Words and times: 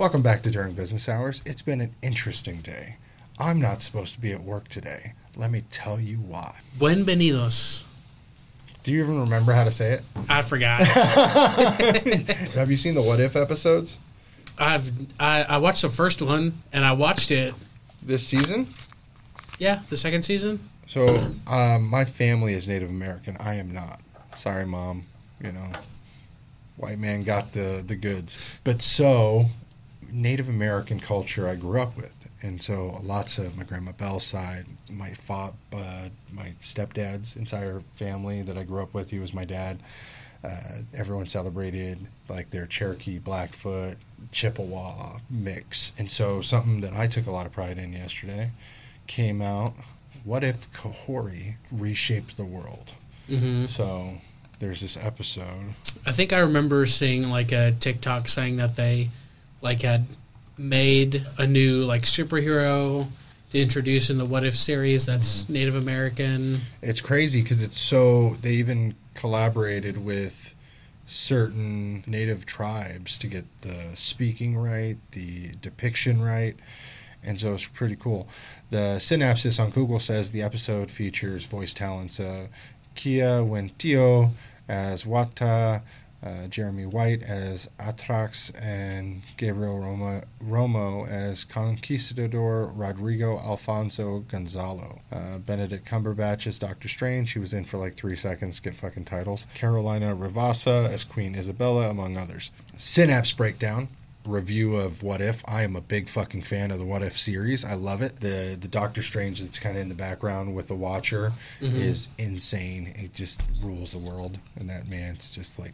Welcome 0.00 0.22
back 0.22 0.40
to 0.44 0.50
During 0.50 0.72
Business 0.72 1.10
Hours. 1.10 1.42
It's 1.44 1.60
been 1.60 1.82
an 1.82 1.94
interesting 2.00 2.62
day. 2.62 2.96
I'm 3.38 3.60
not 3.60 3.82
supposed 3.82 4.14
to 4.14 4.20
be 4.22 4.32
at 4.32 4.40
work 4.40 4.66
today. 4.68 5.12
Let 5.36 5.50
me 5.50 5.62
tell 5.68 6.00
you 6.00 6.16
why. 6.16 6.58
Buenvenidos. 6.78 7.84
Do 8.82 8.92
you 8.92 9.02
even 9.04 9.20
remember 9.20 9.52
how 9.52 9.64
to 9.64 9.70
say 9.70 9.92
it? 9.92 10.02
I 10.26 10.40
forgot. 10.40 10.80
Have 12.54 12.70
you 12.70 12.78
seen 12.78 12.94
the 12.94 13.02
What 13.02 13.20
If 13.20 13.36
episodes 13.36 13.98
I've 14.58 14.90
I, 15.20 15.42
I 15.42 15.58
watched 15.58 15.82
the 15.82 15.90
first 15.90 16.22
one 16.22 16.62
and 16.72 16.82
I 16.82 16.92
watched 16.92 17.30
it. 17.30 17.52
this 18.02 18.26
season? 18.26 18.68
Yeah, 19.58 19.80
the 19.90 19.98
second 19.98 20.22
season. 20.22 20.66
So, 20.86 21.30
um, 21.46 21.90
my 21.90 22.06
family 22.06 22.54
is 22.54 22.66
Native 22.66 22.88
American. 22.88 23.36
I 23.38 23.56
am 23.56 23.70
not. 23.70 24.00
Sorry, 24.34 24.64
mom. 24.64 25.04
You 25.44 25.52
know, 25.52 25.70
white 26.78 26.98
man 26.98 27.22
got 27.22 27.52
the 27.52 27.84
the 27.86 27.96
goods. 27.96 28.62
But 28.64 28.80
so, 28.80 29.44
Native 30.12 30.48
American 30.48 31.00
culture 31.00 31.48
I 31.48 31.54
grew 31.56 31.80
up 31.80 31.96
with, 31.96 32.28
and 32.42 32.60
so 32.62 32.98
lots 33.02 33.38
of 33.38 33.56
my 33.56 33.64
grandma 33.64 33.92
Bell's 33.92 34.26
side, 34.26 34.66
my 34.90 35.10
fa- 35.10 35.54
uh, 35.72 36.08
my 36.32 36.52
stepdad's 36.60 37.36
entire 37.36 37.80
family 37.94 38.42
that 38.42 38.56
I 38.56 38.64
grew 38.64 38.82
up 38.82 38.94
with. 38.94 39.10
He 39.10 39.18
was 39.18 39.32
my 39.34 39.44
dad. 39.44 39.78
Uh, 40.42 40.48
everyone 40.96 41.26
celebrated 41.28 41.98
like 42.28 42.48
their 42.50 42.66
Cherokee, 42.66 43.18
Blackfoot, 43.18 43.96
Chippewa 44.32 45.18
mix, 45.28 45.92
and 45.98 46.10
so 46.10 46.40
something 46.40 46.80
that 46.80 46.94
I 46.94 47.06
took 47.06 47.26
a 47.26 47.30
lot 47.30 47.46
of 47.46 47.52
pride 47.52 47.76
in 47.78 47.92
yesterday 47.92 48.50
came 49.06 49.42
out. 49.42 49.74
What 50.24 50.42
if 50.44 50.70
Kahhori 50.72 51.56
reshaped 51.70 52.36
the 52.36 52.44
world? 52.44 52.92
hmm 53.28 53.66
So 53.66 54.14
there's 54.60 54.80
this 54.80 54.96
episode. 55.02 55.74
I 56.06 56.12
think 56.12 56.32
I 56.32 56.38
remember 56.38 56.84
seeing 56.86 57.28
like 57.30 57.52
a 57.52 57.72
TikTok 57.78 58.26
saying 58.28 58.56
that 58.56 58.76
they 58.76 59.10
like 59.62 59.82
had 59.82 60.06
made 60.58 61.26
a 61.38 61.46
new 61.46 61.84
like 61.84 62.02
superhero 62.02 63.06
to 63.52 63.60
introduce 63.60 64.10
in 64.10 64.18
the 64.18 64.24
What 64.24 64.44
If 64.44 64.54
series 64.54 65.06
that's 65.06 65.44
mm. 65.44 65.50
Native 65.50 65.74
American. 65.74 66.60
It's 66.82 67.00
crazy 67.00 67.42
because 67.42 67.62
it's 67.62 67.78
so 67.78 68.36
they 68.42 68.52
even 68.52 68.94
collaborated 69.14 70.04
with 70.04 70.54
certain 71.06 72.04
native 72.06 72.46
tribes 72.46 73.18
to 73.18 73.26
get 73.26 73.44
the 73.62 73.90
speaking 73.94 74.56
right, 74.56 74.96
the 75.10 75.50
depiction 75.60 76.22
right, 76.22 76.54
and 77.24 77.38
so 77.38 77.52
it's 77.52 77.68
pretty 77.68 77.96
cool. 77.96 78.28
The 78.70 78.98
synopsis 79.00 79.58
on 79.58 79.70
Google 79.70 79.98
says 79.98 80.30
the 80.30 80.42
episode 80.42 80.90
features 80.90 81.44
voice 81.44 81.74
talents 81.74 82.20
of 82.20 82.48
Kiawentiio 82.94 84.30
as 84.68 85.04
Wata, 85.04 85.82
uh, 86.24 86.46
Jeremy 86.48 86.86
White 86.86 87.22
as 87.22 87.68
Atrax, 87.78 88.52
and 88.62 89.22
Gabriel 89.36 89.78
Roma, 89.78 90.22
Romo 90.44 91.08
as 91.08 91.44
Conquistador 91.44 92.72
Rodrigo 92.74 93.38
Alfonso 93.38 94.20
Gonzalo. 94.28 95.00
Uh, 95.12 95.38
Benedict 95.38 95.86
Cumberbatch 95.86 96.46
as 96.46 96.58
Doctor 96.58 96.88
Strange. 96.88 97.32
He 97.32 97.38
was 97.38 97.54
in 97.54 97.64
for 97.64 97.78
like 97.78 97.94
three 97.94 98.16
seconds, 98.16 98.60
get 98.60 98.76
fucking 98.76 99.04
titles. 99.04 99.46
Carolina 99.54 100.14
Ravassa 100.14 100.90
as 100.90 101.04
Queen 101.04 101.34
Isabella, 101.34 101.88
among 101.88 102.16
others. 102.16 102.50
Synapse 102.76 103.32
breakdown. 103.32 103.88
Review 104.26 104.76
of 104.76 105.02
What 105.02 105.22
If. 105.22 105.42
I 105.48 105.62
am 105.62 105.74
a 105.76 105.80
big 105.80 106.06
fucking 106.06 106.42
fan 106.42 106.70
of 106.70 106.78
the 106.78 106.84
What 106.84 107.02
If 107.02 107.18
series. 107.18 107.64
I 107.64 107.74
love 107.74 108.02
it. 108.02 108.20
The 108.20 108.56
the 108.60 108.68
Doctor 108.68 109.00
Strange 109.00 109.40
that's 109.40 109.58
kind 109.58 109.76
of 109.76 109.82
in 109.82 109.88
the 109.88 109.94
background 109.94 110.54
with 110.54 110.68
the 110.68 110.74
Watcher 110.74 111.32
is 111.62 112.08
insane. 112.18 112.92
It 112.96 113.14
just 113.14 113.42
rules 113.62 113.92
the 113.92 113.98
world, 113.98 114.38
and 114.56 114.68
that 114.68 114.88
man's 114.88 115.30
just 115.30 115.58
like 115.58 115.72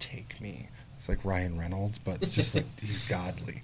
take 0.00 0.40
me. 0.40 0.68
It's 0.98 1.08
like 1.08 1.24
Ryan 1.24 1.58
Reynolds, 1.58 1.98
but 1.98 2.16
it's 2.22 2.34
just 2.34 2.54
like 2.54 2.66
he's 2.80 3.08
godly. 3.08 3.62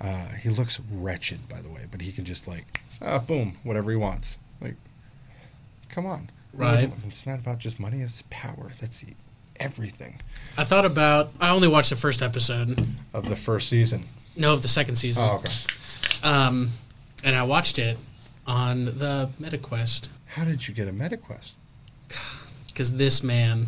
Uh, 0.00 0.28
he 0.42 0.48
looks 0.48 0.80
wretched, 0.92 1.48
by 1.48 1.60
the 1.60 1.68
way, 1.68 1.86
but 1.90 2.00
he 2.00 2.12
can 2.12 2.24
just 2.24 2.48
like, 2.48 2.64
ah, 3.02 3.18
boom, 3.18 3.58
whatever 3.64 3.90
he 3.90 3.96
wants. 3.96 4.38
Like, 4.60 4.76
come 5.88 6.06
on, 6.06 6.30
Right. 6.52 6.90
It's 7.06 7.26
not 7.26 7.38
about 7.38 7.58
just 7.58 7.78
money; 7.78 8.00
it's 8.00 8.22
power. 8.30 8.70
That's 8.80 9.00
the 9.00 9.14
everything 9.56 10.20
I 10.56 10.64
thought 10.64 10.84
about. 10.84 11.32
I 11.40 11.50
only 11.50 11.68
watched 11.68 11.90
the 11.90 11.96
first 11.96 12.22
episode. 12.22 12.86
of 13.12 13.28
the 13.28 13.36
first 13.36 13.68
season. 13.68 14.04
No, 14.36 14.52
of 14.52 14.62
the 14.62 14.68
second 14.68 14.96
season. 14.96 15.22
Oh, 15.24 15.36
okay. 15.36 15.52
Um, 16.22 16.70
and 17.22 17.36
I 17.36 17.42
watched 17.42 17.78
it 17.78 17.98
on 18.46 18.86
the 18.86 19.28
MetaQuest 19.40 20.08
How 20.26 20.44
did 20.44 20.66
you 20.66 20.74
get 20.74 20.88
a 20.88 20.92
MetaQuest? 20.92 21.52
because 22.68 22.94
this 22.96 23.22
man, 23.22 23.66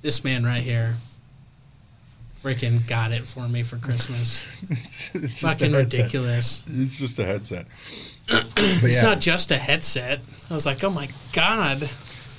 this 0.00 0.24
man 0.24 0.44
right 0.44 0.62
here, 0.62 0.96
freaking 2.48 2.86
got 2.86 3.12
it 3.12 3.26
for 3.26 3.46
me 3.46 3.62
for 3.62 3.76
Christmas. 3.76 4.46
it's, 4.70 5.42
Fucking 5.42 5.72
ridiculous. 5.72 6.64
It's 6.70 6.98
just 6.98 7.18
a 7.18 7.24
headset. 7.24 7.66
It's 8.30 9.02
yeah, 9.02 9.08
not 9.08 9.20
just 9.20 9.50
a 9.50 9.56
headset. 9.56 10.20
I 10.50 10.54
was 10.54 10.66
like, 10.66 10.84
oh 10.84 10.90
my 10.90 11.08
god. 11.32 11.88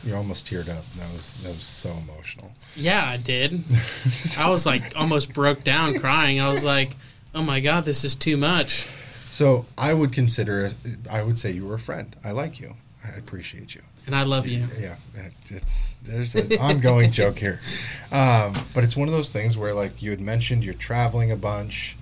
you 0.03 0.15
almost 0.15 0.45
teared 0.45 0.69
up. 0.69 0.85
That 0.93 1.11
was 1.11 1.41
that 1.41 1.49
was 1.49 1.63
so 1.63 1.91
emotional. 1.91 2.51
Yeah, 2.75 3.03
I 3.03 3.17
did. 3.17 3.63
I 4.37 4.49
was 4.49 4.67
like 4.67 4.93
almost 4.95 5.33
broke 5.33 5.63
down 5.63 5.97
crying. 5.97 6.39
I 6.39 6.47
was 6.49 6.63
like, 6.63 6.91
oh 7.33 7.41
my 7.41 7.59
god, 7.59 7.85
this 7.85 8.03
is 8.03 8.15
too 8.15 8.37
much. 8.37 8.87
So 9.31 9.65
I 9.79 9.93
would 9.93 10.11
consider, 10.11 10.69
I 11.11 11.23
would 11.23 11.39
say 11.39 11.51
you 11.51 11.65
were 11.65 11.75
a 11.75 11.79
friend. 11.79 12.15
I 12.23 12.31
like 12.31 12.59
you. 12.59 12.75
I 13.03 13.17
appreciate 13.17 13.73
you. 13.73 13.81
And 14.09 14.15
I 14.15 14.23
love 14.23 14.47
you. 14.47 14.65
Yeah, 14.79 14.95
it's 15.51 15.93
there's 16.01 16.33
an 16.33 16.53
ongoing 16.59 17.11
joke 17.11 17.37
here, 17.37 17.59
um, 18.11 18.53
but 18.73 18.83
it's 18.83 18.97
one 18.97 19.07
of 19.07 19.13
those 19.13 19.29
things 19.29 19.55
where 19.55 19.71
like 19.71 20.01
you 20.01 20.09
had 20.09 20.19
mentioned 20.19 20.65
you're 20.65 20.73
traveling 20.73 21.31
a 21.31 21.35
bunch, 21.35 21.95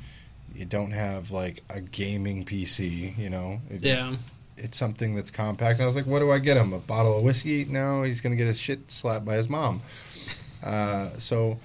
you 0.56 0.64
don't 0.64 0.92
have 0.92 1.32
like 1.32 1.64
a 1.70 1.82
gaming 1.82 2.46
PC, 2.46 3.18
you 3.18 3.30
know. 3.30 3.60
It- 3.70 3.82
Yeah. 3.84 4.16
It's 4.56 4.78
something 4.78 5.16
that's 5.16 5.32
compact. 5.32 5.80
And 5.80 5.84
I 5.84 5.86
was 5.86 5.98
like, 5.98 6.08
what 6.08 6.20
do 6.20 6.32
I 6.32 6.40
get 6.40 6.56
him? 6.56 6.72
A 6.72 6.80
bottle 6.80 7.18
of 7.18 7.24
whiskey? 7.26 7.66
No, 7.66 8.04
he's 8.04 8.22
gonna 8.22 8.38
get 8.38 8.48
his 8.48 8.58
shit 8.58 8.90
slapped 8.90 9.26
by 9.26 9.36
his 9.36 9.50
mom. 9.50 9.82
Uh, 10.66 11.10
so, 11.18 11.58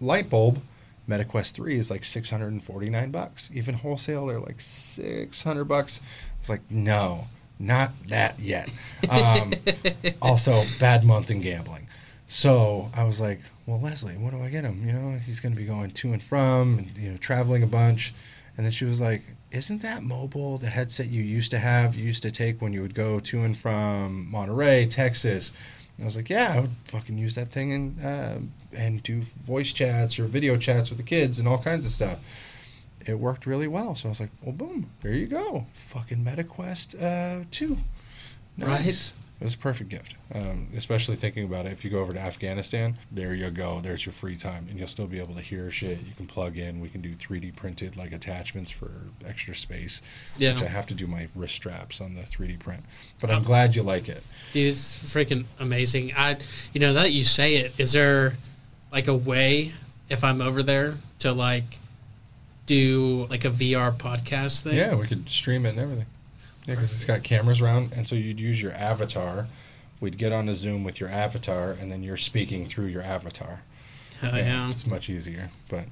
light 0.00 0.30
bulb. 0.30 0.62
MetaQuest 1.08 1.52
3 1.52 1.74
is 1.74 1.90
like 1.90 2.04
649 2.04 3.10
bucks. 3.10 3.50
Even 3.54 3.74
wholesale, 3.74 4.26
they're 4.26 4.38
like 4.40 4.60
600 4.60 5.64
bucks. 5.64 6.00
It's 6.38 6.48
like, 6.50 6.60
no, 6.70 7.26
not 7.58 7.90
that 8.08 8.38
yet. 8.38 8.72
Um, 9.10 9.52
also, 10.22 10.62
bad 10.78 11.04
month 11.04 11.30
in 11.30 11.40
gambling. 11.40 11.88
So 12.26 12.90
I 12.94 13.04
was 13.04 13.20
like, 13.20 13.40
well, 13.66 13.80
Leslie, 13.80 14.16
what 14.16 14.32
do 14.32 14.42
I 14.42 14.48
get 14.48 14.64
him? 14.64 14.86
You 14.86 14.92
know, 14.92 15.18
he's 15.18 15.40
going 15.40 15.54
to 15.54 15.58
be 15.58 15.66
going 15.66 15.90
to 15.90 16.12
and 16.12 16.22
from, 16.22 16.78
and, 16.78 16.96
you 16.96 17.10
know, 17.10 17.16
traveling 17.16 17.62
a 17.62 17.66
bunch. 17.66 18.14
And 18.56 18.64
then 18.64 18.72
she 18.72 18.84
was 18.84 19.00
like, 19.00 19.22
isn't 19.50 19.80
that 19.82 20.02
mobile, 20.02 20.58
the 20.58 20.66
headset 20.66 21.06
you 21.06 21.22
used 21.22 21.50
to 21.52 21.58
have, 21.58 21.94
you 21.94 22.04
used 22.04 22.22
to 22.22 22.30
take 22.30 22.60
when 22.60 22.72
you 22.72 22.82
would 22.82 22.94
go 22.94 23.18
to 23.20 23.42
and 23.42 23.56
from 23.56 24.30
Monterey, 24.30 24.86
Texas? 24.86 25.52
And 25.96 26.04
I 26.04 26.06
was 26.06 26.16
like, 26.16 26.28
yeah, 26.28 26.54
I 26.54 26.60
would 26.60 26.70
fucking 26.84 27.16
use 27.16 27.34
that 27.34 27.50
thing 27.50 27.72
and 27.72 28.04
uh, 28.04 28.38
and 28.76 29.02
do 29.02 29.22
voice 29.22 29.72
chats 29.72 30.18
or 30.18 30.24
video 30.24 30.56
chats 30.56 30.90
with 30.90 30.98
the 30.98 31.04
kids 31.04 31.38
and 31.38 31.48
all 31.48 31.58
kinds 31.58 31.86
of 31.86 31.92
stuff. 31.92 32.18
It 33.08 33.18
worked 33.18 33.46
really 33.46 33.68
well. 33.68 33.94
So 33.94 34.08
I 34.08 34.10
was 34.10 34.20
like, 34.20 34.30
well, 34.42 34.52
boom, 34.52 34.90
there 35.00 35.14
you 35.14 35.26
go. 35.26 35.66
Fucking 35.72 36.24
MetaQuest 36.24 37.02
uh, 37.02 37.44
2. 37.50 37.76
Nice. 38.58 39.14
It 39.40 39.44
was 39.44 39.54
a 39.54 39.58
perfect 39.58 39.88
gift, 39.88 40.16
um, 40.34 40.66
especially 40.76 41.14
thinking 41.14 41.44
about 41.44 41.64
it. 41.64 41.70
If 41.70 41.84
you 41.84 41.90
go 41.90 42.00
over 42.00 42.12
to 42.12 42.18
Afghanistan, 42.18 42.98
there 43.12 43.34
you 43.34 43.48
go. 43.50 43.78
There's 43.80 44.04
your 44.04 44.12
free 44.12 44.34
time, 44.34 44.66
and 44.68 44.76
you'll 44.76 44.88
still 44.88 45.06
be 45.06 45.20
able 45.20 45.36
to 45.36 45.40
hear 45.40 45.70
shit. 45.70 46.00
You 46.00 46.12
can 46.16 46.26
plug 46.26 46.58
in. 46.58 46.80
We 46.80 46.88
can 46.88 47.00
do 47.00 47.14
3D 47.14 47.54
printed 47.54 47.96
like 47.96 48.12
attachments 48.12 48.72
for 48.72 48.90
extra 49.24 49.54
space. 49.54 50.02
Yeah. 50.38 50.54
Which 50.54 50.64
I 50.64 50.66
have 50.66 50.86
to 50.88 50.94
do 50.94 51.06
my 51.06 51.28
wrist 51.36 51.54
straps 51.54 52.00
on 52.00 52.14
the 52.14 52.22
3D 52.22 52.58
print. 52.58 52.82
But 53.20 53.30
I'm 53.30 53.44
glad 53.44 53.76
you 53.76 53.84
like 53.84 54.08
it. 54.08 54.24
Dude, 54.52 54.66
it's 54.66 55.14
freaking 55.14 55.44
amazing. 55.60 56.14
I, 56.16 56.38
you 56.72 56.80
know, 56.80 56.92
that 56.94 57.12
you 57.12 57.22
say 57.22 57.58
it, 57.58 57.78
is 57.78 57.92
there 57.92 58.36
like 58.90 59.06
a 59.06 59.14
way 59.14 59.70
if 60.08 60.24
I'm 60.24 60.40
over 60.40 60.64
there 60.64 60.96
to 61.20 61.30
like 61.32 61.78
do 62.68 63.26
like 63.28 63.44
a 63.44 63.50
VR 63.50 63.92
podcast 63.96 64.60
thing? 64.62 64.76
Yeah, 64.76 64.94
we 64.94 65.08
could 65.08 65.28
stream 65.28 65.66
it 65.66 65.70
and 65.70 65.80
everything. 65.80 66.06
Yeah, 66.66 66.74
because 66.74 66.92
it's 66.92 67.04
got 67.04 67.24
cameras 67.24 67.60
around, 67.60 67.92
and 67.96 68.06
so 68.06 68.14
you'd 68.14 68.38
use 68.38 68.62
your 68.62 68.72
avatar. 68.72 69.48
We'd 70.00 70.16
get 70.18 70.32
on 70.32 70.48
a 70.48 70.54
Zoom 70.54 70.84
with 70.84 71.00
your 71.00 71.08
avatar, 71.08 71.72
and 71.72 71.90
then 71.90 72.04
you're 72.04 72.16
speaking 72.16 72.66
through 72.66 72.86
your 72.86 73.02
avatar. 73.02 73.62
Hell 74.20 74.36
yeah. 74.36 74.70
It's 74.70 74.86
much 74.86 75.08
easier. 75.10 75.50
But 75.68 75.86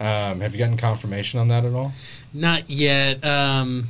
um, 0.00 0.40
have 0.40 0.52
you 0.54 0.58
gotten 0.58 0.76
confirmation 0.78 1.40
on 1.40 1.48
that 1.48 1.64
at 1.66 1.72
all? 1.74 1.92
Not 2.32 2.70
yet. 2.70 3.22
Um, 3.24 3.88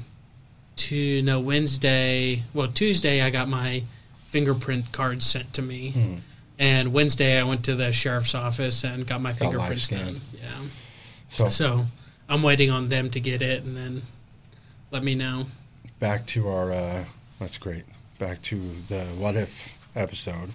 to 0.76 1.22
no 1.22 1.38
Wednesday. 1.40 2.42
Well, 2.54 2.68
Tuesday 2.68 3.20
I 3.20 3.30
got 3.30 3.48
my 3.48 3.82
fingerprint 4.24 4.92
card 4.92 5.22
sent 5.22 5.52
to 5.54 5.62
me, 5.62 5.90
Hmm. 5.90 6.14
and 6.58 6.92
Wednesday 6.92 7.38
I 7.38 7.42
went 7.44 7.64
to 7.66 7.74
the 7.74 7.92
sheriff's 7.92 8.34
office 8.34 8.82
and 8.82 9.06
got 9.06 9.20
my 9.20 9.30
Got 9.30 9.38
fingerprints 9.38 9.88
done. 9.88 10.20
Yeah. 10.40 10.48
So 11.28 11.48
So 11.50 11.86
I'm 12.30 12.42
waiting 12.42 12.70
on 12.70 12.88
them 12.88 13.10
to 13.10 13.20
get 13.20 13.42
it 13.42 13.64
and 13.64 13.76
then 13.76 14.02
let 14.90 15.02
me 15.02 15.14
know. 15.14 15.46
back 15.98 16.26
to 16.28 16.48
our 16.48 16.72
uh, 16.72 17.04
that's 17.38 17.58
great 17.58 17.84
back 18.18 18.40
to 18.42 18.56
the 18.88 19.00
what 19.18 19.36
if 19.36 19.76
episode 19.96 20.50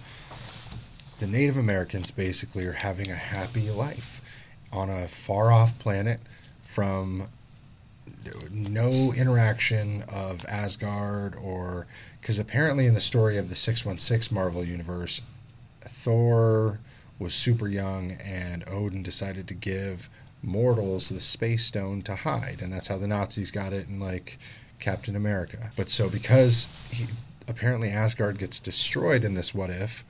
the 1.18 1.26
native 1.26 1.56
americans 1.56 2.10
basically 2.10 2.64
are 2.64 2.72
having 2.72 3.10
a 3.10 3.14
happy 3.14 3.70
life 3.70 4.22
on 4.72 4.88
a 4.88 5.06
far 5.06 5.52
off 5.52 5.78
planet 5.78 6.18
from 6.64 7.28
no 8.50 9.12
interaction 9.16 10.02
of 10.12 10.44
Asgard 10.48 11.36
or 11.36 11.86
because 12.20 12.38
apparently 12.38 12.86
in 12.86 12.94
the 12.94 13.00
story 13.00 13.38
of 13.38 13.48
the 13.48 13.54
616 13.54 14.34
Marvel 14.34 14.64
universe, 14.64 15.22
Thor 15.80 16.78
was 17.18 17.34
super 17.34 17.68
young 17.68 18.12
and 18.24 18.64
Odin 18.68 19.02
decided 19.02 19.46
to 19.48 19.54
give 19.54 20.08
mortals 20.42 21.08
the 21.08 21.20
space 21.20 21.64
stone 21.64 22.02
to 22.02 22.14
hide 22.14 22.60
and 22.62 22.72
that's 22.72 22.88
how 22.88 22.98
the 22.98 23.08
Nazis 23.08 23.50
got 23.50 23.72
it 23.72 23.88
in 23.88 23.98
like 23.98 24.38
Captain 24.78 25.16
America. 25.16 25.70
But 25.76 25.90
so 25.90 26.08
because 26.08 26.68
he, 26.90 27.06
apparently 27.48 27.90
Asgard 27.90 28.38
gets 28.38 28.60
destroyed 28.60 29.24
in 29.24 29.34
this 29.34 29.54
what 29.54 29.70
if, 29.70 30.04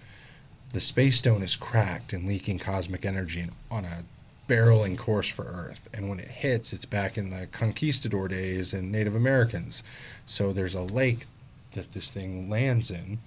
the 0.73 0.81
space 0.81 1.19
stone 1.19 1.43
is 1.43 1.56
cracked 1.56 2.12
and 2.12 2.26
leaking 2.26 2.58
cosmic 2.58 3.05
energy 3.05 3.40
and 3.40 3.52
on 3.70 3.84
a 3.84 4.05
barreling 4.49 4.96
course 4.96 5.28
for 5.28 5.44
Earth. 5.44 5.88
And 5.94 6.08
when 6.08 6.19
it 6.20 6.29
hits, 6.29 6.72
it's 6.72 6.84
back 6.84 7.17
in 7.17 7.31
the 7.31 7.46
conquistador 7.46 8.29
days 8.29 8.72
and 8.72 8.93
Native 8.93 9.14
Americans. 9.14 9.82
So 10.25 10.52
there's 10.52 10.75
a 10.75 10.82
lake 10.82 11.26
that 11.72 11.93
this 11.93 12.11
thing 12.11 12.49
lands 12.49 12.90
in, 12.90 13.19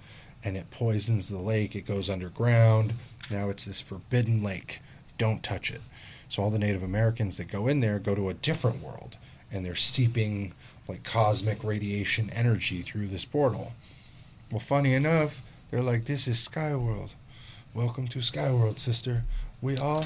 and 0.42 0.56
it 0.56 0.70
poisons 0.70 1.28
the 1.28 1.38
lake. 1.38 1.76
It 1.76 1.86
goes 1.86 2.10
underground. 2.10 2.94
Now 3.30 3.48
it's 3.50 3.64
this 3.64 3.80
forbidden 3.80 4.42
lake. 4.42 4.80
Don't 5.18 5.42
touch 5.42 5.70
it. 5.70 5.82
So 6.30 6.44
all 6.44 6.50
the 6.50 6.60
Native 6.60 6.84
Americans 6.84 7.36
that 7.36 7.48
go 7.48 7.66
in 7.66 7.80
there 7.80 7.98
go 7.98 8.14
to 8.14 8.28
a 8.28 8.34
different 8.34 8.82
world, 8.82 9.18
and 9.50 9.66
they're 9.66 9.74
seeping 9.74 10.54
like 10.88 11.02
cosmic 11.02 11.62
radiation 11.62 12.30
energy 12.30 12.82
through 12.82 13.08
this 13.08 13.24
portal. 13.24 13.72
Well, 14.50 14.60
funny 14.60 14.94
enough, 14.94 15.42
they're 15.70 15.82
like, 15.82 16.04
"This 16.04 16.28
is 16.28 16.38
Skyworld. 16.48 17.16
Welcome 17.74 18.06
to 18.08 18.20
Skyworld, 18.20 18.78
sister. 18.78 19.24
We 19.60 19.76
all 19.76 20.04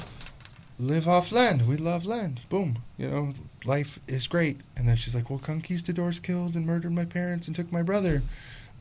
live 0.79 1.07
off 1.07 1.31
land. 1.31 1.67
We 1.67 1.77
love 1.77 2.05
land. 2.05 2.41
Boom. 2.49 2.79
You 2.97 3.09
know, 3.09 3.33
life 3.63 3.99
is 4.07 4.25
great. 4.25 4.61
And 4.75 4.87
then 4.87 4.95
she's 4.95 5.15
like, 5.15 5.29
Well, 5.29 5.39
conquistadors 5.39 6.19
killed 6.19 6.55
and 6.55 6.65
murdered 6.65 6.91
my 6.91 7.05
parents 7.05 7.47
and 7.47 7.55
took 7.55 7.71
my 7.71 7.83
brother. 7.83 8.23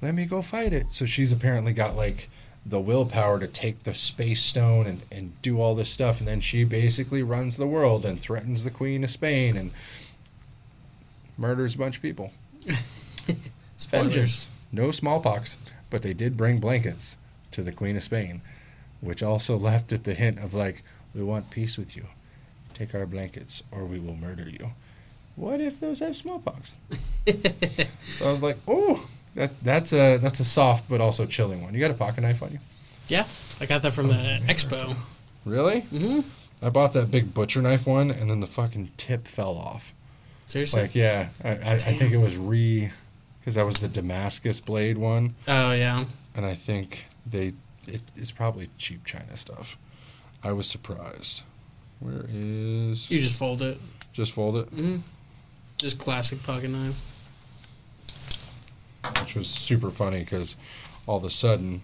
Let 0.00 0.14
me 0.14 0.24
go 0.24 0.40
fight 0.40 0.72
it. 0.72 0.92
So 0.92 1.04
she's 1.04 1.30
apparently 1.30 1.74
got 1.74 1.94
like 1.94 2.30
the 2.66 2.80
willpower 2.80 3.38
to 3.38 3.46
take 3.46 3.82
the 3.82 3.94
space 3.94 4.42
stone 4.42 4.86
and, 4.86 5.02
and 5.12 5.40
do 5.42 5.60
all 5.60 5.74
this 5.74 5.90
stuff. 5.90 6.18
And 6.18 6.28
then 6.28 6.40
she 6.40 6.64
basically 6.64 7.22
runs 7.22 7.56
the 7.56 7.66
world 7.66 8.04
and 8.04 8.20
threatens 8.20 8.64
the 8.64 8.70
Queen 8.70 9.04
of 9.04 9.10
Spain 9.10 9.56
and 9.56 9.70
murders 11.36 11.74
a 11.74 11.78
bunch 11.78 11.96
of 11.96 12.02
people. 12.02 12.32
Vengeance. 13.90 14.48
No 14.72 14.90
smallpox. 14.90 15.58
But 15.90 16.02
they 16.02 16.14
did 16.14 16.36
bring 16.36 16.58
blankets 16.58 17.18
to 17.50 17.62
the 17.62 17.72
Queen 17.72 17.96
of 17.96 18.02
Spain, 18.02 18.40
which 19.00 19.22
also 19.22 19.56
left 19.58 19.92
it 19.92 20.04
the 20.04 20.14
hint 20.14 20.38
of 20.38 20.54
like, 20.54 20.82
we 21.14 21.22
want 21.22 21.50
peace 21.50 21.78
with 21.78 21.96
you. 21.96 22.06
Take 22.72 22.94
our 22.94 23.06
blankets, 23.06 23.62
or 23.70 23.84
we 23.84 24.00
will 24.00 24.16
murder 24.16 24.48
you. 24.48 24.72
What 25.36 25.60
if 25.60 25.78
those 25.78 26.00
have 26.00 26.16
smallpox? 26.16 26.74
so 28.00 28.26
I 28.26 28.30
was 28.30 28.42
like, 28.42 28.56
oh, 28.66 29.08
that 29.34 29.52
that's 29.62 29.92
a 29.92 30.18
that's 30.18 30.40
a 30.40 30.44
soft 30.44 30.88
but 30.88 31.00
also 31.00 31.26
chilling 31.26 31.62
one. 31.62 31.74
You 31.74 31.80
got 31.80 31.90
a 31.90 31.94
pocket 31.94 32.22
knife 32.22 32.42
on 32.42 32.52
you? 32.52 32.58
Yeah, 33.08 33.26
I 33.60 33.66
got 33.66 33.82
that 33.82 33.92
from 33.92 34.08
the 34.08 34.40
expo. 34.46 34.96
Really? 35.44 35.82
Mm-hmm. 35.82 36.20
I 36.64 36.70
bought 36.70 36.94
that 36.94 37.10
big 37.10 37.34
butcher 37.34 37.60
knife 37.60 37.86
one, 37.86 38.10
and 38.10 38.30
then 38.30 38.40
the 38.40 38.46
fucking 38.46 38.92
tip 38.96 39.28
fell 39.28 39.56
off. 39.56 39.92
Seriously? 40.46 40.82
Like, 40.82 40.94
yeah, 40.94 41.28
I, 41.42 41.48
I, 41.50 41.72
I 41.72 41.76
think 41.78 42.12
it 42.12 42.18
was 42.18 42.36
re, 42.36 42.90
because 43.40 43.54
that 43.56 43.66
was 43.66 43.78
the 43.78 43.88
Damascus 43.88 44.60
blade 44.60 44.96
one, 44.96 45.34
oh 45.48 45.72
yeah. 45.72 46.04
and 46.34 46.46
I 46.46 46.54
think 46.54 47.06
they 47.26 47.52
it, 47.86 48.00
it's 48.16 48.30
probably 48.30 48.70
cheap 48.78 49.04
China 49.04 49.36
stuff. 49.36 49.76
I 50.42 50.52
was 50.52 50.66
surprised. 50.66 51.42
Where 52.00 52.26
is 52.28 53.10
You 53.10 53.18
just 53.18 53.38
fold 53.38 53.62
it. 53.62 53.78
just 54.12 54.32
fold 54.32 54.56
it? 54.56 54.70
Mm-hmm. 54.70 54.96
Just 55.78 55.98
classic 55.98 56.42
pocket 56.42 56.70
knife. 56.70 57.00
Which 59.20 59.36
was 59.36 59.48
super 59.48 59.90
funny 59.90 60.20
because 60.20 60.56
all 61.06 61.16
of 61.18 61.24
a 61.24 61.30
sudden 61.30 61.80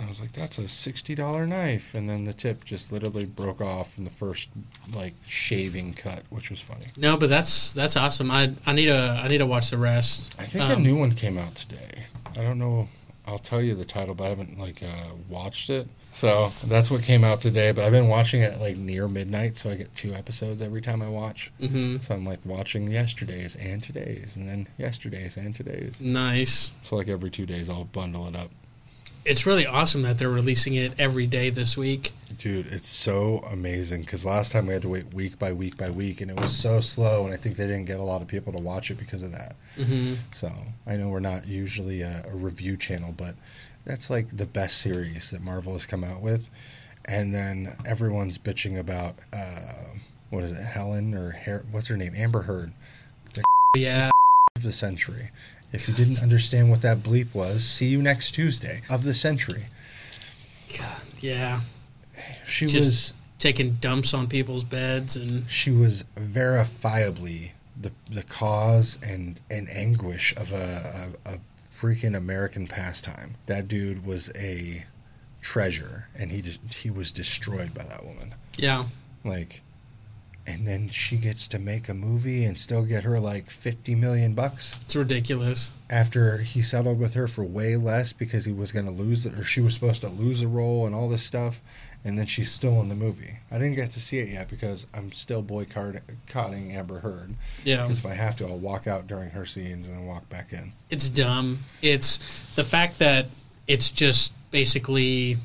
I 0.00 0.06
was 0.06 0.20
like, 0.20 0.32
"That's 0.32 0.58
a 0.58 0.66
sixty 0.68 1.14
dollar 1.14 1.46
knife," 1.46 1.94
and 1.94 2.08
then 2.08 2.24
the 2.24 2.32
tip 2.34 2.64
just 2.64 2.90
literally 2.92 3.24
broke 3.24 3.60
off 3.60 3.96
in 3.96 4.04
the 4.04 4.10
first 4.10 4.48
like 4.94 5.14
shaving 5.24 5.94
cut, 5.94 6.22
which 6.30 6.50
was 6.50 6.60
funny. 6.60 6.86
No, 6.96 7.16
but 7.16 7.28
that's 7.28 7.72
that's 7.72 7.96
awesome. 7.96 8.30
I 8.30 8.52
I 8.66 8.72
need 8.72 8.86
to 8.86 9.20
I 9.22 9.28
need 9.28 9.38
to 9.38 9.46
watch 9.46 9.70
the 9.70 9.78
rest. 9.78 10.34
I 10.38 10.44
think 10.44 10.68
a 10.70 10.74
Um, 10.74 10.82
new 10.82 10.96
one 10.96 11.12
came 11.12 11.38
out 11.38 11.54
today. 11.54 12.04
I 12.36 12.42
don't 12.42 12.58
know. 12.58 12.88
I'll 13.26 13.38
tell 13.38 13.62
you 13.62 13.74
the 13.74 13.84
title, 13.84 14.14
but 14.14 14.24
I 14.24 14.28
haven't 14.30 14.58
like 14.58 14.82
uh, 14.82 15.14
watched 15.28 15.70
it. 15.70 15.88
So 16.14 16.52
that's 16.64 16.90
what 16.90 17.02
came 17.02 17.24
out 17.24 17.40
today. 17.40 17.72
But 17.72 17.84
I've 17.84 17.92
been 17.92 18.08
watching 18.08 18.40
it 18.40 18.60
like 18.60 18.76
near 18.76 19.08
midnight, 19.08 19.58
so 19.58 19.68
I 19.68 19.74
get 19.74 19.94
two 19.94 20.14
episodes 20.14 20.62
every 20.62 20.80
time 20.80 21.02
I 21.02 21.08
watch. 21.08 21.52
Mm-hmm. 21.60 21.98
So 21.98 22.14
I'm 22.14 22.24
like 22.24 22.38
watching 22.44 22.90
yesterday's 22.90 23.56
and 23.56 23.82
today's, 23.82 24.36
and 24.36 24.48
then 24.48 24.68
yesterday's 24.78 25.36
and 25.36 25.54
today's. 25.54 26.00
Nice. 26.00 26.72
So 26.84 26.96
like 26.96 27.08
every 27.08 27.30
two 27.30 27.46
days, 27.46 27.68
I'll 27.68 27.84
bundle 27.84 28.28
it 28.28 28.36
up. 28.36 28.50
It's 29.24 29.46
really 29.46 29.66
awesome 29.66 30.02
that 30.02 30.18
they're 30.18 30.28
releasing 30.28 30.74
it 30.74 31.00
every 31.00 31.26
day 31.26 31.48
this 31.48 31.78
week. 31.78 32.12
Dude, 32.36 32.66
it's 32.66 32.90
so 32.90 33.38
amazing 33.50 34.02
because 34.02 34.24
last 34.24 34.52
time 34.52 34.66
we 34.66 34.74
had 34.74 34.82
to 34.82 34.88
wait 34.88 35.14
week 35.14 35.38
by 35.38 35.52
week 35.52 35.78
by 35.78 35.90
week, 35.90 36.20
and 36.20 36.30
it 36.30 36.38
was 36.38 36.54
so 36.54 36.78
slow, 36.80 37.24
and 37.24 37.32
I 37.32 37.38
think 37.38 37.56
they 37.56 37.66
didn't 37.66 37.86
get 37.86 38.00
a 38.00 38.02
lot 38.02 38.20
of 38.20 38.28
people 38.28 38.52
to 38.52 38.62
watch 38.62 38.90
it 38.90 38.98
because 38.98 39.22
of 39.22 39.32
that. 39.32 39.54
Mm-hmm. 39.78 40.14
So 40.30 40.50
I 40.86 40.96
know 40.96 41.08
we're 41.08 41.20
not 41.20 41.48
usually 41.48 42.02
a, 42.02 42.22
a 42.30 42.36
review 42.36 42.76
channel, 42.76 43.14
but 43.16 43.34
that's 43.84 44.10
like 44.10 44.36
the 44.36 44.46
best 44.46 44.78
series 44.78 45.30
that 45.30 45.42
Marvel 45.42 45.72
has 45.74 45.86
come 45.86 46.04
out 46.04 46.22
with. 46.22 46.50
And 47.06 47.34
then 47.34 47.76
everyone's 47.86 48.38
bitching 48.38 48.78
about 48.78 49.16
uh, 49.32 49.84
what 50.30 50.42
is 50.44 50.52
it, 50.52 50.62
Helen 50.64 51.14
or 51.14 51.32
Her- 51.32 51.66
what's 51.70 51.88
her 51.88 51.96
name, 51.96 52.12
Amber 52.16 52.42
Heard, 52.42 52.72
Yeah. 53.76 54.10
of 54.56 54.62
the 54.62 54.72
century. 54.72 55.30
If 55.72 55.88
you 55.88 55.94
didn't 55.94 56.22
understand 56.22 56.70
what 56.70 56.82
that 56.82 57.02
bleep 57.02 57.34
was, 57.34 57.64
see 57.64 57.88
you 57.88 58.00
next 58.00 58.30
Tuesday 58.32 58.82
of 58.88 59.04
the 59.04 59.12
century. 59.12 59.64
God, 60.78 61.02
yeah. 61.20 61.60
She 62.46 62.66
Just- 62.66 62.76
was 62.88 63.14
Taking 63.40 63.72
dumps 63.74 64.14
on 64.14 64.26
people's 64.28 64.64
beds 64.64 65.16
and 65.16 65.50
she 65.50 65.70
was 65.70 66.04
verifiably 66.16 67.50
the 67.78 67.92
the 68.10 68.22
cause 68.22 68.98
and 69.06 69.38
and 69.50 69.68
anguish 69.68 70.34
of 70.36 70.50
a, 70.52 71.12
a, 71.26 71.32
a 71.34 71.38
freaking 71.74 72.16
American 72.16 72.66
pastime. 72.66 73.34
That 73.46 73.66
dude 73.68 74.06
was 74.06 74.30
a 74.38 74.84
treasure, 75.40 76.08
and 76.18 76.30
he 76.30 76.40
just 76.40 76.60
he 76.74 76.90
was 76.90 77.12
destroyed 77.12 77.74
by 77.74 77.82
that 77.84 78.04
woman. 78.04 78.34
yeah. 78.56 78.84
Like, 79.24 79.62
and 80.46 80.66
then 80.66 80.90
she 80.90 81.16
gets 81.16 81.48
to 81.48 81.58
make 81.58 81.88
a 81.88 81.94
movie 81.94 82.44
and 82.44 82.58
still 82.58 82.84
get 82.84 83.04
her 83.04 83.18
like 83.18 83.50
fifty 83.50 83.94
million 83.94 84.34
bucks 84.34 84.76
It's 84.82 84.94
ridiculous. 84.94 85.72
after 85.88 86.36
he 86.38 86.60
settled 86.60 86.98
with 86.98 87.14
her 87.14 87.26
for 87.26 87.42
way 87.44 87.76
less 87.76 88.12
because 88.12 88.44
he 88.44 88.52
was 88.52 88.70
going 88.70 88.84
to 88.84 88.92
lose 88.92 89.24
or 89.26 89.42
she 89.44 89.62
was 89.62 89.72
supposed 89.74 90.02
to 90.02 90.08
lose 90.10 90.42
a 90.42 90.48
role 90.48 90.84
and 90.86 90.94
all 90.94 91.08
this 91.08 91.22
stuff 91.22 91.62
and 92.04 92.18
then 92.18 92.26
she's 92.26 92.50
still 92.50 92.80
in 92.80 92.88
the 92.88 92.94
movie 92.94 93.38
i 93.50 93.54
didn't 93.54 93.74
get 93.74 93.90
to 93.90 94.00
see 94.00 94.18
it 94.18 94.28
yet 94.28 94.48
because 94.48 94.86
i'm 94.94 95.10
still 95.12 95.40
boycotting 95.42 96.72
amber 96.72 96.98
heard 97.00 97.34
Yeah. 97.64 97.82
because 97.82 97.98
if 97.98 98.06
i 98.06 98.14
have 98.14 98.36
to 98.36 98.46
i'll 98.46 98.58
walk 98.58 98.86
out 98.86 99.06
during 99.06 99.30
her 99.30 99.46
scenes 99.46 99.88
and 99.88 99.96
then 99.96 100.06
walk 100.06 100.28
back 100.28 100.52
in 100.52 100.72
It's 100.90 101.08
dumb. 101.08 101.58
It's 101.82 102.18
the 102.54 102.64
fact 102.64 102.98
that 102.98 103.26
it's 103.66 103.90
just 103.90 104.32
basically 104.50 105.38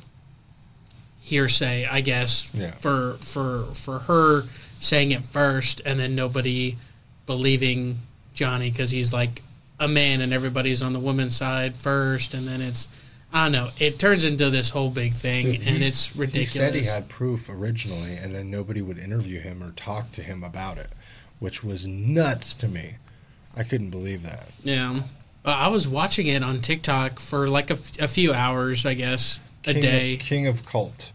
hearsay, 1.21 1.85
I 1.85 2.01
guess, 2.01 2.51
Yeah. 2.53 2.71
for 2.79 3.13
for 3.21 3.65
for 3.73 3.99
her 3.99 4.43
saying 4.79 5.11
it 5.11 5.25
first 5.25 5.81
and 5.85 5.99
then 5.99 6.15
nobody 6.15 6.77
believing 7.25 7.99
Johnny 8.33 8.69
because 8.71 8.91
he's 8.91 9.13
like 9.13 9.41
a 9.79 9.87
man 9.87 10.21
and 10.21 10.33
everybody's 10.33 10.81
on 10.81 10.93
the 10.93 10.99
woman's 10.99 11.35
side 11.35 11.77
first 11.77 12.33
and 12.33 12.47
then 12.47 12.61
it's 12.61 12.87
I 13.31 13.43
don't 13.45 13.51
know. 13.51 13.69
It 13.79 13.99
turns 13.99 14.25
into 14.25 14.49
this 14.49 14.71
whole 14.71 14.89
big 14.89 15.13
thing 15.13 15.45
Dude, 15.51 15.67
and 15.67 15.77
it's 15.83 16.15
ridiculous. 16.15 16.53
he 16.53 16.59
said 16.59 16.75
he 16.75 16.83
had 16.85 17.09
proof 17.09 17.47
originally 17.49 18.15
and 18.15 18.33
then 18.33 18.49
nobody 18.49 18.81
would 18.81 18.97
interview 18.97 19.39
him 19.39 19.61
or 19.63 19.71
talk 19.71 20.09
to 20.11 20.21
him 20.23 20.43
about 20.43 20.77
it 20.79 20.89
which 21.39 21.63
was 21.63 21.87
nuts 21.87 22.53
to 22.55 22.67
me 22.67 22.95
i 23.55 23.63
couldn't 23.63 23.91
believe 23.91 24.23
that 24.23 24.47
Yeah. 24.63 25.01
Uh, 25.45 25.51
I 25.51 25.67
was 25.69 25.87
watching 25.87 26.27
it 26.27 26.43
on 26.43 26.59
TikTok 26.59 27.17
for 27.19 27.47
like 27.47 27.69
a, 27.69 27.73
f- 27.73 27.97
a 27.99 28.07
few 28.09 28.33
hours, 28.33 28.85
I 28.85 28.93
guess, 28.93 29.39
a 29.65 29.71
king 29.73 29.81
day. 29.81 30.13
of, 30.15 30.19
king 30.19 30.47
of 30.47 30.65
cult 30.65 31.13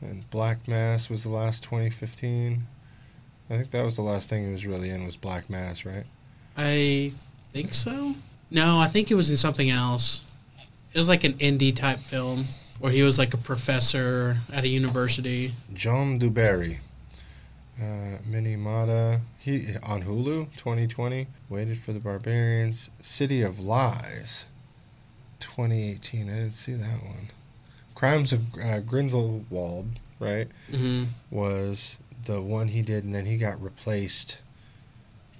and 0.00 0.28
black 0.30 0.66
mass 0.68 1.10
was 1.10 1.22
the 1.22 1.28
last 1.30 1.62
2015 1.64 2.64
i 3.50 3.56
think 3.56 3.70
that 3.70 3.84
was 3.84 3.96
the 3.96 4.02
last 4.02 4.28
thing 4.30 4.46
he 4.46 4.52
was 4.52 4.66
really 4.66 4.90
in 4.90 5.04
was 5.04 5.16
black 5.16 5.50
mass 5.50 5.84
right 5.84 6.04
I 6.56 7.12
think 7.52 7.74
so. 7.74 8.14
No, 8.50 8.78
I 8.78 8.86
think 8.88 9.10
it 9.10 9.14
was 9.14 9.28
in 9.28 9.36
something 9.36 9.68
else. 9.68 10.24
It 10.96 10.98
was 10.98 11.10
like 11.10 11.24
an 11.24 11.34
indie 11.34 11.76
type 11.76 12.00
film 12.00 12.46
where 12.78 12.90
he 12.90 13.02
was 13.02 13.18
like 13.18 13.34
a 13.34 13.36
professor 13.36 14.38
at 14.50 14.64
a 14.64 14.68
university. 14.68 15.52
Jeanne 15.74 16.16
du 16.18 16.30
Barry 16.30 16.80
uh, 17.78 18.16
Minamata. 18.26 19.20
He 19.36 19.74
on 19.82 20.04
hulu 20.04 20.48
2020 20.56 21.26
waited 21.50 21.78
for 21.78 21.92
the 21.92 22.00
barbarians. 22.00 22.90
City 23.02 23.42
of 23.42 23.60
lies 23.60 24.46
2018 25.40 26.30
i 26.30 26.32
didn't 26.32 26.54
see 26.54 26.72
that 26.72 27.04
one. 27.04 27.28
Crimes 27.94 28.32
of 28.32 28.40
uh, 28.64 28.80
grindelwald 28.80 29.88
right 30.18 30.48
hmm 30.70 31.04
was 31.30 31.98
the 32.24 32.40
one 32.40 32.68
he 32.68 32.80
did, 32.80 33.04
and 33.04 33.12
then 33.12 33.26
he 33.26 33.36
got 33.36 33.62
replaced, 33.62 34.40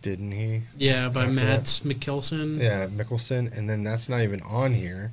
didn't 0.03 0.33
he? 0.33 0.65
Yeah, 0.77 1.09
by 1.09 1.31
Matt 1.31 1.65
Mikkelsen. 1.83 2.61
Yeah, 2.61 2.89
Mikkelsen, 2.89 3.57
and 3.57 3.71
then 3.71 3.85
that's 3.85 4.11
not 4.11 4.21
even 4.21 4.43
on 4.43 4.75
here 4.75 5.13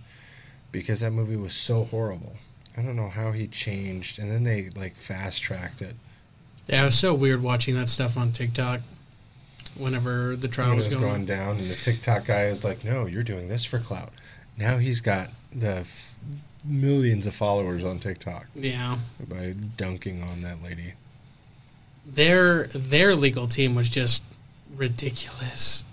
because 0.73 0.99
that 0.99 1.11
movie 1.11 1.37
was 1.37 1.53
so 1.53 1.85
horrible. 1.85 2.33
I 2.75 2.81
don't 2.81 2.97
know 2.97 3.07
how 3.07 3.31
he 3.31 3.47
changed, 3.47 4.19
and 4.19 4.29
then 4.29 4.43
they 4.43 4.69
like 4.75 4.97
fast 4.97 5.41
tracked 5.41 5.81
it. 5.81 5.95
Yeah, 6.67 6.81
it 6.81 6.85
was 6.85 6.97
so 6.99 7.13
weird 7.13 7.41
watching 7.41 7.75
that 7.75 7.87
stuff 7.87 8.17
on 8.17 8.33
TikTok. 8.33 8.81
Whenever 9.75 10.35
the 10.35 10.47
trial 10.49 10.75
was 10.75 10.85
was 10.85 10.95
going, 10.95 11.07
going 11.07 11.25
down, 11.25 11.57
and 11.57 11.67
the 11.69 11.75
TikTok 11.75 12.25
guy 12.25 12.43
is 12.45 12.65
like, 12.65 12.83
"No, 12.83 13.05
you're 13.05 13.23
doing 13.23 13.47
this 13.47 13.63
for 13.63 13.79
clout." 13.79 14.09
Now 14.57 14.77
he's 14.77 15.01
got 15.01 15.29
the 15.51 15.77
f- 15.77 16.15
millions 16.63 17.25
of 17.27 17.33
followers 17.33 17.83
on 17.83 17.99
TikTok 17.99 18.47
yeah, 18.55 18.97
by 19.27 19.55
dunking 19.77 20.21
on 20.21 20.41
that 20.41 20.61
lady. 20.61 20.93
their 22.05 22.67
their 22.67 23.15
legal 23.15 23.47
team 23.47 23.75
was 23.75 23.89
just 23.89 24.23
ridiculous. 24.75 25.85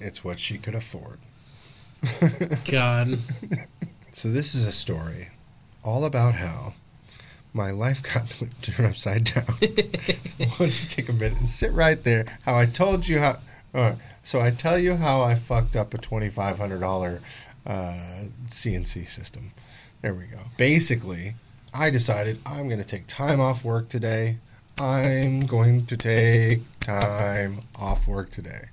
It's 0.00 0.24
what 0.24 0.38
she 0.40 0.58
could 0.58 0.74
afford. 0.74 1.18
God, 2.70 3.18
So 4.12 4.28
this 4.28 4.54
is 4.54 4.66
a 4.66 4.72
story 4.72 5.28
all 5.84 6.04
about 6.04 6.34
how 6.34 6.74
my 7.52 7.70
life 7.70 8.02
got 8.02 8.28
turned 8.62 8.88
upside 8.88 9.24
down. 9.24 9.44
so 9.46 9.54
why 9.58 10.56
don't 10.58 10.82
you 10.82 10.88
take 10.88 11.08
a 11.08 11.12
minute 11.12 11.38
and 11.38 11.48
sit 11.48 11.72
right 11.72 12.02
there? 12.02 12.24
How 12.42 12.56
I 12.56 12.66
told 12.66 13.06
you 13.06 13.18
how. 13.18 13.38
All 13.74 13.80
right, 13.82 13.96
so 14.22 14.40
I 14.40 14.50
tell 14.50 14.78
you 14.78 14.96
how 14.96 15.22
I 15.22 15.34
fucked 15.34 15.76
up 15.76 15.94
a 15.94 15.98
twenty 15.98 16.28
five 16.28 16.58
hundred 16.58 16.80
dollar 16.80 17.20
uh, 17.66 18.24
CNC 18.48 19.08
system. 19.08 19.52
There 20.02 20.14
we 20.14 20.24
go. 20.26 20.40
Basically, 20.56 21.34
I 21.72 21.90
decided 21.90 22.38
I'm 22.44 22.68
going 22.68 22.80
to 22.80 22.84
take 22.84 23.06
time 23.06 23.40
off 23.40 23.64
work 23.64 23.88
today. 23.88 24.38
I'm 24.78 25.46
going 25.46 25.86
to 25.86 25.96
take 25.96 26.62
time 26.80 27.60
off 27.78 28.08
work 28.08 28.30
today, 28.30 28.66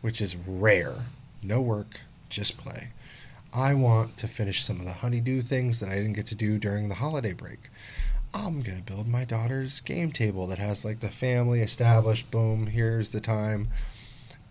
which 0.00 0.20
is 0.20 0.36
rare. 0.48 0.94
No 1.42 1.60
work, 1.60 2.00
just 2.30 2.56
play. 2.56 2.88
I 3.52 3.74
want 3.74 4.16
to 4.18 4.28
finish 4.28 4.62
some 4.62 4.78
of 4.78 4.86
the 4.86 4.92
honeydew 4.92 5.42
things 5.42 5.80
that 5.80 5.88
I 5.88 5.96
didn't 5.96 6.12
get 6.12 6.26
to 6.26 6.34
do 6.36 6.58
during 6.58 6.88
the 6.88 6.94
holiday 6.94 7.32
break. 7.32 7.68
I'm 8.32 8.62
going 8.62 8.78
to 8.78 8.84
build 8.84 9.08
my 9.08 9.24
daughter's 9.24 9.80
game 9.80 10.12
table 10.12 10.46
that 10.46 10.58
has 10.58 10.84
like 10.84 11.00
the 11.00 11.10
family 11.10 11.60
established. 11.60 12.30
Boom, 12.30 12.68
here's 12.68 13.10
the 13.10 13.20
time. 13.20 13.68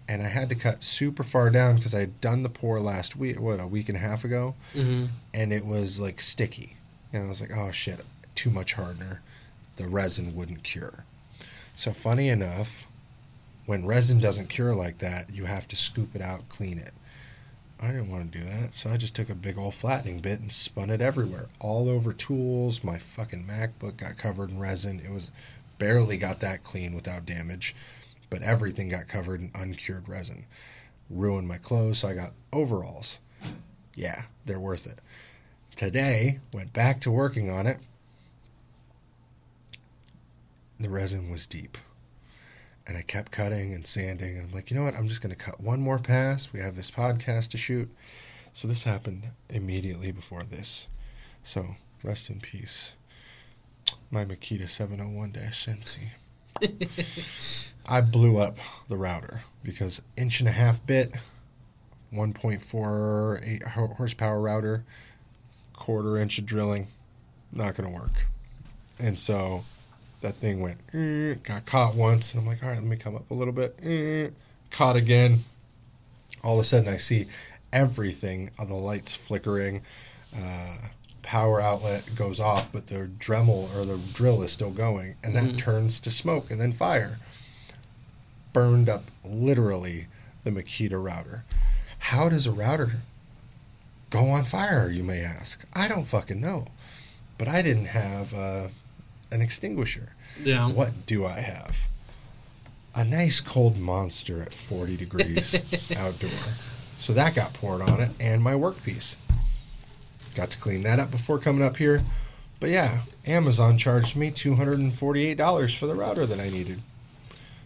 And 0.09 0.21
I 0.21 0.27
had 0.27 0.49
to 0.49 0.55
cut 0.55 0.83
super 0.83 1.23
far 1.23 1.49
down 1.49 1.77
because 1.77 1.95
I 1.95 1.99
had 1.99 2.19
done 2.19 2.43
the 2.43 2.49
pour 2.49 2.79
last 2.81 3.15
week, 3.15 3.39
what, 3.39 3.59
a 3.59 3.67
week 3.67 3.87
and 3.87 3.97
a 3.97 4.01
half 4.01 4.25
ago? 4.25 4.55
hmm 4.73 5.05
And 5.33 5.53
it 5.53 5.65
was 5.65 5.99
like 5.99 6.19
sticky. 6.19 6.75
And 7.13 7.23
I 7.23 7.27
was 7.27 7.39
like, 7.39 7.51
oh 7.55 7.71
shit, 7.71 8.03
too 8.35 8.49
much 8.49 8.73
hardener. 8.73 9.21
The 9.77 9.87
resin 9.87 10.35
wouldn't 10.35 10.63
cure. 10.63 11.05
So, 11.75 11.93
funny 11.93 12.27
enough, 12.27 12.85
when 13.65 13.85
resin 13.85 14.19
doesn't 14.19 14.49
cure 14.49 14.75
like 14.75 14.97
that, 14.97 15.31
you 15.33 15.45
have 15.45 15.67
to 15.69 15.77
scoop 15.77 16.15
it 16.15 16.21
out, 16.21 16.49
clean 16.49 16.77
it. 16.77 16.91
I 17.81 17.87
didn't 17.87 18.11
want 18.11 18.31
to 18.31 18.37
do 18.37 18.43
that, 18.43 18.75
so 18.75 18.89
I 18.89 18.97
just 18.97 19.15
took 19.15 19.29
a 19.29 19.35
big 19.35 19.57
old 19.57 19.73
flattening 19.73 20.19
bit 20.19 20.41
and 20.41 20.51
spun 20.51 20.89
it 20.89 21.01
everywhere, 21.01 21.47
all 21.61 21.87
over 21.89 22.11
tools. 22.11 22.83
My 22.83 22.99
fucking 22.99 23.45
MacBook 23.45 23.97
got 23.97 24.17
covered 24.17 24.49
in 24.49 24.59
resin. 24.59 24.99
It 24.99 25.11
was 25.11 25.31
barely 25.77 26.17
got 26.17 26.41
that 26.41 26.61
clean 26.61 26.93
without 26.93 27.25
damage, 27.25 27.73
but 28.29 28.41
everything 28.41 28.89
got 28.89 29.07
covered 29.07 29.39
in 29.39 29.51
uncured 29.55 30.09
resin. 30.09 30.45
Ruined 31.09 31.47
my 31.47 31.57
clothes, 31.57 31.99
so 31.99 32.09
I 32.09 32.15
got 32.15 32.33
overalls. 32.51 33.17
Yeah, 33.95 34.23
they're 34.45 34.59
worth 34.59 34.85
it. 34.85 34.99
Today, 35.77 36.39
went 36.53 36.73
back 36.73 36.99
to 37.01 37.11
working 37.11 37.49
on 37.49 37.65
it. 37.65 37.77
The 40.81 40.89
resin 40.89 41.29
was 41.29 41.45
deep. 41.45 41.77
And 42.89 42.97
I 42.97 43.03
kept 43.03 43.31
cutting 43.31 43.75
and 43.75 43.85
sanding. 43.85 44.35
And 44.35 44.47
I'm 44.47 44.51
like, 44.51 44.71
you 44.71 44.75
know 44.75 44.83
what? 44.83 44.95
I'm 44.95 45.07
just 45.07 45.21
going 45.21 45.29
to 45.29 45.37
cut 45.37 45.61
one 45.61 45.79
more 45.79 45.99
pass. 45.99 46.51
We 46.51 46.59
have 46.59 46.75
this 46.75 46.89
podcast 46.89 47.49
to 47.49 47.57
shoot. 47.59 47.87
So 48.51 48.67
this 48.67 48.83
happened 48.83 49.29
immediately 49.47 50.11
before 50.11 50.41
this. 50.41 50.87
So 51.43 51.63
rest 52.03 52.31
in 52.31 52.39
peace. 52.39 52.93
My 54.09 54.25
Makita 54.25 54.67
701 54.67 55.35
Sensi. 55.51 56.13
I 57.89 58.01
blew 58.01 58.39
up 58.39 58.57
the 58.87 58.97
router 58.97 59.43
because 59.63 60.01
inch 60.17 60.39
and 60.39 60.49
a 60.49 60.51
half 60.51 60.83
bit, 60.83 61.13
1.48 62.11 63.67
ho- 63.67 63.93
horsepower 63.97 64.41
router, 64.41 64.83
quarter 65.73 66.17
inch 66.17 66.39
of 66.39 66.47
drilling, 66.47 66.87
not 67.53 67.75
going 67.75 67.87
to 67.87 67.95
work. 67.95 68.25
And 68.99 69.19
so 69.19 69.63
that 70.21 70.35
thing 70.35 70.59
went, 70.59 70.77
eh, 70.93 71.35
got 71.43 71.65
caught 71.65 71.95
once, 71.95 72.33
and 72.33 72.41
I'm 72.41 72.47
like, 72.47 72.61
all 72.63 72.69
right, 72.69 72.77
let 72.77 72.87
me 72.87 72.97
come 72.97 73.15
up 73.15 73.29
a 73.31 73.33
little 73.33 73.53
bit, 73.53 73.79
eh, 73.83 74.29
caught 74.71 74.95
again. 74.95 75.43
All 76.43 76.55
of 76.55 76.61
a 76.61 76.63
sudden, 76.63 76.93
I 76.93 76.97
see 76.97 77.27
everything 77.73 78.51
on 78.59 78.69
the 78.69 78.75
lights 78.75 79.15
flickering. 79.15 79.81
Uh, 80.35 80.77
power 81.21 81.61
outlet 81.61 82.09
goes 82.15 82.39
off, 82.39 82.71
but 82.71 82.87
the 82.87 83.09
Dremel 83.19 83.73
or 83.77 83.85
the 83.85 83.97
drill 84.13 84.41
is 84.43 84.51
still 84.51 84.71
going, 84.71 85.15
and 85.23 85.35
that 85.35 85.43
Mhm. 85.43 85.57
turns 85.57 85.99
to 86.01 86.11
smoke 86.11 86.49
and 86.51 86.59
then 86.59 86.71
fire. 86.71 87.19
Burned 88.53 88.89
up 88.89 89.05
literally 89.23 90.07
the 90.43 90.51
Makita 90.51 91.01
router. 91.01 91.43
How 91.99 92.29
does 92.29 92.47
a 92.47 92.51
router 92.51 93.01
go 94.09 94.29
on 94.31 94.45
fire, 94.45 94.89
you 94.89 95.03
may 95.03 95.21
ask? 95.21 95.63
I 95.73 95.87
don't 95.87 96.05
fucking 96.07 96.41
know. 96.41 96.65
But 97.37 97.47
I 97.47 97.61
didn't 97.61 97.85
have 97.87 98.33
uh, 98.33 98.67
an 99.31 99.41
extinguisher. 99.41 100.13
yeah, 100.43 100.67
What 100.69 101.05
do 101.05 101.25
I 101.25 101.39
have? 101.39 101.87
A 102.95 103.03
nice 103.03 103.39
cold 103.39 103.77
monster 103.77 104.41
at 104.41 104.53
40 104.53 104.97
degrees 104.97 105.53
outdoor. 105.97 106.29
So 106.99 107.13
that 107.13 107.35
got 107.35 107.53
poured 107.53 107.81
on 107.81 108.01
it 108.01 108.11
and 108.19 108.41
my 108.43 108.53
workpiece. 108.53 109.15
Got 110.35 110.51
to 110.51 110.57
clean 110.59 110.83
that 110.83 110.99
up 110.99 111.11
before 111.11 111.39
coming 111.39 111.63
up 111.65 111.77
here. 111.77 112.01
But 112.59 112.71
yeah, 112.71 113.01
Amazon 113.25 113.77
charged 113.77 114.15
me 114.17 114.31
$248 114.31 115.77
for 115.77 115.87
the 115.87 115.95
router 115.95 116.25
that 116.25 116.39
I 116.39 116.49
needed. 116.49 116.81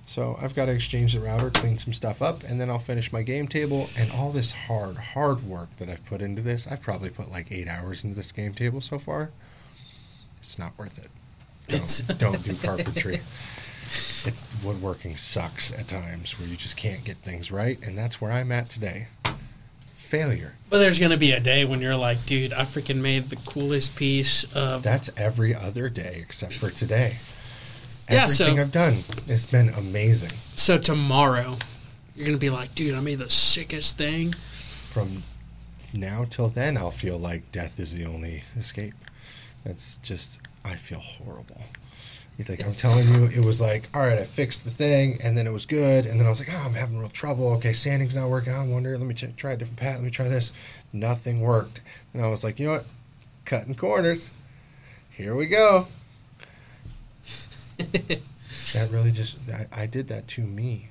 So 0.05 0.37
I've 0.41 0.53
got 0.53 0.65
to 0.65 0.71
exchange 0.73 1.13
the 1.13 1.21
router, 1.21 1.49
clean 1.49 1.77
some 1.77 1.93
stuff 1.93 2.21
up, 2.21 2.43
and 2.43 2.59
then 2.59 2.69
I'll 2.69 2.77
finish 2.77 3.11
my 3.11 3.23
game 3.23 3.47
table. 3.47 3.87
And 3.97 4.11
all 4.11 4.29
this 4.31 4.51
hard, 4.51 4.97
hard 4.97 5.41
work 5.43 5.75
that 5.77 5.89
I've 5.89 6.05
put 6.05 6.21
into 6.21 6.41
this, 6.41 6.67
I've 6.67 6.81
probably 6.81 7.09
put 7.09 7.31
like 7.31 7.51
eight 7.51 7.67
hours 7.67 8.03
into 8.03 8.15
this 8.15 8.31
game 8.31 8.53
table 8.53 8.81
so 8.81 8.99
far. 8.99 9.31
It's 10.39 10.59
not 10.59 10.77
worth 10.77 10.99
it. 10.99 11.09
Don't, 11.67 12.03
don't 12.17 12.43
do 12.43 12.53
carpentry. 12.63 13.19
It's 14.25 14.47
woodworking 14.63 15.17
sucks 15.17 15.71
at 15.73 15.87
times 15.89 16.39
where 16.39 16.47
you 16.47 16.55
just 16.55 16.77
can't 16.77 17.03
get 17.03 17.17
things 17.17 17.51
right, 17.51 17.77
and 17.85 17.95
that's 17.97 18.19
where 18.21 18.31
I'm 18.31 18.51
at 18.53 18.69
today. 18.69 19.07
Failure. 19.95 20.53
but 20.69 20.77
there's 20.79 20.97
gonna 20.99 21.17
be 21.17 21.31
a 21.31 21.39
day 21.39 21.65
when 21.65 21.81
you're 21.81 21.95
like, 21.97 22.25
dude, 22.25 22.53
I 22.53 22.61
freaking 22.61 23.01
made 23.01 23.25
the 23.25 23.35
coolest 23.35 23.95
piece 23.95 24.45
of. 24.55 24.81
That's 24.81 25.09
every 25.17 25.53
other 25.53 25.89
day 25.89 26.17
except 26.21 26.53
for 26.53 26.69
today. 26.69 27.17
Yeah, 28.09 28.27
so- 28.27 28.45
Everything 28.45 28.61
I've 28.63 28.71
done, 28.71 28.99
it's 29.27 29.45
been 29.45 29.69
amazing. 29.69 30.31
so 30.55 30.77
tomorrow, 30.77 31.57
you're 32.15 32.25
gonna 32.25 32.37
be 32.37 32.49
like, 32.49 32.73
dude, 32.75 32.95
I 32.95 32.99
made 33.01 33.19
the 33.19 33.29
sickest 33.29 33.97
thing. 33.97 34.31
From 34.33 35.23
now 35.93 36.25
till 36.29 36.47
then, 36.47 36.77
I'll 36.77 36.91
feel 36.91 37.17
like 37.19 37.51
death 37.51 37.79
is 37.79 37.93
the 37.93 38.05
only 38.09 38.43
escape. 38.57 38.93
That's 39.65 39.97
just, 39.97 40.39
I 40.65 40.75
feel 40.75 40.99
horrible. 40.99 41.61
You 42.37 42.43
think 42.43 42.65
I'm 42.65 42.73
telling 42.73 43.07
you, 43.09 43.25
it 43.25 43.45
was 43.45 43.61
like, 43.61 43.89
all 43.93 44.01
right, 44.01 44.17
I 44.17 44.25
fixed 44.25 44.63
the 44.63 44.71
thing, 44.71 45.19
and 45.23 45.37
then 45.37 45.45
it 45.45 45.53
was 45.53 45.67
good, 45.67 46.05
and 46.07 46.19
then 46.19 46.25
I 46.25 46.29
was 46.29 46.39
like, 46.39 46.49
oh, 46.51 46.63
I'm 46.65 46.73
having 46.73 46.97
real 46.97 47.09
trouble. 47.09 47.53
Okay, 47.53 47.73
sanding's 47.73 48.15
not 48.15 48.29
working. 48.29 48.53
I 48.53 48.65
wonder. 48.65 48.97
Let 48.97 49.05
me 49.05 49.13
ch- 49.13 49.35
try 49.35 49.51
a 49.51 49.57
different 49.57 49.79
pat. 49.79 49.95
Let 49.95 50.03
me 50.03 50.09
try 50.09 50.27
this. 50.27 50.51
Nothing 50.93 51.41
worked, 51.41 51.81
and 52.13 52.23
I 52.23 52.27
was 52.27 52.43
like, 52.43 52.59
you 52.59 52.65
know 52.65 52.73
what? 52.73 52.85
Cutting 53.45 53.75
corners. 53.75 54.31
Here 55.11 55.35
we 55.35 55.45
go. 55.45 55.87
That 58.73 58.91
really 58.91 59.11
just, 59.11 59.37
I, 59.51 59.83
I 59.83 59.85
did 59.85 60.07
that 60.07 60.27
to 60.29 60.41
me, 60.41 60.89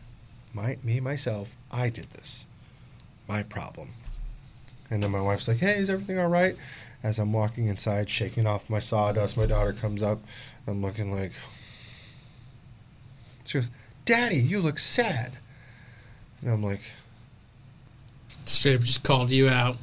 my 0.54 0.78
me 0.84 1.00
myself. 1.00 1.56
I 1.70 1.90
did 1.90 2.10
this. 2.10 2.46
My 3.28 3.42
problem. 3.42 3.90
And 4.90 5.02
then 5.02 5.10
my 5.10 5.20
wife's 5.20 5.48
like, 5.48 5.58
"Hey, 5.58 5.78
is 5.78 5.90
everything 5.90 6.18
all 6.18 6.28
right?" 6.28 6.56
As 7.02 7.18
I'm 7.18 7.32
walking 7.32 7.66
inside, 7.66 8.08
shaking 8.08 8.46
off 8.46 8.70
my 8.70 8.78
sawdust, 8.78 9.36
my 9.36 9.46
daughter 9.46 9.72
comes 9.72 10.02
up. 10.02 10.20
I'm 10.66 10.82
looking 10.82 11.12
like. 11.12 11.32
She 13.44 13.58
goes, 13.58 13.70
"Daddy, 14.04 14.36
you 14.36 14.60
look 14.60 14.78
sad." 14.78 15.32
And 16.40 16.50
I'm 16.50 16.62
like, 16.62 16.92
Straight 18.44 18.76
up 18.76 18.82
just 18.82 19.02
called 19.02 19.30
you 19.30 19.48
out. 19.48 19.78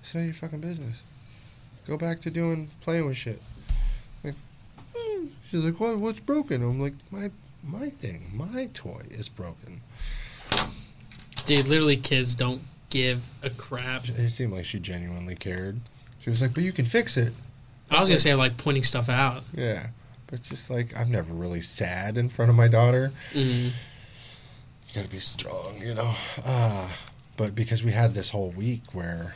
"It's 0.00 0.14
none 0.14 0.22
of 0.22 0.26
your 0.26 0.34
fucking 0.34 0.60
business. 0.60 1.02
Go 1.86 1.96
back 1.96 2.20
to 2.20 2.30
doing 2.30 2.70
playing 2.80 3.06
with 3.06 3.16
shit." 3.16 3.42
Like, 4.22 4.34
"Hmm." 4.94 5.26
she's 5.50 5.60
like, 5.60 5.80
"What? 5.80 5.98
What's 5.98 6.20
broken?" 6.20 6.62
I'm 6.62 6.80
like, 6.80 6.94
"My 7.10 7.30
my 7.62 7.90
thing, 7.90 8.30
my 8.32 8.68
toy 8.72 9.02
is 9.10 9.28
broken." 9.28 9.80
Dude, 11.44 11.66
literally, 11.66 11.96
kids 11.96 12.36
don't 12.36 12.62
give 12.88 13.30
a 13.42 13.50
crap. 13.50 14.08
It 14.08 14.30
seemed 14.30 14.52
like 14.52 14.64
she 14.64 14.78
genuinely 14.78 15.34
cared. 15.34 15.80
She 16.22 16.30
was 16.30 16.40
like, 16.40 16.54
"But 16.54 16.64
you 16.64 16.72
can 16.72 16.86
fix 16.86 17.16
it." 17.16 17.34
I 17.90 18.00
was 18.00 18.08
gonna 18.08 18.18
say 18.18 18.34
like 18.34 18.56
pointing 18.56 18.84
stuff 18.84 19.08
out. 19.10 19.42
Yeah. 19.54 19.88
But 20.28 20.38
it's 20.38 20.48
just 20.48 20.70
like 20.70 20.98
I'm 20.98 21.10
never 21.10 21.32
really 21.34 21.60
sad 21.60 22.16
in 22.16 22.30
front 22.30 22.50
of 22.50 22.56
my 22.56 22.68
daughter. 22.68 23.12
hmm 23.32 23.38
You 23.68 23.72
gotta 24.94 25.08
be 25.08 25.18
strong, 25.18 25.74
you 25.80 25.94
know. 25.94 26.14
Uh, 26.44 26.90
but 27.36 27.54
because 27.54 27.84
we 27.84 27.90
had 27.92 28.14
this 28.14 28.30
whole 28.30 28.50
week 28.50 28.82
where 28.92 29.34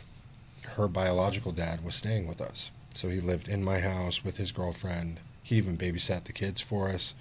her 0.76 0.88
biological 0.88 1.52
dad 1.52 1.85
was 1.85 1.95
staying 1.95 2.26
with 2.26 2.40
us, 2.40 2.71
so 2.95 3.09
he 3.09 3.21
lived 3.21 3.49
in 3.49 3.62
my 3.64 3.81
house 3.81 4.25
with 4.25 4.37
his 4.38 4.52
girlfriend. 4.52 5.21
He 5.43 5.57
even 5.57 5.76
babysat 5.76 6.25
the 6.25 6.33
kids 6.33 6.61
for 6.61 6.88
us. 6.88 7.14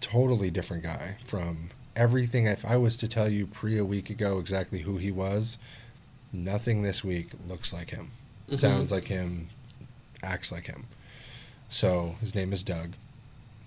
Totally 0.00 0.50
different 0.50 0.82
guy 0.84 1.16
from 1.24 1.70
everything. 1.96 2.46
If 2.46 2.64
I 2.64 2.76
was 2.76 2.96
to 2.98 3.08
tell 3.08 3.28
you 3.28 3.46
pre 3.46 3.78
a 3.78 3.84
week 3.84 4.10
ago 4.10 4.38
exactly 4.38 4.80
who 4.80 4.98
he 4.98 5.10
was, 5.10 5.58
nothing 6.32 6.82
this 6.82 7.02
week 7.02 7.30
looks 7.48 7.72
like 7.72 7.90
him, 7.90 8.10
Mhm. 8.48 8.58
sounds 8.58 8.92
like 8.92 9.08
him, 9.08 9.48
acts 10.22 10.52
like 10.52 10.66
him. 10.66 10.86
So 11.68 12.16
his 12.20 12.34
name 12.34 12.52
is 12.52 12.62
Doug. 12.62 12.92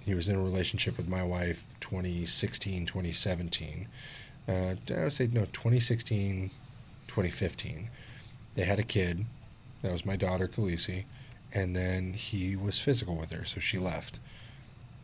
He 0.06 0.14
was 0.14 0.30
in 0.30 0.36
a 0.36 0.42
relationship 0.42 0.98
with 0.98 1.08
my 1.08 1.24
wife 1.24 1.66
2016, 1.82 2.86
2017. 2.86 3.88
Uh, 4.48 4.76
I 4.96 5.04
would 5.04 5.14
say, 5.14 5.28
no, 5.28 5.46
2016, 5.46 6.50
2015. 7.08 7.90
They 8.56 8.64
had 8.64 8.80
a 8.80 8.84
kid. 8.84 9.26
That 9.82 9.92
was 9.92 10.06
my 10.06 10.16
daughter, 10.16 10.48
Khaleesi. 10.48 11.04
And 11.54 11.76
then 11.76 12.14
he 12.14 12.56
was 12.56 12.80
physical 12.80 13.16
with 13.16 13.32
her, 13.32 13.44
so 13.44 13.60
she 13.60 13.78
left. 13.78 14.20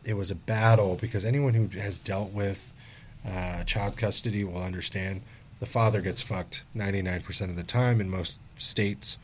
It 0.04 0.14
was 0.14 0.30
a 0.30 0.34
battle 0.36 0.96
because 1.00 1.24
anyone 1.24 1.54
who 1.54 1.68
has 1.78 1.98
dealt 1.98 2.32
with 2.32 2.72
uh, 3.28 3.64
child 3.64 3.96
custody 3.96 4.44
will 4.44 4.62
understand 4.62 5.22
the 5.58 5.66
father 5.66 6.00
gets 6.00 6.22
fucked 6.22 6.64
99% 6.76 7.40
of 7.42 7.56
the 7.56 7.62
time 7.62 8.00
in 8.00 8.08
most 8.10 8.38
states. 8.58 9.18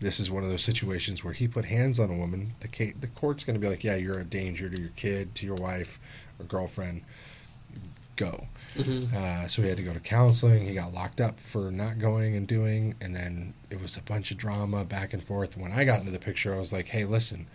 This 0.00 0.20
is 0.20 0.30
one 0.30 0.44
of 0.44 0.50
those 0.50 0.62
situations 0.62 1.24
where 1.24 1.32
he 1.32 1.48
put 1.48 1.64
hands 1.64 1.98
on 1.98 2.10
a 2.10 2.16
woman. 2.16 2.52
The, 2.60 2.68
ca- 2.68 2.92
the 3.00 3.06
court's 3.06 3.44
going 3.44 3.54
to 3.54 3.60
be 3.60 3.68
like, 3.68 3.82
yeah, 3.82 3.96
you're 3.96 4.18
a 4.20 4.24
danger 4.24 4.68
to 4.68 4.80
your 4.80 4.90
kid, 4.90 5.34
to 5.36 5.46
your 5.46 5.54
wife 5.56 5.98
or 6.38 6.44
girlfriend. 6.44 7.02
Go. 8.16 8.46
hmm 8.74 9.04
Uh, 9.14 9.46
so 9.46 9.60
he 9.62 9.68
had 9.68 9.76
to 9.76 9.82
go 9.82 9.92
to 9.92 10.00
counseling. 10.00 10.66
He 10.66 10.74
got 10.74 10.92
locked 10.92 11.20
up 11.20 11.38
for 11.40 11.70
not 11.70 11.98
going 11.98 12.34
and 12.36 12.46
doing, 12.46 12.94
and 13.00 13.14
then 13.14 13.52
it 13.70 13.80
was 13.80 13.96
a 13.96 14.02
bunch 14.02 14.30
of 14.30 14.38
drama 14.38 14.84
back 14.84 15.12
and 15.12 15.22
forth. 15.22 15.56
When 15.56 15.72
I 15.72 15.84
got 15.84 16.00
into 16.00 16.12
the 16.12 16.18
picture, 16.18 16.54
I 16.54 16.58
was 16.58 16.72
like, 16.72 16.88
"Hey, 16.88 17.04
listen, 17.04 17.46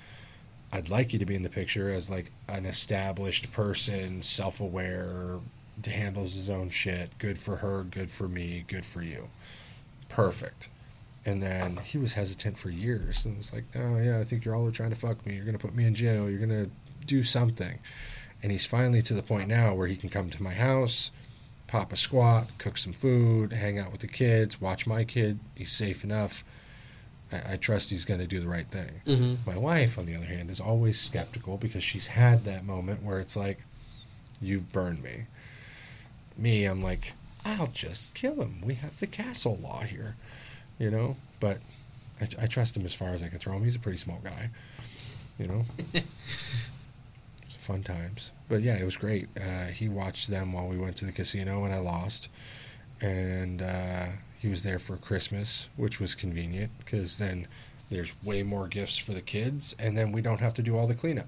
I'd 0.71 0.89
like 0.89 1.13
you 1.13 1.19
to 1.19 1.25
be 1.25 1.33
in 1.35 1.41
the 1.41 1.49
picture 1.49 1.89
as 1.89 2.09
like 2.11 2.31
an 2.47 2.65
established 2.67 3.51
person, 3.51 4.21
self-aware, 4.21 5.39
handles 5.83 6.35
his 6.35 6.47
own 6.49 6.69
shit. 6.69 7.17
Good 7.17 7.39
for 7.39 7.55
her, 7.57 7.83
good 7.83 8.11
for 8.11 8.27
me, 8.27 8.63
good 8.67 8.85
for 8.85 9.01
you. 9.01 9.29
Perfect." 10.09 10.69
And 11.25 11.41
then 11.41 11.77
he 11.77 11.97
was 11.97 12.13
hesitant 12.13 12.57
for 12.57 12.69
years 12.69 13.25
and 13.25 13.37
was 13.37 13.53
like, 13.53 13.65
"Oh 13.75 13.97
yeah, 13.97 14.19
I 14.19 14.23
think 14.23 14.43
you're 14.43 14.55
all 14.55 14.71
trying 14.71 14.89
to 14.89 14.95
fuck 14.95 15.23
me. 15.25 15.35
You're 15.35 15.45
gonna 15.45 15.59
put 15.59 15.75
me 15.75 15.85
in 15.85 15.93
jail. 15.93 16.29
You're 16.29 16.39
gonna 16.39 16.69
do 17.05 17.23
something." 17.23 17.77
And 18.41 18.51
he's 18.51 18.65
finally 18.65 19.03
to 19.03 19.13
the 19.13 19.21
point 19.21 19.47
now 19.47 19.75
where 19.75 19.85
he 19.87 19.95
can 19.95 20.09
come 20.09 20.29
to 20.31 20.41
my 20.43 20.53
house 20.53 21.11
pop 21.67 21.93
a 21.93 21.95
squat, 21.95 22.49
cook 22.57 22.77
some 22.77 22.91
food, 22.91 23.53
hang 23.53 23.79
out 23.79 23.93
with 23.93 24.01
the 24.01 24.07
kids, 24.07 24.59
watch 24.59 24.85
my 24.85 25.05
kid. 25.05 25.39
He's 25.55 25.71
safe 25.71 26.03
enough. 26.03 26.43
I, 27.31 27.53
I 27.53 27.55
trust 27.55 27.91
he's 27.91 28.03
going 28.03 28.19
to 28.19 28.27
do 28.27 28.41
the 28.41 28.47
right 28.49 28.69
thing. 28.69 28.89
hmm 29.05 29.35
My 29.45 29.57
wife, 29.57 29.97
on 29.97 30.05
the 30.05 30.13
other 30.13 30.25
hand, 30.25 30.49
is 30.49 30.59
always 30.59 30.99
skeptical 30.99 31.55
because 31.57 31.81
she's 31.81 32.07
had 32.07 32.43
that 32.43 32.65
moment 32.65 33.03
where 33.03 33.21
it's 33.21 33.37
like, 33.37 33.59
you've 34.41 34.73
burned 34.73 35.01
me. 35.01 35.27
Me, 36.37 36.65
I'm 36.65 36.83
like, 36.83 37.13
I'll 37.45 37.67
just 37.67 38.13
kill 38.13 38.41
him. 38.41 38.59
We 38.61 38.73
have 38.73 38.99
the 38.99 39.07
castle 39.07 39.57
law 39.57 39.83
here, 39.83 40.17
you 40.81 40.89
know? 40.89 41.15
But 41.39 41.59
I, 42.19 42.27
I 42.43 42.45
trust 42.47 42.75
him 42.75 42.85
as 42.85 42.93
far 42.93 43.09
as 43.09 43.21
I 43.21 43.27
can 43.27 43.37
throw 43.37 43.53
him. 43.53 43.63
He's 43.63 43.75
a 43.75 43.79
pretty 43.79 43.99
small 43.99 44.19
guy, 44.23 44.49
you 45.37 45.47
know? 45.47 45.63
fun 47.45 47.83
times. 47.83 48.31
But 48.49 48.61
yeah, 48.61 48.77
it 48.77 48.83
was 48.83 48.97
great. 48.97 49.29
Uh, 49.39 49.65
he 49.65 49.87
watched 49.87 50.27
them 50.29 50.51
while 50.51 50.67
we 50.67 50.77
went 50.77 50.97
to 50.97 51.05
the 51.05 51.11
casino 51.11 51.63
and 51.63 51.73
I 51.73 51.77
lost. 51.77 52.29
And 52.99 53.61
uh, 53.61 54.07
he 54.39 54.47
was 54.47 54.63
there 54.63 54.79
for 54.79 54.97
Christmas, 54.97 55.69
which 55.77 55.99
was 55.99 56.15
convenient 56.15 56.71
because 56.79 57.19
then 57.19 57.47
there's 57.91 58.13
way 58.23 58.41
more 58.41 58.67
gifts 58.67 58.97
for 58.97 59.13
the 59.13 59.21
kids 59.21 59.75
and 59.77 59.95
then 59.95 60.11
we 60.11 60.21
don't 60.21 60.39
have 60.39 60.55
to 60.55 60.63
do 60.63 60.75
all 60.75 60.87
the 60.87 60.95
cleanup. 60.95 61.27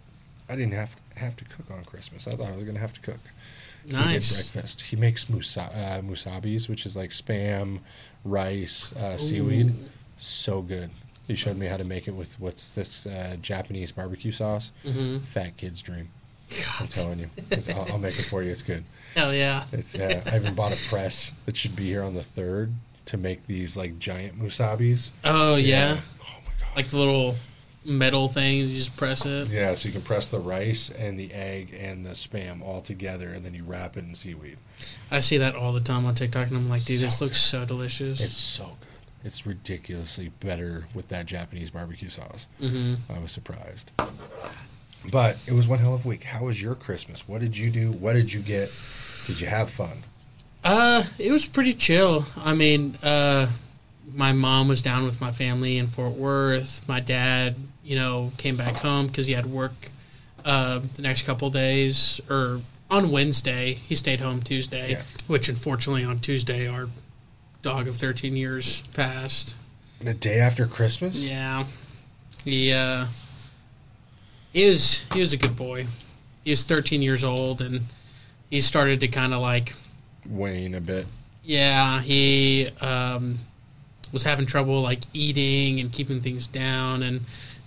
I 0.49 0.55
didn't 0.55 0.73
have 0.73 0.97
have 1.15 1.37
to 1.37 1.45
cook 1.45 1.69
on 1.71 1.83
Christmas. 1.85 2.27
I 2.27 2.31
thought 2.31 2.51
I 2.51 2.55
was 2.55 2.63
going 2.63 2.75
to 2.75 2.81
have 2.81 2.93
to 2.93 3.01
cook. 3.01 3.19
Nice. 3.91 4.33
breakfast. 4.51 4.81
He 4.81 4.95
makes 4.95 5.29
musa- 5.29 5.61
uh, 5.73 6.01
musubis, 6.01 6.69
which 6.69 6.85
is 6.85 6.95
like 6.95 7.09
spam, 7.11 7.79
rice, 8.23 8.93
uh, 8.95 9.17
seaweed. 9.17 9.69
Ooh. 9.69 9.89
So 10.17 10.61
good. 10.61 10.89
He 11.27 11.35
showed 11.35 11.57
me 11.57 11.67
how 11.67 11.77
to 11.77 11.83
make 11.85 12.07
it 12.07 12.11
with 12.15 12.39
what's 12.39 12.75
this 12.75 13.05
uh, 13.05 13.37
Japanese 13.41 13.91
barbecue 13.91 14.31
sauce. 14.31 14.71
hmm 14.83 15.19
Fat 15.19 15.55
kid's 15.57 15.81
dream. 15.81 16.09
I'm 16.79 16.87
telling 16.87 17.19
you, 17.19 17.29
I'll, 17.73 17.93
I'll 17.93 17.97
make 17.97 18.17
it 18.19 18.25
for 18.25 18.43
you. 18.43 18.51
It's 18.51 18.61
good. 18.61 18.83
Hell 19.15 19.33
yeah. 19.33 19.63
It's 19.71 19.95
uh, 19.95 20.21
I 20.31 20.35
even 20.35 20.53
bought 20.53 20.71
a 20.71 20.89
press 20.89 21.33
that 21.45 21.57
should 21.57 21.75
be 21.75 21.85
here 21.85 22.03
on 22.03 22.13
the 22.13 22.21
third 22.23 22.71
to 23.05 23.17
make 23.17 23.45
these 23.47 23.75
like 23.75 23.97
giant 23.97 24.39
musubis. 24.39 25.11
Oh 25.23 25.55
yeah. 25.55 25.97
Oh 26.21 26.37
my 26.45 26.51
god. 26.59 26.75
Like 26.75 26.85
the 26.87 26.97
little 26.97 27.35
metal 27.85 28.27
things. 28.27 28.71
You 28.71 28.77
just 28.77 28.95
press 28.97 29.25
it. 29.25 29.47
yeah, 29.49 29.73
so 29.73 29.87
you 29.87 29.93
can 29.93 30.01
press 30.01 30.27
the 30.27 30.39
rice 30.39 30.89
and 30.89 31.19
the 31.19 31.31
egg 31.33 31.75
and 31.79 32.05
the 32.05 32.11
spam 32.11 32.61
all 32.63 32.81
together, 32.81 33.29
and 33.29 33.43
then 33.45 33.53
you 33.53 33.63
wrap 33.63 33.97
it 33.97 34.03
in 34.05 34.15
seaweed. 34.15 34.57
I 35.11 35.19
see 35.19 35.37
that 35.37 35.55
all 35.55 35.71
the 35.73 35.79
time 35.81 36.05
on 36.05 36.15
TikTok, 36.15 36.47
and 36.47 36.57
I'm 36.57 36.69
like, 36.69 36.83
dude, 36.83 36.99
So 36.99 37.05
this 37.05 37.21
looks 37.21 37.37
so 37.37 37.65
delicious. 37.65 38.21
It's 38.21 38.33
so 38.37 38.65
good. 38.65 38.89
It's 39.25 39.45
ridiculously 39.45 40.31
better 40.41 40.87
with 40.93 41.07
that 41.07 41.25
Japanese 41.25 41.69
barbecue 41.71 42.09
sauce. 42.09 42.47
hmm 42.59 42.95
I 43.09 43.19
was 43.19 43.31
surprised. 43.31 43.91
But 45.11 45.41
it 45.47 45.53
was 45.53 45.67
one 45.67 45.79
hell 45.79 45.93
of 45.93 46.05
a 46.05 46.07
week. 46.07 46.23
How 46.23 46.45
was 46.45 46.61
your 46.61 46.75
Christmas? 46.75 47.27
What 47.27 47.41
did 47.41 47.57
you 47.57 47.69
do? 47.69 47.91
What 47.91 48.13
did 48.13 48.31
you 48.31 48.39
get? 48.41 48.69
Did 49.27 49.39
you 49.41 49.47
have 49.47 49.69
fun? 49.69 49.97
Uh, 50.63 51.03
it 51.19 51.31
was 51.31 51.45
pretty 51.45 51.73
chill. 51.73 52.25
I 52.37 52.53
mean, 52.53 52.97
uh, 53.03 53.47
my 54.11 54.33
mom 54.33 54.67
was 54.67 54.81
down 54.81 55.05
with 55.05 55.21
my 55.21 55.31
family 55.31 55.77
in 55.77 55.87
Fort 55.87 56.13
Worth. 56.13 56.87
My 56.87 56.99
dad, 56.99 57.55
you 57.83 57.95
know, 57.95 58.31
came 58.37 58.55
back 58.55 58.75
home 58.77 59.07
because 59.07 59.27
he 59.27 59.33
had 59.33 59.45
work 59.45 59.89
uh, 60.45 60.81
the 60.95 61.01
next 61.01 61.23
couple 61.25 61.49
days, 61.49 62.19
or 62.29 62.59
on 62.91 63.11
Wednesday. 63.11 63.73
He 63.73 63.95
stayed 63.95 64.19
home 64.19 64.41
Tuesday, 64.41 64.91
Yeah. 64.91 65.01
which 65.27 65.47
unfortunately 65.49 66.03
on 66.03 66.19
Tuesday 66.19 66.67
our 66.67 66.87
dog 67.61 67.87
of 67.87 67.95
13 67.95 68.35
years 68.35 68.81
passed. 68.93 69.55
The 70.01 70.13
day 70.13 70.39
after 70.39 70.65
Christmas? 70.67 71.25
Yeah, 71.25 71.63
he 72.43 72.73
uh, 72.73 73.05
he 74.51 74.67
was 74.69 75.05
he 75.13 75.19
was 75.21 75.33
a 75.33 75.37
good 75.37 75.55
boy. 75.55 75.87
He 76.43 76.49
was 76.51 76.63
13 76.65 77.01
years 77.01 77.23
old, 77.23 77.61
and 77.61 77.81
he 78.49 78.59
started 78.59 78.99
to 78.99 79.07
kind 79.07 79.33
of 79.33 79.39
like 79.41 79.73
Wane 80.27 80.75
a 80.75 80.81
bit. 80.81 81.05
yeah, 81.43 82.01
he 82.01 82.67
um, 82.81 83.39
was 84.13 84.23
having 84.23 84.45
trouble 84.45 84.81
like 84.81 85.01
eating 85.13 85.81
and 85.81 85.91
keeping 85.91 86.21
things 86.21 86.47
down, 86.47 87.03
and 87.03 87.19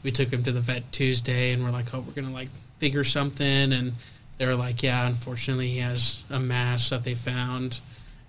we 0.02 0.10
took 0.10 0.32
him 0.32 0.42
to 0.44 0.52
the 0.52 0.60
vet 0.60 0.90
Tuesday, 0.92 1.52
and 1.52 1.62
we're 1.62 1.70
like, 1.70 1.92
oh, 1.92 2.00
we're 2.00 2.14
gonna 2.14 2.32
like 2.34 2.48
figure 2.78 3.04
something, 3.04 3.72
and 3.72 3.92
they 4.38 4.46
were 4.46 4.54
like, 4.54 4.82
yeah, 4.82 5.06
unfortunately, 5.06 5.68
he 5.68 5.78
has 5.80 6.24
a 6.30 6.38
mass 6.40 6.88
that 6.90 7.02
they 7.04 7.14
found, 7.14 7.80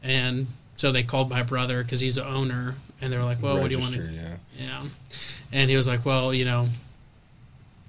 and 0.04 0.48
so 0.76 0.92
they 0.92 1.04
called 1.04 1.30
my 1.30 1.44
brother 1.44 1.84
because 1.84 2.00
he's 2.02 2.16
the 2.16 2.26
owner, 2.28 2.76
and 3.02 3.14
they 3.14 3.18
were 3.18 3.24
like, 3.24 3.42
well, 3.42 3.58
what 3.60 3.70
do 3.70 3.76
you 3.76 3.82
want 3.82 3.94
to? 3.94 4.02
Register, 4.02 4.22
Yeah. 4.58 4.66
Yeah, 4.66 4.84
and 5.54 5.70
he 5.70 5.76
was 5.76 5.88
like, 5.88 6.04
well, 6.06 6.34
you 6.34 6.46
know, 6.46 6.68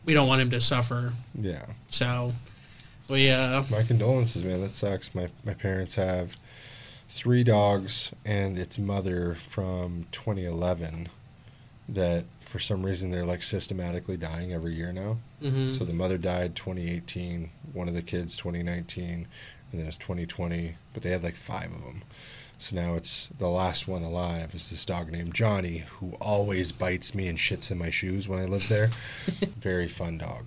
we 0.04 0.12
don't 0.14 0.28
want 0.28 0.40
him 0.42 0.50
to 0.50 0.60
suffer, 0.60 1.12
Yeah. 1.40 1.64
so 1.86 2.34
we 3.08 3.30
uh, 3.30 3.62
My 3.70 3.82
condolences, 3.84 4.44
man. 4.44 4.60
That 4.60 4.70
sucks. 4.72 5.14
My 5.14 5.28
my 5.46 5.54
parents 5.54 5.94
have 5.94 6.36
three 7.08 7.42
dogs 7.44 8.12
and 8.24 8.58
its 8.58 8.78
mother 8.78 9.34
from 9.34 10.06
2011 10.12 11.08
that 11.88 12.24
for 12.40 12.58
some 12.58 12.84
reason 12.84 13.10
they're 13.10 13.24
like 13.24 13.42
systematically 13.42 14.16
dying 14.16 14.52
every 14.52 14.74
year 14.74 14.92
now. 14.92 15.18
mhm. 15.42 15.72
So 15.72 15.84
the 15.84 15.94
mother 15.94 16.18
died 16.18 16.54
2018, 16.54 17.50
one 17.72 17.88
of 17.88 17.94
the 17.94 18.02
kids 18.02 18.36
2019, 18.36 19.26
and 19.70 19.80
then 19.80 19.86
it's 19.86 19.96
2020, 19.96 20.74
but 20.92 21.02
they 21.02 21.10
had 21.10 21.22
like 21.24 21.36
five 21.36 21.72
of 21.72 21.82
them. 21.84 22.02
So 22.58 22.74
now 22.76 22.94
it's 22.94 23.28
the 23.38 23.48
last 23.48 23.86
one 23.86 24.02
alive 24.02 24.52
is 24.54 24.68
this 24.68 24.84
dog 24.84 25.10
named 25.12 25.32
Johnny 25.32 25.84
who 25.88 26.12
always 26.20 26.72
bites 26.72 27.14
me 27.14 27.28
and 27.28 27.38
shits 27.38 27.70
in 27.70 27.78
my 27.78 27.88
shoes 27.88 28.28
when 28.28 28.40
I 28.40 28.46
live 28.46 28.68
there. 28.68 28.88
Very 29.60 29.86
fun 29.88 30.18
dog. 30.18 30.44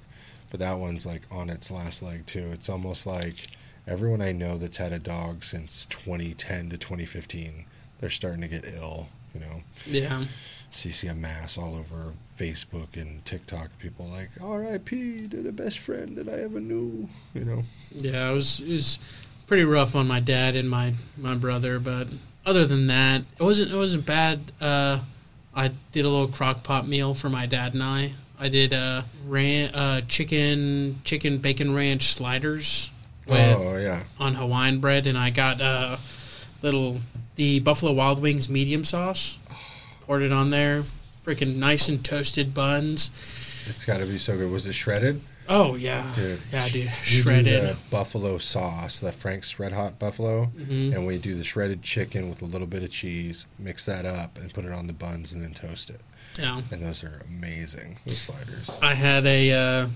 But 0.51 0.59
that 0.59 0.77
one's 0.77 1.05
like 1.05 1.21
on 1.31 1.49
its 1.49 1.71
last 1.71 2.03
leg 2.03 2.25
too. 2.27 2.49
It's 2.51 2.69
almost 2.69 3.07
like 3.07 3.47
everyone 3.87 4.21
I 4.21 4.31
know 4.31 4.57
that's 4.57 4.77
had 4.77 4.93
a 4.93 4.99
dog 4.99 5.43
since 5.43 5.85
2010 5.87 6.69
to 6.69 6.77
2015, 6.77 7.65
they're 7.99 8.09
starting 8.09 8.41
to 8.41 8.47
get 8.47 8.65
ill, 8.75 9.07
you 9.33 9.39
know. 9.39 9.63
yeah. 9.85 10.23
So 10.71 10.87
you 10.87 10.93
see 10.93 11.07
a 11.07 11.15
mass 11.15 11.57
all 11.57 11.75
over 11.75 12.13
Facebook 12.37 12.99
and 12.99 13.23
TikTok. 13.25 13.69
People 13.79 14.05
like 14.07 14.29
R.I.P. 14.41 15.27
to 15.27 15.41
the 15.41 15.51
best 15.51 15.79
friend 15.79 16.15
that 16.15 16.29
I 16.29 16.43
ever 16.43 16.61
knew. 16.61 17.09
You 17.33 17.43
know. 17.43 17.63
Yeah, 17.93 18.31
it 18.31 18.33
was 18.33 18.61
it 18.61 18.71
was 18.71 18.99
pretty 19.47 19.65
rough 19.65 19.97
on 19.97 20.07
my 20.07 20.21
dad 20.21 20.55
and 20.55 20.69
my 20.69 20.93
my 21.17 21.35
brother, 21.35 21.77
but 21.77 22.07
other 22.45 22.65
than 22.65 22.87
that, 22.87 23.23
it 23.37 23.43
wasn't 23.43 23.71
it 23.71 23.75
wasn't 23.75 24.05
bad. 24.05 24.53
Uh, 24.61 24.99
I 25.53 25.71
did 25.91 26.05
a 26.05 26.09
little 26.09 26.29
crock 26.29 26.63
pot 26.63 26.87
meal 26.87 27.13
for 27.13 27.29
my 27.29 27.45
dad 27.45 27.73
and 27.73 27.83
I. 27.83 28.13
I 28.39 28.47
did 28.47 28.73
uh, 28.73 29.01
ran, 29.27 29.75
uh 29.75 30.01
chicken 30.07 31.01
chicken 31.03 31.39
bacon 31.39 31.75
ranch 31.75 32.03
sliders 32.03 32.93
with 33.27 33.57
oh 33.57 33.77
yeah. 33.77 34.03
on 34.19 34.35
Hawaiian 34.35 34.79
bread, 34.79 35.07
and 35.07 35.17
I 35.17 35.29
got 35.29 35.61
uh, 35.61 35.97
little 36.61 36.99
the 37.35 37.59
Buffalo 37.59 37.91
Wild 37.93 38.21
Wings 38.21 38.49
medium 38.49 38.83
sauce. 38.83 39.37
Poured 40.01 40.23
it 40.23 40.31
on 40.33 40.49
there, 40.49 40.83
freaking 41.25 41.55
nice 41.57 41.87
and 41.87 42.03
toasted 42.03 42.53
buns. 42.53 43.09
It's 43.67 43.85
got 43.85 43.99
to 43.99 44.05
be 44.05 44.17
so 44.17 44.35
good. 44.37 44.51
Was 44.51 44.65
it 44.65 44.73
shredded? 44.73 45.21
Oh 45.49 45.75
yeah, 45.75 46.09
Dude, 46.15 46.39
yeah, 46.53 46.67
dude, 46.69 46.89
shredded. 47.01 47.63
the 47.63 47.77
buffalo 47.89 48.37
sauce, 48.37 48.99
the 48.99 49.11
Frank's 49.11 49.59
Red 49.59 49.73
Hot 49.73 49.99
Buffalo, 49.99 50.45
Mm-hmm. 50.57 50.93
and 50.93 51.05
we 51.05 51.17
do 51.17 51.35
the 51.35 51.43
shredded 51.43 51.81
chicken 51.81 52.29
with 52.29 52.41
a 52.41 52.45
little 52.45 52.67
bit 52.67 52.83
of 52.83 52.89
cheese. 52.91 53.47
Mix 53.59 53.85
that 53.87 54.05
up 54.05 54.37
and 54.37 54.53
put 54.53 54.65
it 54.65 54.71
on 54.71 54.87
the 54.87 54.93
buns, 54.93 55.33
and 55.33 55.41
then 55.41 55.53
toast 55.53 55.89
it. 55.89 55.99
Yeah. 56.39 56.61
And 56.71 56.81
those 56.81 57.03
are 57.03 57.21
amazing. 57.27 57.97
Those 58.05 58.19
sliders. 58.19 58.77
I 58.81 58.93
had 58.93 59.25
a 59.25 59.51
uh, 59.51 59.87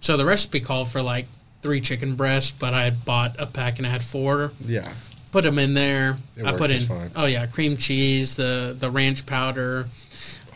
so 0.00 0.16
the 0.16 0.24
recipe 0.24 0.60
called 0.60 0.88
for 0.88 1.02
like 1.02 1.26
three 1.64 1.80
chicken 1.80 2.14
breasts, 2.14 2.52
but 2.52 2.74
I 2.74 2.84
had 2.84 3.06
bought 3.06 3.40
a 3.40 3.46
pack 3.46 3.78
and 3.78 3.86
I 3.86 3.90
had 3.90 4.02
four. 4.02 4.52
Yeah. 4.60 4.86
Put 5.32 5.44
them 5.44 5.58
in 5.58 5.72
there. 5.72 6.18
It 6.36 6.44
I 6.44 6.52
put 6.52 6.70
in 6.70 6.80
fine. 6.80 7.10
oh 7.16 7.24
yeah, 7.24 7.46
cream 7.46 7.78
cheese, 7.78 8.36
the 8.36 8.76
the 8.78 8.90
ranch 8.90 9.24
powder. 9.24 9.88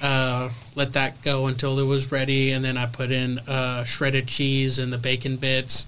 Uh, 0.02 0.50
let 0.74 0.92
that 0.92 1.22
go 1.22 1.46
until 1.46 1.78
it 1.78 1.84
was 1.86 2.12
ready, 2.12 2.52
and 2.52 2.62
then 2.62 2.76
I 2.76 2.84
put 2.84 3.10
in 3.10 3.38
uh, 3.40 3.84
shredded 3.84 4.28
cheese 4.28 4.78
and 4.78 4.92
the 4.92 4.98
bacon 4.98 5.36
bits. 5.36 5.86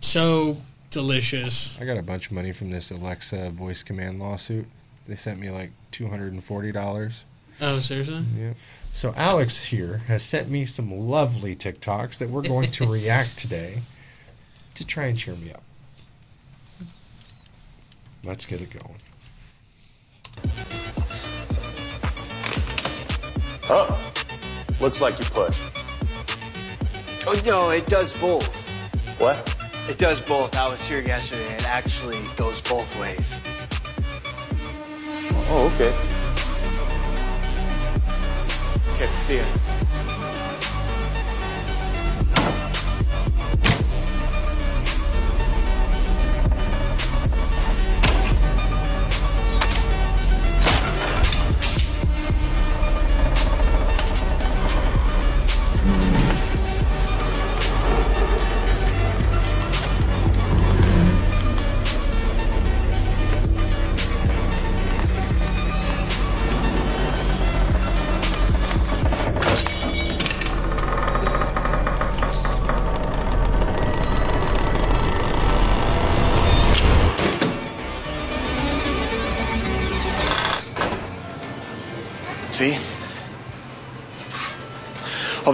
So 0.00 0.58
delicious. 0.90 1.80
I 1.80 1.84
got 1.84 1.96
a 1.96 2.02
bunch 2.02 2.26
of 2.26 2.32
money 2.32 2.52
from 2.52 2.70
this 2.70 2.90
Alexa 2.90 3.50
voice 3.52 3.84
command 3.84 4.18
lawsuit. 4.18 4.66
They 5.06 5.14
sent 5.14 5.38
me 5.38 5.50
like 5.50 5.70
two 5.92 6.08
hundred 6.08 6.32
and 6.32 6.42
forty 6.42 6.72
dollars. 6.72 7.24
Oh 7.60 7.78
seriously? 7.78 8.24
Yep. 8.36 8.56
So 8.92 9.12
Alex 9.16 9.64
here 9.64 9.98
has 10.06 10.22
sent 10.22 10.48
me 10.48 10.64
some 10.64 10.90
lovely 10.90 11.56
TikToks 11.56 12.18
that 12.18 12.28
we're 12.28 12.42
going 12.42 12.70
to 12.72 12.86
react 12.90 13.36
today 13.36 13.82
to 14.74 14.86
try 14.86 15.06
and 15.06 15.18
cheer 15.18 15.34
me 15.34 15.52
up. 15.52 15.62
Let's 18.24 18.46
get 18.46 18.60
it 18.60 18.70
going. 18.70 18.96
Oh, 23.68 24.12
looks 24.80 25.00
like 25.00 25.18
you 25.18 25.24
push. 25.26 25.58
Oh 27.26 27.40
no, 27.44 27.70
it 27.70 27.86
does 27.86 28.12
both. 28.14 28.46
What? 29.18 29.56
It 29.88 29.98
does 29.98 30.20
both. 30.20 30.56
I 30.56 30.68
was 30.68 30.84
here 30.86 31.02
yesterday. 31.02 31.54
It 31.54 31.66
actually 31.66 32.20
goes 32.36 32.60
both 32.62 32.98
ways. 32.98 33.38
Oh, 35.50 35.70
okay. 35.74 36.13
Okay, 38.94 39.08
see 39.18 39.40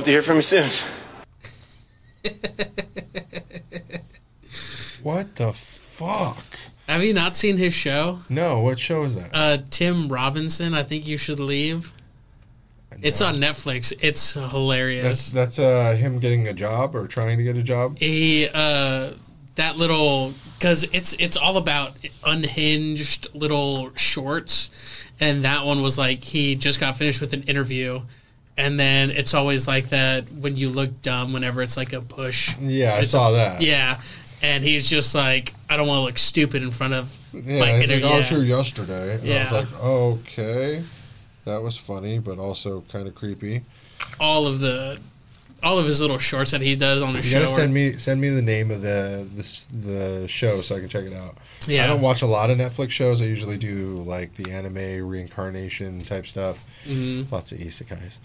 Hope 0.01 0.07
to 0.07 0.13
hear 0.13 0.23
from 0.23 0.37
you 0.37 0.43
soon. 0.43 0.71
What 5.03 5.37
the 5.37 5.53
fuck? 5.53 6.45
Have 6.89 7.03
you 7.03 7.13
not 7.13 7.37
seen 7.37 7.59
his 7.59 7.75
show? 7.75 8.21
No, 8.31 8.61
what 8.63 8.79
show 8.79 9.03
is 9.03 9.15
that? 9.17 9.31
Uh, 9.35 9.59
Tim 9.69 10.09
Robinson. 10.09 10.73
I 10.73 10.85
think 10.85 11.07
you 11.07 11.19
should 11.19 11.39
leave. 11.39 11.93
It's 13.03 13.21
on 13.21 13.37
Netflix. 13.37 13.93
It's 14.01 14.33
hilarious. 14.35 15.31
That's 15.31 15.31
that's 15.31 15.59
uh 15.59 15.95
him 15.99 16.19
getting 16.19 16.49
a 16.49 16.55
job 16.55 16.95
or 16.95 17.07
trying 17.07 17.37
to 17.37 17.45
get 17.45 17.59
a 17.59 17.63
job. 17.63 17.99
he 17.99 18.49
uh 18.55 19.13
that 19.57 19.77
little 19.77 20.33
because 20.59 20.85
it's 20.93 21.15
it's 21.19 21.37
all 21.37 21.59
about 21.59 21.93
unhinged 22.25 23.29
little 23.35 23.95
shorts 23.97 24.71
and 25.21 25.45
that 25.45 25.65
one 25.67 25.83
was 25.83 25.99
like 25.99 26.25
he 26.25 26.55
just 26.57 26.81
got 26.81 26.97
finished 26.97 27.21
with 27.21 27.33
an 27.35 27.43
interview 27.45 28.01
and 28.61 28.79
then 28.79 29.11
it's 29.11 29.35
always 29.35 29.67
like 29.67 29.89
that 29.91 30.31
when 30.33 30.57
you 30.57 30.69
look 30.69 30.91
dumb 31.03 31.33
whenever 31.33 31.63
it's 31.63 31.77
like 31.77 31.93
a 31.93 32.01
push 32.01 32.57
Yeah, 32.59 32.95
I 32.95 33.03
saw 33.05 33.31
that. 33.33 33.61
yeah 33.61 34.01
and 34.43 34.65
he's 34.65 34.89
just 34.89 35.15
like 35.15 35.53
i 35.69 35.77
don't 35.77 35.87
want 35.89 35.99
to 35.99 36.03
look 36.03 36.19
stupid 36.19 36.63
in 36.63 36.71
front 36.71 36.95
of 36.95 37.19
Yeah, 37.33 37.61
like, 37.61 37.91
I 37.91 38.17
was 38.17 38.29
here 38.29 38.43
yesterday. 38.43 39.15
And 39.15 39.23
I 39.23 39.27
Yeah. 39.27 39.43
was 39.43 39.53
like, 39.73 39.85
okay. 39.85 40.83
That 41.45 41.63
was 41.63 41.77
funny, 41.77 42.19
but 42.19 42.39
also 42.39 42.83
kind 42.93 43.07
of 43.09 43.15
creepy. 43.15 43.63
all 44.19 44.47
of 44.47 44.61
the 44.61 44.99
all 45.63 45.79
of 45.79 45.87
his 45.87 46.01
little 46.01 46.17
shorts 46.19 46.51
that 46.53 46.61
he 46.63 46.75
does 46.75 47.03
on 47.03 47.15
his 47.15 47.27
You 47.27 47.33
show 47.33 47.41
gotta 47.47 47.53
send 47.61 47.75
me 47.75 47.93
send 47.93 48.19
me 48.21 48.31
the 48.31 48.41
name 48.43 48.71
of 48.71 48.81
the 48.83 49.27
this 49.37 49.67
the 49.67 50.27
show 50.27 50.61
so 50.63 50.77
I 50.77 50.81
can 50.81 50.89
check 50.89 51.05
it 51.05 51.13
out. 51.15 51.37
Yeah. 51.69 51.85
I 51.85 51.87
don't 51.87 52.01
watch 52.01 52.23
a 52.23 52.27
lot 52.27 52.49
of 52.51 52.57
Netflix 52.59 52.91
shows. 52.91 53.21
I 53.21 53.27
usually 53.27 53.59
do 53.59 54.03
like 54.07 54.35
the 54.35 54.51
anime 54.53 55.07
reincarnation 55.07 56.01
type 56.03 56.27
stuff. 56.27 56.65
Mm-hmm. 56.89 57.33
Lots 57.35 57.53
of 57.53 57.59
isekais. 57.59 58.19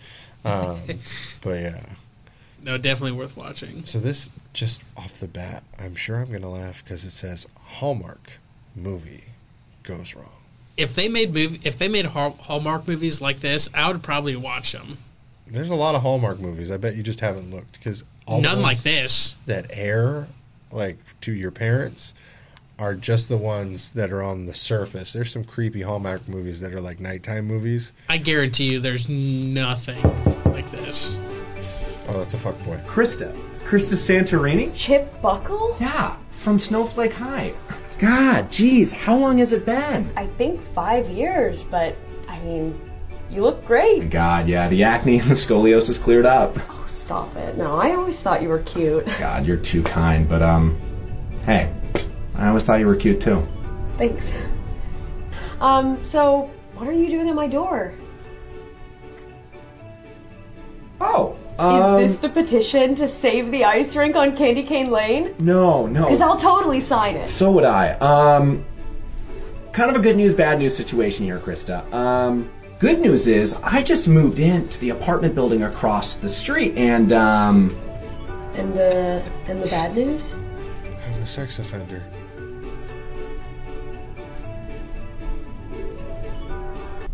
Um, 0.45 0.79
but 1.41 1.61
yeah. 1.61 1.81
no 2.63 2.77
definitely 2.77 3.13
worth 3.17 3.35
watching 3.35 3.83
So 3.83 3.99
this 3.99 4.29
just 4.53 4.81
off 4.95 5.19
the 5.19 5.27
bat, 5.27 5.63
I'm 5.79 5.95
sure 5.95 6.17
I'm 6.17 6.31
gonna 6.31 6.49
laugh 6.49 6.83
because 6.83 7.03
it 7.03 7.11
says 7.11 7.47
Hallmark 7.59 8.39
movie 8.75 9.23
goes 9.83 10.15
wrong. 10.15 10.29
if 10.77 10.93
they 10.93 11.07
made 11.07 11.33
movie 11.33 11.59
if 11.63 11.77
they 11.77 11.87
made 11.87 12.05
hallmark 12.07 12.87
movies 12.87 13.21
like 13.21 13.39
this 13.39 13.69
i 13.73 13.89
would 13.89 14.01
probably 14.03 14.35
watch 14.35 14.71
them 14.73 14.97
There's 15.47 15.69
a 15.69 15.75
lot 15.75 15.93
of 15.95 16.01
Hallmark 16.01 16.39
movies. 16.39 16.71
I 16.71 16.77
bet 16.77 16.95
you 16.95 17.03
just 17.03 17.19
haven't 17.21 17.51
looked 17.51 17.73
because 17.73 18.03
all 18.27 18.41
none 18.41 18.61
like 18.61 18.79
this 18.79 19.35
that 19.45 19.67
air 19.71 20.27
like 20.71 20.97
to 21.21 21.31
your 21.31 21.51
parents 21.51 22.13
are 22.77 22.93
just 22.93 23.29
the 23.29 23.37
ones 23.37 23.91
that 23.91 24.11
are 24.11 24.21
on 24.21 24.45
the 24.45 24.53
surface. 24.53 25.13
There's 25.13 25.31
some 25.31 25.43
creepy 25.43 25.81
Hallmark 25.81 26.27
movies 26.27 26.59
that 26.61 26.73
are 26.73 26.81
like 26.81 26.99
nighttime 26.99 27.45
movies. 27.45 27.93
I 28.09 28.17
guarantee 28.17 28.71
you 28.73 28.79
there's 28.79 29.07
nothing 29.07 30.01
like 30.51 30.69
this. 30.71 31.19
Oh, 32.07 32.19
that's 32.19 32.33
a 32.33 32.37
fuck 32.37 32.57
boy. 32.65 32.77
Krista. 32.85 33.33
Krista 33.63 33.95
Santorini? 33.95 34.71
Chip 34.75 35.21
Buckle? 35.21 35.75
Yeah, 35.79 36.15
from 36.31 36.59
Snowflake 36.59 37.13
High. 37.13 37.53
God, 37.97 38.51
geez, 38.51 38.91
how 38.91 39.17
long 39.17 39.37
has 39.37 39.53
it 39.53 39.65
been? 39.65 40.09
I 40.15 40.27
think 40.27 40.61
five 40.73 41.09
years, 41.09 41.63
but 41.63 41.95
I 42.27 42.39
mean, 42.41 42.79
you 43.31 43.41
look 43.41 43.65
great. 43.65 44.09
God, 44.09 44.47
yeah, 44.47 44.67
the 44.67 44.83
acne 44.83 45.19
and 45.19 45.29
the 45.29 45.33
scoliosis 45.33 46.01
cleared 46.01 46.25
up. 46.25 46.57
Oh, 46.69 46.83
stop 46.87 47.35
it. 47.37 47.57
No, 47.57 47.77
I 47.79 47.91
always 47.91 48.19
thought 48.19 48.41
you 48.41 48.49
were 48.49 48.59
cute. 48.59 49.05
God, 49.17 49.45
you're 49.45 49.57
too 49.57 49.81
kind, 49.81 50.27
but 50.27 50.41
um, 50.41 50.77
hey, 51.45 51.73
I 52.37 52.47
always 52.47 52.63
thought 52.63 52.79
you 52.79 52.87
were 52.87 52.95
cute 52.95 53.21
too. 53.21 53.41
Thanks. 53.97 54.31
Um, 55.61 56.03
so 56.03 56.49
what 56.75 56.87
are 56.87 56.93
you 56.93 57.09
doing 57.09 57.29
at 57.29 57.35
my 57.35 57.47
door? 57.47 57.93
Oh, 61.01 61.31
Is 61.53 61.59
um, 61.59 62.01
this 62.01 62.17
the 62.17 62.29
petition 62.29 62.95
to 62.95 63.07
save 63.07 63.51
the 63.51 63.65
ice 63.65 63.95
rink 63.95 64.15
on 64.15 64.35
Candy 64.35 64.63
Cane 64.63 64.89
Lane? 64.89 65.33
no, 65.39 65.87
no. 65.87 66.03
Because 66.03 66.21
I'll 66.21 66.37
totally 66.37 66.81
sign 66.81 67.15
it. 67.15 67.29
So 67.29 67.51
would 67.51 67.65
I. 67.65 67.91
Um, 67.99 68.63
kind 69.73 69.89
of 69.89 69.95
a 69.97 69.99
good 69.99 70.15
news, 70.17 70.33
bad 70.33 70.59
news 70.59 70.75
situation 70.75 71.25
here, 71.25 71.37
Krista. 71.39 71.91
Um, 71.93 72.49
good 72.79 72.99
news 72.99 73.27
is 73.27 73.59
I 73.63 73.83
just 73.83 74.07
moved 74.07 74.39
into 74.39 74.79
the 74.79 74.89
apartment 74.89 75.35
building 75.35 75.63
across 75.63 76.15
the 76.15 76.29
street, 76.29 76.75
and 76.77 77.11
um, 77.11 77.69
And 78.55 78.73
the 78.73 79.21
and 79.47 79.61
the 79.61 79.67
bad 79.67 79.95
news? 79.95 80.35
I'm 80.35 81.21
a 81.21 81.27
sex 81.27 81.59
offender. 81.59 82.01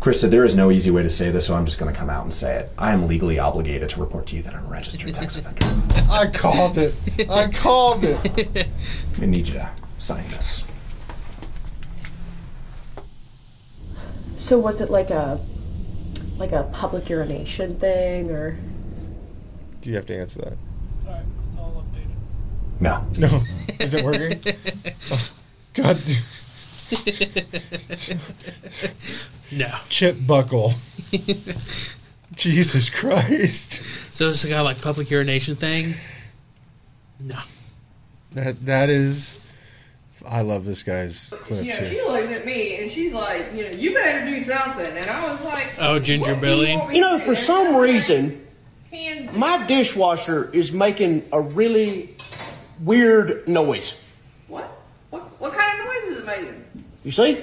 Krista, 0.02 0.28
there 0.28 0.44
is 0.44 0.56
no 0.56 0.72
easy 0.72 0.90
way 0.90 1.04
to 1.04 1.10
say 1.10 1.30
this, 1.30 1.46
so 1.46 1.54
I'm 1.54 1.64
just 1.64 1.78
going 1.78 1.92
to 1.92 1.96
come 1.96 2.10
out 2.10 2.24
and 2.24 2.34
say 2.34 2.58
it. 2.58 2.72
I 2.76 2.90
am 2.90 3.06
legally 3.06 3.38
obligated 3.38 3.88
to 3.90 4.00
report 4.00 4.26
to 4.26 4.36
you 4.36 4.42
that 4.42 4.52
I'm 4.52 4.64
a 4.64 4.68
registered 4.68 5.14
sex 5.14 5.36
offender. 5.36 5.64
I 6.10 6.26
called 6.26 6.76
it. 6.76 6.92
I 7.30 7.48
called 7.48 8.00
it. 8.02 8.66
I 9.22 9.26
need 9.26 9.46
you 9.46 9.54
to 9.54 9.70
sign 9.98 10.26
this. 10.30 10.64
So 14.38 14.58
was 14.58 14.80
it 14.80 14.90
like 14.90 15.10
a 15.10 15.40
like 16.36 16.50
a 16.50 16.64
public 16.72 17.08
urination 17.08 17.78
thing 17.78 18.28
or 18.32 18.58
Do 19.82 19.90
you 19.90 19.94
have 19.94 20.06
to 20.06 20.18
answer 20.18 20.40
that? 20.40 20.58
Alright, 21.06 21.24
I'll 21.56 21.84
update 21.94 22.10
it. 22.10 22.80
No. 22.80 23.06
No. 23.18 23.40
Is 23.78 23.94
it 23.94 24.04
working? 24.04 24.40
Oh, 25.12 25.30
God. 25.74 25.96
No. 29.54 29.68
Chip 29.90 30.16
Buckle. 30.26 30.72
Jesus 32.34 32.88
Christ. 32.88 33.82
So 34.14 34.28
this 34.28 34.42
is 34.42 34.50
kind 34.50 34.60
of 34.60 34.64
like 34.64 34.80
public 34.80 35.10
urination 35.10 35.56
thing? 35.56 35.92
No. 37.20 37.38
That 38.32 38.64
that 38.64 38.88
is. 38.88 39.38
I 40.26 40.40
love 40.40 40.64
this 40.64 40.82
guy's 40.82 41.26
clips 41.40 41.64
You 41.64 41.68
know, 41.82 41.90
she 41.90 42.00
looks 42.02 42.30
at 42.30 42.46
me 42.46 42.76
and 42.80 42.90
she's 42.90 43.12
like, 43.12 43.52
you 43.54 43.64
know, 43.64 43.70
you 43.72 43.92
better 43.92 44.24
do 44.24 44.40
something. 44.40 44.86
And 44.86 45.04
I 45.06 45.30
was 45.32 45.44
like, 45.44 45.66
Oh, 45.78 45.98
Ginger 45.98 46.32
"What 46.34 46.40
do 46.40 46.46
you 46.48 46.78
want 46.78 46.88
me 46.90 46.94
You 46.96 47.00
know, 47.02 47.18
for 47.18 47.32
do?" 47.32 47.34
some 47.34 47.76
reason, 47.76 48.46
Can 48.90 49.36
my 49.38 49.66
dishwasher 49.66 50.50
is 50.54 50.72
making 50.72 51.28
a 51.32 51.40
really 51.40 52.16
weird 52.80 53.46
noise. 53.48 53.96
what? 54.48 54.64
What? 55.10 55.22
What 55.40 55.52
kind 55.52 55.78
of 55.80 55.86
noise 55.86 56.16
is 56.16 56.22
it 56.22 56.26
making? 56.26 56.64
You 57.04 57.10
see? 57.10 57.38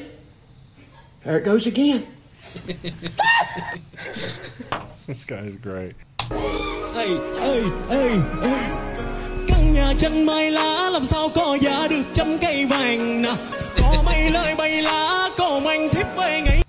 There 1.23 1.37
it 1.37 1.43
goes 1.43 1.67
again. 1.67 2.07
This 5.07 5.25
guy 5.25 5.37
is 5.37 5.57
great. 5.57 5.93
Ê, 6.29 7.05
ê, 7.39 7.63
ê, 7.89 8.21
ê. 8.41 8.55
Căn 9.47 9.73
nhà 9.73 9.93
chân 9.97 10.25
mây 10.25 10.51
lá 10.51 10.89
làm 10.89 11.05
sao 11.05 11.29
có 11.35 11.57
giá 11.61 11.87
được 11.87 12.03
trăm 12.13 12.37
cây 12.41 12.65
vàng 12.65 13.21
nè 13.21 13.31
Có 13.77 14.01
mây 14.05 14.29
lời 14.31 14.55
bay 14.55 14.81
lá, 14.81 15.29
có 15.37 15.61
anh 15.65 15.89
thiếp 15.91 16.07
về 16.17 16.41
ngày 16.41 16.63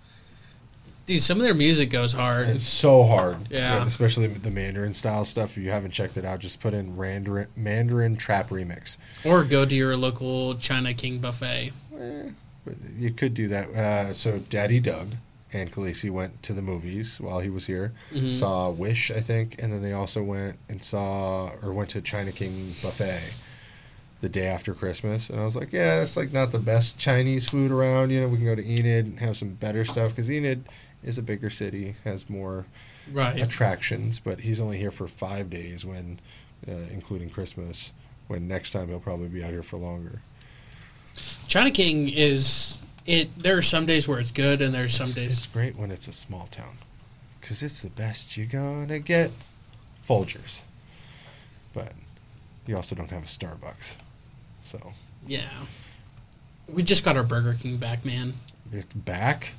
Dude, 1.07 1.21
some 1.21 1.41
of 1.41 1.45
their 1.45 1.55
music 1.55 1.91
goes 1.91 2.15
hard. 2.15 2.49
It's 2.49 2.69
so 2.69 3.03
hard. 3.05 3.37
Yeah. 3.51 3.85
Especially 3.85 4.29
the 4.29 4.51
Mandarin 4.51 4.95
style 4.95 5.25
stuff. 5.25 5.57
If 5.57 5.65
you 5.65 5.71
haven't 5.73 5.93
checked 5.93 6.17
it 6.17 6.25
out, 6.25 6.39
just 6.39 6.61
put 6.61 6.73
in 6.73 6.97
Mandarin, 6.97 7.47
Mandarin 7.57 8.17
Trap 8.17 8.51
Remix. 8.51 8.97
Or 9.25 9.43
go 9.43 9.65
to 9.65 9.75
your 9.75 9.97
local 9.97 10.55
China 10.55 10.95
King 10.95 11.19
buffet. 11.19 11.73
But 11.91 12.33
You 12.97 13.11
could 13.13 13.35
do 13.35 13.49
that. 13.49 13.69
Uh, 13.71 14.13
so 14.13 14.39
Daddy 14.51 14.81
Doug 14.81 15.15
and 15.53 15.73
Khaleesi 15.73 16.11
went 16.11 16.43
to 16.45 16.53
the 16.53 16.63
movies 16.63 17.21
while 17.21 17.41
he 17.41 17.51
was 17.51 17.67
here. 17.67 17.93
Saw 18.31 18.71
Wish, 18.71 19.11
I 19.11 19.21
think, 19.21 19.61
and 19.63 19.73
then 19.73 19.83
they 19.83 19.93
also 19.93 20.23
went 20.23 20.59
and 20.69 20.83
saw 20.83 21.51
or 21.63 21.73
went 21.73 21.91
to 21.91 22.01
China 22.03 22.31
King 22.33 22.75
buffet 22.83 23.21
the 24.21 24.29
day 24.29 24.47
after 24.47 24.75
Christmas. 24.75 25.31
And 25.31 25.41
I 25.41 25.45
was 25.45 25.57
like, 25.57 25.73
yeah, 25.73 26.03
it's 26.03 26.17
like 26.17 26.31
not 26.33 26.53
the 26.53 26.59
best 26.59 26.99
Chinese 26.99 27.49
food 27.49 27.71
around. 27.73 28.11
You 28.11 28.21
know, 28.21 28.29
we 28.29 28.37
can 28.37 28.45
go 28.47 28.55
to 28.55 28.63
Enid 28.65 29.07
and 29.07 29.19
have 29.21 29.37
some 29.37 29.51
better 29.55 29.85
stuff 29.85 30.11
because 30.11 30.31
Enid 30.31 30.65
is 31.03 31.17
a 31.19 31.23
bigger 31.23 31.49
city, 31.51 31.95
has 32.05 32.29
more 32.29 32.67
Right. 33.11 33.41
attractions. 33.41 34.21
But 34.21 34.41
he's 34.41 34.61
only 34.61 34.77
here 34.79 34.91
for 34.91 35.09
five 35.09 35.49
days 35.51 35.85
when, 35.87 36.21
uh, 36.69 36.73
including 36.93 37.31
Christmas. 37.31 37.93
When 38.29 38.47
next 38.47 38.71
time 38.71 38.89
he'll 38.89 39.01
probably 39.01 39.29
be 39.29 39.43
out 39.43 39.51
here 39.51 39.63
for 39.65 39.79
longer. 39.79 40.21
China 41.51 41.73
King 41.73 42.09
is 42.09 42.81
it. 43.07 43.37
There 43.37 43.57
are 43.59 43.63
some 43.63 43.85
days 43.85 44.07
where 44.07 44.21
it's 44.21 44.31
good, 44.31 44.63
and 44.63 44.73
there's 44.73 44.95
some 44.95 45.07
It's 45.07 45.15
days. 45.17 45.31
It's 45.33 45.47
great 45.47 45.75
when 45.77 45.91
it's 45.91 46.07
a 46.07 46.13
small 46.13 46.47
town, 46.47 46.79
because 47.41 47.61
it's 47.65 47.83
the 47.83 47.91
best 47.91 48.37
you're 48.37 48.47
gonna 48.47 49.01
get. 49.01 49.33
Folgers, 50.07 50.63
but 51.75 51.93
you 52.69 52.77
also 52.77 52.95
don't 52.95 53.11
have 53.11 53.25
a 53.25 53.27
Starbucks, 53.27 53.97
so 54.63 54.79
Yeah. 55.27 55.49
We 56.69 56.85
just 56.85 57.05
got 57.05 57.17
our 57.17 57.25
Burger 57.25 57.55
King 57.61 57.79
back, 57.79 58.05
man. 58.05 58.35
it's 58.73 58.93
back. 58.95 59.55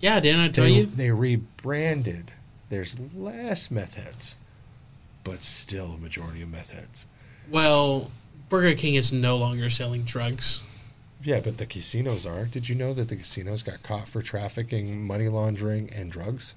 Yeah, 0.00 0.20
didn't 0.20 0.40
I 0.42 0.48
tell 0.48 0.64
They, 0.64 0.72
you? 0.72 0.86
they 0.86 1.10
rebranded. 1.10 2.32
There's 2.68 2.96
less 3.14 3.70
meth 3.70 3.94
heads, 3.94 4.36
but 5.22 5.42
still 5.42 5.92
a 5.94 5.96
majority 5.98 6.42
of 6.42 6.50
meth 6.50 6.72
heads. 6.72 7.06
Well, 7.50 8.10
Burger 8.50 8.74
King 8.74 8.94
is 8.96 9.10
no 9.10 9.38
longer 9.38 9.70
selling 9.70 10.02
drugs. 10.02 10.60
Yeah, 11.24 11.40
but 11.40 11.56
the 11.56 11.64
casinos 11.64 12.26
are. 12.26 12.44
Did 12.44 12.68
you 12.68 12.74
know 12.74 12.92
that 12.92 13.08
the 13.08 13.16
casinos 13.16 13.62
got 13.62 13.82
caught 13.82 14.08
for 14.08 14.20
trafficking, 14.20 15.02
money 15.02 15.28
laundering, 15.28 15.88
and 15.94 16.12
drugs? 16.12 16.54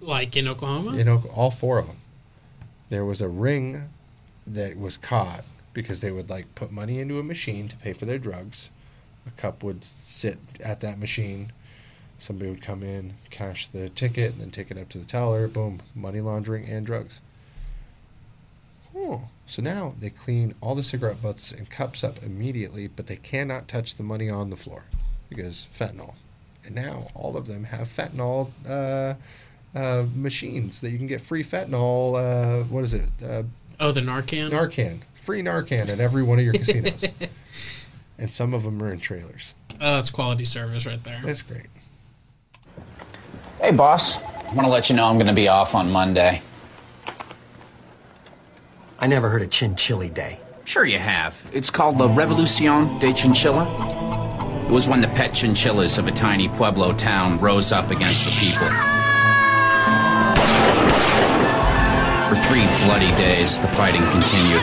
Like 0.00 0.36
in 0.36 0.46
Oklahoma? 0.46 0.96
you 0.96 1.02
know, 1.04 1.24
all 1.34 1.50
four 1.50 1.78
of 1.78 1.88
them. 1.88 1.98
There 2.88 3.04
was 3.04 3.20
a 3.20 3.28
ring 3.28 3.90
that 4.46 4.78
was 4.78 4.96
caught 4.96 5.44
because 5.74 6.00
they 6.00 6.12
would 6.12 6.30
like 6.30 6.54
put 6.54 6.70
money 6.70 7.00
into 7.00 7.18
a 7.18 7.22
machine 7.24 7.66
to 7.68 7.76
pay 7.76 7.92
for 7.92 8.06
their 8.06 8.18
drugs. 8.18 8.70
A 9.26 9.30
cup 9.32 9.62
would 9.64 9.84
sit 9.84 10.38
at 10.64 10.80
that 10.80 10.98
machine. 10.98 11.52
Somebody 12.16 12.50
would 12.50 12.62
come 12.62 12.82
in, 12.82 13.14
cash 13.30 13.66
the 13.66 13.88
ticket, 13.88 14.32
and 14.32 14.40
then 14.40 14.50
take 14.50 14.70
it 14.70 14.78
up 14.78 14.88
to 14.90 14.98
the 14.98 15.04
teller. 15.04 15.48
Boom, 15.48 15.80
money 15.94 16.20
laundering 16.20 16.68
and 16.68 16.86
drugs. 16.86 17.20
Oh, 18.94 19.28
so 19.50 19.60
now 19.62 19.94
they 19.98 20.10
clean 20.10 20.54
all 20.60 20.76
the 20.76 20.82
cigarette 20.84 21.20
butts 21.20 21.50
and 21.50 21.68
cups 21.68 22.04
up 22.04 22.22
immediately, 22.22 22.86
but 22.86 23.08
they 23.08 23.16
cannot 23.16 23.66
touch 23.66 23.96
the 23.96 24.04
money 24.04 24.30
on 24.30 24.50
the 24.50 24.56
floor 24.56 24.84
because 25.28 25.66
fentanyl. 25.76 26.14
And 26.64 26.76
now 26.76 27.08
all 27.16 27.36
of 27.36 27.48
them 27.48 27.64
have 27.64 27.88
fentanyl 27.88 28.50
uh, 28.68 29.14
uh, 29.76 30.06
machines 30.14 30.80
that 30.82 30.90
you 30.90 30.98
can 30.98 31.08
get 31.08 31.20
free 31.20 31.42
fentanyl. 31.42 32.14
Uh, 32.14 32.64
what 32.64 32.84
is 32.84 32.94
it? 32.94 33.08
Uh, 33.24 33.42
Oh, 33.80 33.90
the 33.92 34.02
Narcan? 34.02 34.50
Narcan. 34.50 35.00
Free 35.14 35.42
Narcan 35.42 35.88
at 35.88 35.98
every 36.00 36.22
one 36.22 36.38
of 36.38 36.44
your 36.44 36.52
casinos. 36.52 37.06
and 38.18 38.32
some 38.32 38.52
of 38.54 38.62
them 38.62 38.80
are 38.82 38.92
in 38.92 39.00
trailers. 39.00 39.54
oh, 39.80 39.94
that's 39.94 40.10
quality 40.10 40.44
service 40.44 40.86
right 40.86 41.02
there. 41.02 41.22
That's 41.24 41.42
great. 41.42 41.66
Hey, 43.60 43.72
boss. 43.72 44.22
I 44.22 44.54
want 44.54 44.66
to 44.66 44.68
let 44.68 44.90
you 44.90 44.96
know 44.96 45.06
I'm 45.06 45.16
going 45.16 45.26
to 45.26 45.32
be 45.32 45.48
off 45.48 45.74
on 45.74 45.90
Monday. 45.90 46.42
I 49.02 49.06
never 49.06 49.30
heard 49.30 49.40
of 49.40 49.48
Chinchilli 49.48 50.12
Day. 50.12 50.38
Sure, 50.64 50.84
you 50.84 50.98
have. 50.98 51.42
It's 51.54 51.70
called 51.70 51.96
the 51.96 52.06
Revolucion 52.06 52.98
de 52.98 53.14
Chinchilla. 53.14 53.64
It 54.66 54.70
was 54.70 54.88
when 54.88 55.00
the 55.00 55.08
pet 55.08 55.32
chinchillas 55.32 55.96
of 55.96 56.06
a 56.06 56.12
tiny 56.12 56.50
Pueblo 56.50 56.92
town 56.92 57.40
rose 57.40 57.72
up 57.72 57.90
against 57.90 58.26
the 58.26 58.30
people. 58.32 58.68
For 62.28 62.36
three 62.46 62.66
bloody 62.84 63.10
days, 63.16 63.58
the 63.58 63.68
fighting 63.68 64.02
continued. 64.10 64.60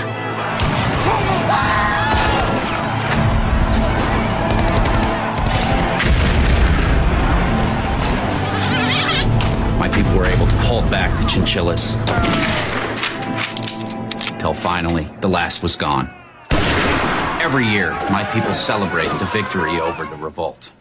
My 9.80 9.90
people 9.92 10.16
were 10.16 10.28
able 10.28 10.46
to 10.46 10.58
hold 10.58 10.90
back 10.92 11.20
the 11.20 11.28
chinchillas. 11.28 11.98
Till 14.40 14.54
finally, 14.54 15.08
the 15.22 15.28
last 15.28 15.64
was 15.64 15.76
gone. 15.76 16.10
Every 17.42 17.66
year, 17.66 17.92
my 18.12 18.24
people 18.34 18.54
celebrate 18.54 19.10
the 19.20 19.26
victory 19.32 19.80
over 19.80 20.06
the 20.06 20.16
revolt. 20.16 20.72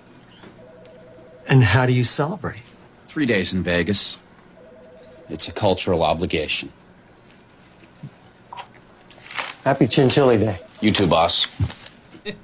And 1.46 1.62
how 1.62 1.86
do 1.86 1.92
you 1.92 2.04
celebrate? 2.04 2.62
Three 3.06 3.26
days 3.26 3.52
in 3.52 3.62
Vegas. 3.62 4.18
It's 5.28 5.48
a 5.48 5.52
cultural 5.52 6.02
obligation. 6.02 6.72
Happy 9.64 9.86
Chinchilli 9.86 10.38
Day. 10.38 10.60
You 10.80 10.92
too, 10.92 11.06
boss. 11.06 11.48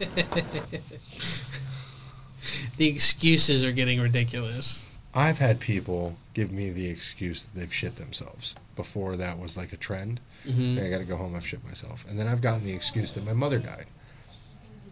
The 2.77 2.89
excuses 2.89 3.65
are 3.65 3.73
getting 3.73 4.01
ridiculous. 4.01 4.87
I've 5.15 5.39
had 5.39 5.61
people 5.61 6.17
give 6.35 6.51
me 6.51 6.71
the 6.71 6.89
excuse 6.89 7.43
that 7.43 7.55
they've 7.55 7.73
shit 7.73 7.97
themselves. 7.97 8.57
Before 8.77 9.17
that 9.17 9.39
was 9.39 9.57
like 9.57 9.73
a 9.73 9.77
trend. 9.77 10.21
Mm-hmm. 10.47 10.85
I 10.85 10.89
got 10.89 10.99
to 10.99 11.05
go 11.05 11.17
home. 11.17 11.35
I've 11.35 11.47
shit 11.47 11.65
myself. 11.65 12.05
And 12.09 12.19
then 12.19 12.29
I've 12.29 12.41
gotten 12.41 12.65
the 12.65 12.73
excuse 12.73 13.13
that 13.13 13.25
my 13.25 13.33
mother 13.33 13.59
died. 13.59 13.87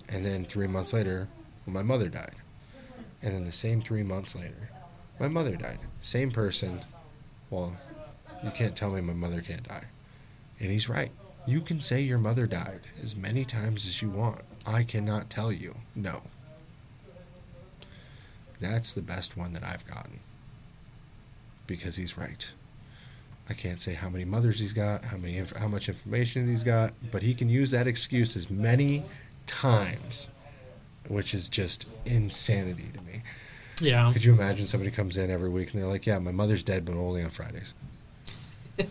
And 0.09 0.25
then 0.25 0.45
three 0.45 0.67
months 0.67 0.93
later, 0.93 1.29
well, 1.67 1.75
my 1.75 1.83
mother 1.83 2.09
died. 2.09 2.35
And 3.23 3.35
then 3.35 3.45
the 3.45 3.53
same 3.53 3.81
three 3.81 4.03
months 4.03 4.35
later, 4.35 4.71
my 5.19 5.29
mother 5.29 5.57
died. 5.57 5.79
Same 6.01 6.31
person. 6.31 6.81
Well, 7.51 7.77
you 8.43 8.51
can't 8.51 8.77
tell 8.77 8.91
me 8.91 9.01
my 9.01 9.13
mother 9.13 9.41
can't 9.41 9.67
die. 9.67 9.85
And 10.59 10.71
he's 10.71 10.89
right. 10.89 11.11
You 11.47 11.61
can 11.61 11.81
say 11.81 12.01
your 12.01 12.19
mother 12.19 12.47
died 12.47 12.81
as 13.03 13.17
many 13.17 13.45
times 13.45 13.87
as 13.87 14.03
you 14.03 14.11
want. 14.11 14.41
I 14.67 14.83
cannot 14.83 15.31
tell 15.31 15.51
you 15.51 15.75
no. 15.95 16.23
That's 18.61 18.93
the 18.93 19.03
best 19.03 19.37
one 19.37 19.55
that 19.55 19.65
I've 19.65 19.87
gotten. 19.87 20.21
Because 21.71 21.95
he's 21.95 22.19
right. 22.19 22.53
I 23.49 23.53
can't 23.53 23.81
say 23.81 23.95
how 23.95 24.11
many 24.11 24.25
mothers 24.25 24.59
he's 24.59 24.73
got, 24.73 25.05
how 25.05 25.17
many 25.17 25.37
inf- 25.37 25.57
how 25.57 25.69
much 25.69 25.89
information 25.89 26.49
he's 26.49 26.65
got, 26.65 26.93
but 27.13 27.23
he 27.23 27.33
can 27.33 27.49
use 27.49 27.71
that 27.71 27.87
excuse 27.87 28.35
as 28.35 28.51
many 28.51 29.05
times, 29.47 30.29
which 31.09 31.33
is 31.33 31.49
just 31.49 31.89
insanity 32.07 32.91
to 32.93 33.01
me. 33.03 33.23
Yeah. 33.81 34.13
Could 34.13 34.25
you 34.25 34.33
imagine 34.33 34.67
somebody 34.67 34.91
comes 34.91 35.17
in 35.17 35.31
every 35.31 35.49
week 35.49 35.73
and 35.73 35.81
they're 35.81 35.89
like, 35.89 36.07
"Yeah, 36.07 36.19
my 36.19 36.33
mother's 36.33 36.65
dead, 36.65 36.85
but 36.85 36.97
only 36.97 37.23
on 37.23 37.31
Fridays." 37.31 37.73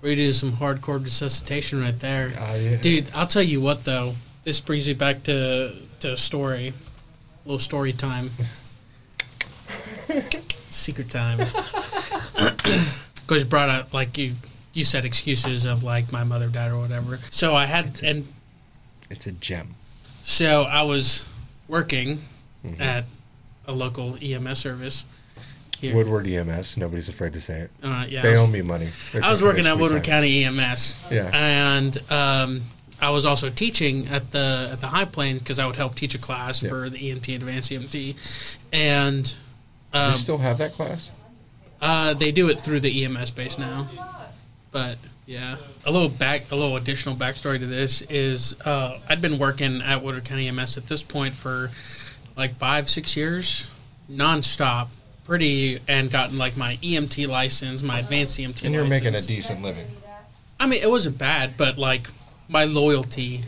we 0.00 0.14
do 0.14 0.32
some 0.32 0.52
hardcore 0.52 1.02
resuscitation 1.02 1.80
right 1.80 1.98
there. 1.98 2.28
Uh, 2.38 2.54
yeah. 2.54 2.76
Dude, 2.76 3.10
I'll 3.16 3.26
tell 3.26 3.42
you 3.42 3.60
what 3.60 3.80
though. 3.80 4.14
This 4.44 4.60
brings 4.60 4.86
me 4.86 4.94
back 4.94 5.24
to 5.24 5.74
to 5.98 6.12
a 6.12 6.16
story. 6.16 6.72
little 7.44 7.58
story 7.58 7.92
time. 7.92 8.30
Secret 10.70 11.10
time. 11.10 11.38
because 12.34 13.42
you 13.42 13.48
brought 13.48 13.68
up 13.68 13.92
like 13.92 14.16
you 14.16 14.34
you 14.72 14.84
said 14.84 15.04
excuses 15.04 15.66
of 15.66 15.82
like 15.82 16.10
my 16.12 16.24
mother 16.24 16.48
died 16.48 16.70
or 16.70 16.78
whatever. 16.78 17.18
So 17.30 17.54
I 17.54 17.66
had 17.66 18.00
and 18.02 18.26
It's 19.10 19.26
a 19.26 19.32
gem. 19.32 19.74
so 20.24 20.62
I 20.62 20.82
was 20.82 21.26
working 21.68 22.22
Mhm. 22.64 22.80
at 22.80 23.04
a 23.66 23.72
local 23.72 24.16
EMS 24.22 24.58
service. 24.58 25.04
Here. 25.80 25.94
Woodward 25.96 26.26
EMS. 26.26 26.76
Nobody's 26.76 27.08
afraid 27.08 27.32
to 27.32 27.40
say 27.40 27.60
it. 27.60 27.70
Uh, 27.82 28.04
yeah, 28.08 28.20
They 28.22 28.30
was- 28.30 28.38
owe 28.40 28.46
me 28.46 28.60
money. 28.60 28.88
I 29.22 29.30
was 29.30 29.42
working 29.42 29.66
at 29.66 29.78
Woodward 29.78 30.04
time. 30.04 30.12
County 30.22 30.44
EMS. 30.44 30.98
Yeah. 31.10 31.30
And 31.32 31.98
um, 32.12 32.62
I 33.00 33.08
was 33.10 33.24
also 33.24 33.48
teaching 33.48 34.06
at 34.08 34.30
the 34.30 34.68
at 34.72 34.80
the 34.80 34.88
High 34.88 35.06
Plains 35.06 35.40
because 35.40 35.58
I 35.58 35.66
would 35.66 35.76
help 35.76 35.94
teach 35.94 36.14
a 36.14 36.18
class 36.18 36.62
Yeah. 36.62 36.68
for 36.68 36.90
the 36.90 36.98
EMT 36.98 37.34
Advanced 37.34 37.70
EMT, 37.72 38.14
and 38.72 39.32
um, 39.92 40.12
you 40.12 40.16
still 40.18 40.38
have 40.38 40.58
that 40.58 40.72
class? 40.72 41.12
uh, 41.80 42.14
they 42.14 42.32
do 42.32 42.48
it 42.48 42.60
through 42.60 42.80
the 42.80 43.04
EMS 43.04 43.30
base 43.30 43.58
now. 43.58 43.88
But 44.72 44.98
yeah, 45.26 45.56
a 45.84 45.90
little 45.90 46.08
back, 46.08 46.50
a 46.50 46.56
little 46.56 46.76
additional 46.76 47.16
backstory 47.16 47.58
to 47.58 47.66
this 47.66 48.02
is 48.02 48.54
uh, 48.64 48.98
I'd 49.08 49.20
been 49.20 49.38
working 49.38 49.82
at 49.82 50.02
Woodward 50.02 50.24
County 50.24 50.48
EMS 50.48 50.76
at 50.76 50.86
this 50.86 51.02
point 51.02 51.34
for 51.34 51.70
like 52.36 52.56
five, 52.56 52.88
six 52.88 53.16
years, 53.16 53.70
nonstop, 54.10 54.88
pretty, 55.24 55.80
and 55.88 56.10
gotten 56.10 56.38
like 56.38 56.56
my 56.56 56.76
EMT 56.76 57.28
license, 57.28 57.82
my 57.82 58.00
advanced 58.00 58.38
EMT. 58.38 58.64
And 58.64 58.74
you're 58.74 58.84
license. 58.84 59.04
making 59.04 59.18
a 59.18 59.22
decent 59.22 59.62
living. 59.62 59.86
I 60.58 60.66
mean, 60.66 60.82
it 60.82 60.90
wasn't 60.90 61.18
bad, 61.18 61.56
but 61.56 61.78
like 61.78 62.08
my 62.48 62.64
loyalty 62.64 63.42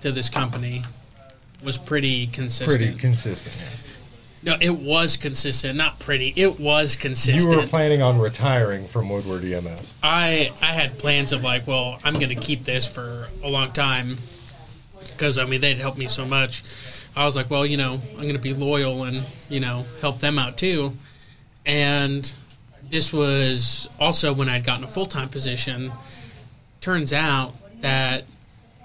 to 0.00 0.12
this 0.12 0.28
company 0.28 0.84
was 1.62 1.78
pretty 1.78 2.26
consistent. 2.28 2.78
Pretty 2.78 2.98
consistent. 2.98 3.82
No, 4.42 4.56
it 4.60 4.70
was 4.70 5.16
consistent, 5.16 5.76
not 5.76 5.98
pretty. 5.98 6.32
It 6.36 6.60
was 6.60 6.96
consistent. 6.96 7.52
You 7.52 7.58
were 7.58 7.66
planning 7.66 8.02
on 8.02 8.18
retiring 8.18 8.86
from 8.86 9.08
Woodward 9.08 9.44
EMS. 9.44 9.94
I 10.02 10.52
I 10.60 10.66
had 10.66 10.98
plans 10.98 11.32
of 11.32 11.42
like, 11.42 11.66
well, 11.66 11.98
I'm 12.04 12.14
going 12.14 12.28
to 12.28 12.34
keep 12.34 12.64
this 12.64 12.92
for 12.92 13.28
a 13.42 13.50
long 13.50 13.72
time 13.72 14.18
because 15.10 15.38
I 15.38 15.44
mean 15.44 15.60
they'd 15.60 15.78
helped 15.78 15.98
me 15.98 16.08
so 16.08 16.24
much. 16.24 16.62
I 17.16 17.24
was 17.24 17.34
like, 17.34 17.50
well, 17.50 17.66
you 17.66 17.76
know, 17.76 18.00
I'm 18.10 18.22
going 18.22 18.34
to 18.34 18.38
be 18.38 18.54
loyal 18.54 19.04
and 19.04 19.24
you 19.48 19.60
know 19.60 19.84
help 20.00 20.20
them 20.20 20.38
out 20.38 20.56
too. 20.56 20.96
And 21.66 22.30
this 22.90 23.12
was 23.12 23.88
also 23.98 24.32
when 24.32 24.48
I'd 24.48 24.64
gotten 24.64 24.84
a 24.84 24.88
full 24.88 25.06
time 25.06 25.28
position. 25.28 25.92
Turns 26.80 27.12
out 27.12 27.54
that 27.80 28.24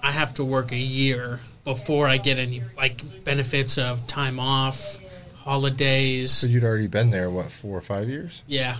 I 0.02 0.10
have 0.10 0.34
to 0.34 0.44
work 0.44 0.72
a 0.72 0.76
year 0.76 1.40
before 1.64 2.06
I 2.06 2.18
get 2.18 2.38
any 2.38 2.62
like 2.76 3.24
benefits 3.24 3.78
of 3.78 4.06
time 4.06 4.38
off, 4.38 4.98
holidays. 5.44 6.32
So 6.32 6.46
you'd 6.46 6.64
already 6.64 6.86
been 6.86 7.10
there, 7.10 7.30
what, 7.30 7.52
four 7.52 7.76
or 7.76 7.80
five 7.82 8.08
years? 8.08 8.42
Yeah. 8.46 8.76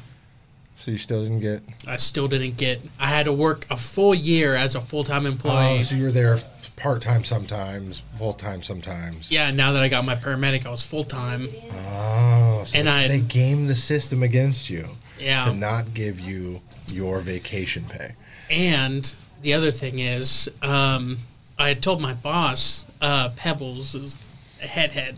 So 0.77 0.90
you 0.90 0.98
still 0.98 1.22
didn't 1.22 1.40
get. 1.40 1.62
I 1.87 1.96
still 1.96 2.27
didn't 2.27 2.57
get. 2.57 2.81
I 2.98 3.07
had 3.07 3.27
to 3.27 3.33
work 3.33 3.66
a 3.70 3.77
full 3.77 4.14
year 4.14 4.55
as 4.55 4.74
a 4.74 4.81
full 4.81 5.05
time 5.05 5.24
employee. 5.27 5.79
Oh, 5.79 5.83
so 5.83 5.94
you 5.94 6.05
were 6.05 6.11
there 6.11 6.38
part 6.77 7.00
time 7.03 7.22
sometimes, 7.22 8.03
full 8.16 8.33
time 8.33 8.62
sometimes. 8.62 9.31
yeah, 9.31 9.50
now 9.53 9.72
that 9.72 9.83
I 9.83 9.88
got 9.88 10.05
my 10.05 10.16
paramedic, 10.16 10.66
I 10.66 10.70
was 10.70 10.85
full 10.85 11.05
time. 11.05 11.48
Oh, 11.70 12.62
so 12.64 12.79
And 12.79 12.88
they, 12.88 12.92
I- 12.92 13.09
they 13.09 13.20
game 13.20 13.66
the 13.68 13.77
system 13.77 14.22
against 14.24 14.68
you 14.68 14.85
Yeah. 15.20 15.44
to 15.44 15.55
not 15.55 15.94
give 15.94 16.18
you 16.18 16.61
your 16.92 17.20
vacation 17.20 17.85
pay. 17.88 18.14
And 18.50 19.14
the 19.42 19.53
other 19.55 19.70
thing 19.70 20.00
is, 20.00 20.48
um, 20.62 21.18
I 21.57 21.68
had 21.68 21.83
told 21.83 22.00
my 22.00 22.14
boss, 22.14 22.85
uh, 23.00 23.29
Pebbles, 23.37 23.94
is 23.94 24.18
a 24.61 24.66
head 24.66 24.90
head. 24.92 25.16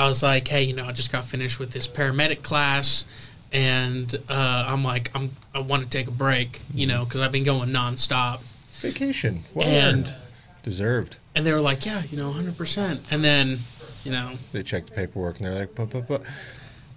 I 0.00 0.08
was 0.08 0.22
like, 0.22 0.48
hey, 0.48 0.62
you 0.62 0.72
know, 0.74 0.86
I 0.86 0.92
just 0.92 1.12
got 1.12 1.24
finished 1.24 1.58
with 1.58 1.72
this 1.72 1.86
paramedic 1.86 2.42
class, 2.42 3.04
and 3.52 4.12
uh, 4.30 4.64
I'm 4.66 4.82
like, 4.82 5.10
I'm 5.14 5.30
I 5.54 5.58
want 5.58 5.82
to 5.82 5.88
take 5.90 6.06
a 6.08 6.10
break, 6.12 6.62
you 6.72 6.86
know, 6.86 7.04
because 7.04 7.20
I've 7.20 7.32
been 7.32 7.44
going 7.44 7.68
nonstop. 7.68 8.40
Vacation. 8.80 9.44
Well 9.54 9.66
And- 9.68 10.06
earned. 10.08 10.14
Deserved. 10.62 11.18
And 11.34 11.46
they 11.46 11.52
were 11.52 11.60
like, 11.60 11.86
yeah, 11.86 12.02
you 12.10 12.18
know, 12.18 12.30
100%. 12.32 13.00
And 13.10 13.24
then, 13.24 13.58
you 14.04 14.12
know, 14.12 14.32
They 14.52 14.62
checked 14.62 14.88
the 14.88 14.92
paperwork 14.94 15.38
and 15.38 15.46
they're 15.46 15.54
like, 15.58 15.74
but, 15.74 15.88
but, 15.90 16.06
but. 16.06 16.22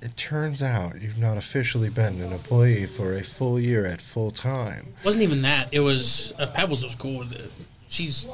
It 0.01 0.17
turns 0.17 0.61
out 0.61 1.01
you've 1.01 1.17
not 1.17 1.37
officially 1.37 1.87
been 1.89 2.21
an 2.21 2.33
employee 2.33 2.85
for 2.85 3.13
a 3.15 3.23
full 3.23 3.57
year 3.57 3.85
at 3.85 4.01
full 4.01 4.31
time. 4.31 4.93
wasn't 5.05 5.23
even 5.23 5.43
that. 5.43 5.69
It 5.73 5.79
was 5.79 6.33
uh, 6.39 6.47
Pebbles 6.47 6.83
was 6.83 6.93
cool 6.95 7.19
with 7.19 7.31
it. 7.31 7.49
She's 7.87 8.25
the 8.25 8.31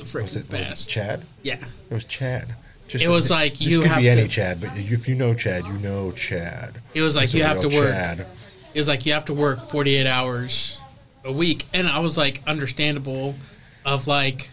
Was 0.00 0.12
freaking 0.12 0.40
it, 0.40 0.50
was 0.50 0.86
it. 0.86 0.90
Chad? 0.90 1.24
Yeah. 1.44 1.54
It 1.88 1.94
was 1.94 2.04
Chad. 2.04 2.56
It 2.88 3.08
was 3.08 3.30
like 3.30 3.60
you 3.60 3.80
could 3.80 3.88
have 3.88 3.98
be 4.02 4.08
any 4.10 4.28
Chad, 4.28 4.60
but 4.60 4.70
if 4.76 5.08
you 5.08 5.14
know 5.14 5.34
Chad, 5.34 5.64
you 5.66 5.72
know 5.74 6.12
Chad. 6.12 6.80
It 6.94 7.00
was 7.00 7.16
like 7.16 7.24
He's 7.30 7.34
you 7.36 7.42
have 7.44 7.60
to 7.60 7.68
work. 7.68 7.88
Chad. 7.90 8.20
It 8.74 8.78
was 8.78 8.88
like 8.88 9.06
you 9.06 9.12
have 9.14 9.24
to 9.26 9.34
work 9.34 9.60
48 9.60 10.06
hours 10.06 10.78
a 11.24 11.32
week, 11.32 11.64
and 11.72 11.86
I 11.88 12.00
was 12.00 12.18
like 12.18 12.42
understandable, 12.46 13.34
of 13.84 14.06
like, 14.06 14.50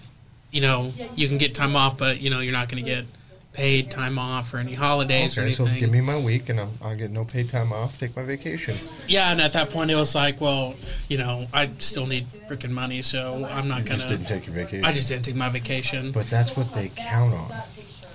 you 0.52 0.62
know, 0.62 0.92
you 1.16 1.28
can 1.28 1.38
get 1.38 1.54
time 1.56 1.76
off, 1.76 1.98
but 1.98 2.22
you 2.22 2.30
know 2.30 2.40
you're 2.40 2.54
not 2.54 2.70
going 2.70 2.84
to 2.84 2.90
get 2.90 3.06
paid 3.52 3.90
time 3.92 4.18
off 4.20 4.54
or 4.54 4.58
any 4.58 4.74
holidays 4.74 5.38
or 5.38 5.42
Okay, 5.42 5.50
so 5.52 5.66
give 5.66 5.90
me 5.92 6.00
my 6.00 6.18
week 6.18 6.48
and 6.50 6.60
I'll, 6.60 6.72
I'll 6.82 6.96
get 6.96 7.12
no 7.12 7.26
paid 7.26 7.50
time 7.50 7.74
off, 7.74 7.98
take 8.00 8.16
my 8.16 8.22
vacation. 8.24 8.76
yeah, 9.08 9.32
and 9.32 9.42
at 9.42 9.54
that 9.54 9.70
point 9.72 9.90
it 9.92 9.96
was 9.96 10.16
like, 10.16 10.40
well, 10.40 10.76
you 11.10 11.18
know, 11.18 11.48
I 11.52 11.70
still 11.80 12.06
need 12.06 12.28
freaking 12.28 12.70
money, 12.70 13.02
so 13.02 13.46
I'm 13.52 13.68
not 13.68 13.80
You 13.80 13.86
gonna. 13.86 13.98
just 13.98 14.08
didn't 14.08 14.28
take 14.28 14.46
your 14.46 14.56
vacation. 14.56 14.86
I 14.86 14.94
just 14.94 15.10
didn't 15.10 15.26
take 15.26 15.36
my 15.36 15.50
vacation. 15.50 16.12
But 16.12 16.30
that's 16.30 16.56
what 16.56 16.72
they 16.74 16.92
count 16.96 17.34
on. 17.34 17.52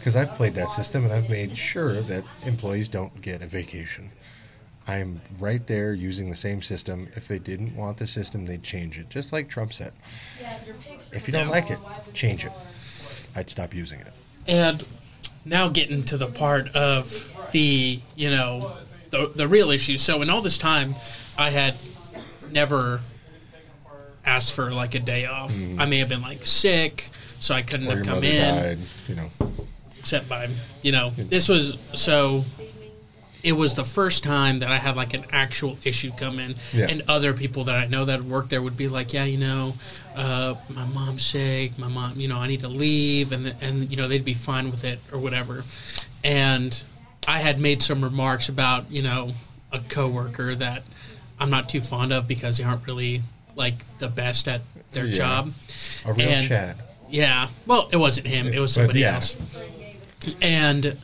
Because 0.04 0.16
I've 0.16 0.34
played 0.36 0.54
that 0.56 0.70
system 0.70 1.04
and 1.04 1.14
I've 1.14 1.30
made 1.30 1.56
sure 1.56 2.02
that 2.02 2.24
employees 2.44 2.90
don't 2.90 3.22
get 3.22 3.42
a 3.42 3.46
vacation. 3.46 4.10
I'm 4.86 5.22
right 5.40 5.66
there 5.66 5.94
using 5.94 6.28
the 6.28 6.36
same 6.36 6.60
system. 6.60 7.08
If 7.16 7.26
they 7.26 7.38
didn't 7.38 7.74
want 7.74 7.96
the 7.96 8.06
system, 8.06 8.44
they'd 8.44 8.62
change 8.62 8.98
it. 8.98 9.08
Just 9.08 9.32
like 9.32 9.48
Trump 9.48 9.72
said. 9.72 9.94
If 11.12 11.26
you 11.26 11.32
don't 11.32 11.48
like 11.48 11.70
it, 11.70 11.78
change 12.12 12.44
it. 12.44 12.52
I'd 13.34 13.48
stop 13.48 13.72
using 13.72 13.98
it. 14.00 14.12
And 14.46 14.84
now 15.46 15.68
getting 15.68 16.02
to 16.02 16.18
the 16.18 16.26
part 16.26 16.68
of 16.76 17.48
the, 17.52 17.98
you 18.14 18.28
know, 18.28 18.76
the, 19.08 19.32
the 19.34 19.48
real 19.48 19.70
issue. 19.70 19.96
So 19.96 20.20
in 20.20 20.28
all 20.28 20.42
this 20.42 20.58
time, 20.58 20.96
I 21.38 21.48
had 21.48 21.76
never 22.52 23.00
asked 24.26 24.52
for 24.54 24.70
like 24.70 24.94
a 24.94 25.00
day 25.00 25.24
off. 25.24 25.50
Mhm. 25.54 25.80
I 25.80 25.86
may 25.86 25.96
have 26.00 26.10
been 26.10 26.20
like 26.20 26.44
sick, 26.44 27.08
so 27.40 27.54
I 27.54 27.62
couldn't 27.62 27.86
Or 27.88 27.96
have 27.96 28.04
come 28.04 28.22
in. 28.22 28.54
died, 28.54 28.78
you 29.08 29.14
know. 29.14 29.30
Except 30.04 30.28
by, 30.28 30.50
you 30.82 30.92
know, 30.92 31.12
this 31.16 31.48
was 31.48 31.78
so. 31.94 32.44
It 33.42 33.52
was 33.52 33.74
the 33.74 33.84
first 33.84 34.22
time 34.22 34.58
that 34.58 34.70
I 34.70 34.76
had 34.76 34.96
like 34.96 35.14
an 35.14 35.24
actual 35.32 35.78
issue 35.82 36.10
come 36.14 36.38
in, 36.38 36.56
Yeah. 36.74 36.88
and 36.90 37.00
other 37.08 37.32
people 37.32 37.64
that 37.64 37.74
I 37.74 37.86
know 37.86 38.04
that 38.04 38.22
work 38.22 38.50
there 38.50 38.60
would 38.60 38.76
be 38.76 38.86
like, 38.86 39.14
"Yeah, 39.14 39.24
you 39.24 39.38
know, 39.38 39.74
uh, 40.14 40.56
my 40.68 40.84
mom's 40.84 41.24
sick. 41.24 41.78
My 41.78 41.88
mom, 41.88 42.20
you 42.20 42.28
know, 42.28 42.36
I 42.36 42.48
need 42.48 42.60
to 42.60 42.68
leave," 42.68 43.32
and 43.32 43.54
and 43.62 43.90
you 43.90 43.96
know 43.96 44.06
they'd 44.08 44.26
be 44.26 44.34
fine 44.34 44.70
with 44.70 44.84
it 44.84 44.98
or 45.10 45.18
whatever. 45.18 45.64
And 46.22 46.82
I 47.26 47.38
had 47.38 47.58
made 47.58 47.82
some 47.82 48.04
remarks 48.04 48.50
about 48.50 48.90
you 48.90 49.00
know 49.00 49.32
a 49.72 49.78
coworker 49.78 50.54
that 50.56 50.82
I'm 51.40 51.48
not 51.48 51.70
too 51.70 51.80
fond 51.80 52.12
of 52.12 52.28
because 52.28 52.58
they 52.58 52.64
aren't 52.64 52.86
really 52.86 53.22
like 53.56 53.76
the 54.00 54.08
best 54.08 54.48
at 54.48 54.60
their 54.90 55.06
Yeah. 55.06 55.14
job. 55.14 55.54
A 56.04 56.12
real 56.12 56.28
And- 56.28 56.46
Chad. 56.46 56.76
Yeah. 57.10 57.48
Well, 57.66 57.88
it 57.92 57.96
wasn't 57.96 58.26
him. 58.26 58.48
It 58.48 58.58
was 58.58 58.72
somebody 58.72 59.00
yeah. 59.00 59.14
else. 59.16 59.36
And 60.42 60.96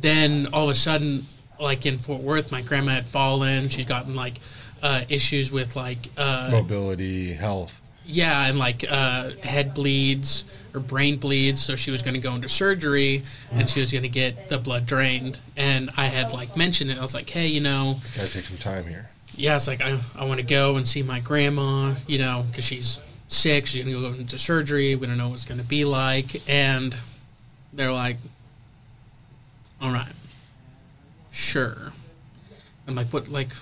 then 0.00 0.48
all 0.52 0.64
of 0.64 0.70
a 0.70 0.74
sudden, 0.74 1.24
like 1.60 1.86
in 1.86 1.98
Fort 1.98 2.22
Worth, 2.22 2.52
my 2.52 2.62
grandma 2.62 2.92
had 2.92 3.06
fallen. 3.08 3.68
She's 3.68 3.84
gotten 3.84 4.14
like 4.14 4.38
uh, 4.82 5.02
issues 5.08 5.50
with 5.50 5.74
like 5.76 6.08
uh, 6.16 6.48
Mobility, 6.52 7.32
health. 7.32 7.82
yeah, 8.06 8.46
and 8.48 8.58
like 8.58 8.84
uh, 8.88 9.30
head 9.42 9.74
bleeds 9.74 10.44
or 10.74 10.80
brain 10.80 11.16
bleeds. 11.18 11.60
So 11.60 11.74
she 11.76 11.90
was 11.90 12.02
going 12.02 12.14
to 12.14 12.20
go 12.20 12.34
into 12.34 12.48
surgery, 12.48 13.22
and 13.50 13.68
she 13.68 13.80
was 13.80 13.90
going 13.90 14.04
to 14.04 14.08
get 14.08 14.48
the 14.48 14.58
blood 14.58 14.86
drained. 14.86 15.40
And 15.56 15.90
I 15.96 16.04
had 16.06 16.32
like 16.32 16.56
mentioned 16.56 16.90
it. 16.90 16.98
I 16.98 17.02
was 17.02 17.14
like, 17.14 17.28
hey, 17.28 17.48
you 17.48 17.60
know, 17.60 17.96
Gotta 18.16 18.32
take 18.32 18.44
some 18.44 18.58
time 18.58 18.86
here. 18.86 19.10
yeah, 19.34 19.56
it's 19.56 19.66
like 19.66 19.80
I, 19.80 19.98
I 20.14 20.24
want 20.26 20.38
to 20.38 20.46
go 20.46 20.76
and 20.76 20.86
see 20.86 21.02
my 21.02 21.18
grandma, 21.20 21.94
you 22.06 22.18
know, 22.18 22.44
because 22.46 22.64
she's 22.64 23.02
sick. 23.26 23.66
She's 23.66 23.84
gonna 23.84 23.98
go 23.98 24.16
into 24.16 24.38
surgery. 24.38 24.94
We 24.94 25.06
don't 25.08 25.18
know 25.18 25.28
what 25.30 25.34
it's 25.34 25.44
gonna 25.44 25.64
be 25.64 25.84
like, 25.84 26.48
and 26.48 26.94
they're 27.72 27.92
like, 27.92 28.16
"All 29.80 29.92
right, 29.92 30.12
sure." 31.30 31.92
I'm 32.86 32.94
like, 32.94 33.08
"What? 33.08 33.28
Like, 33.28 33.52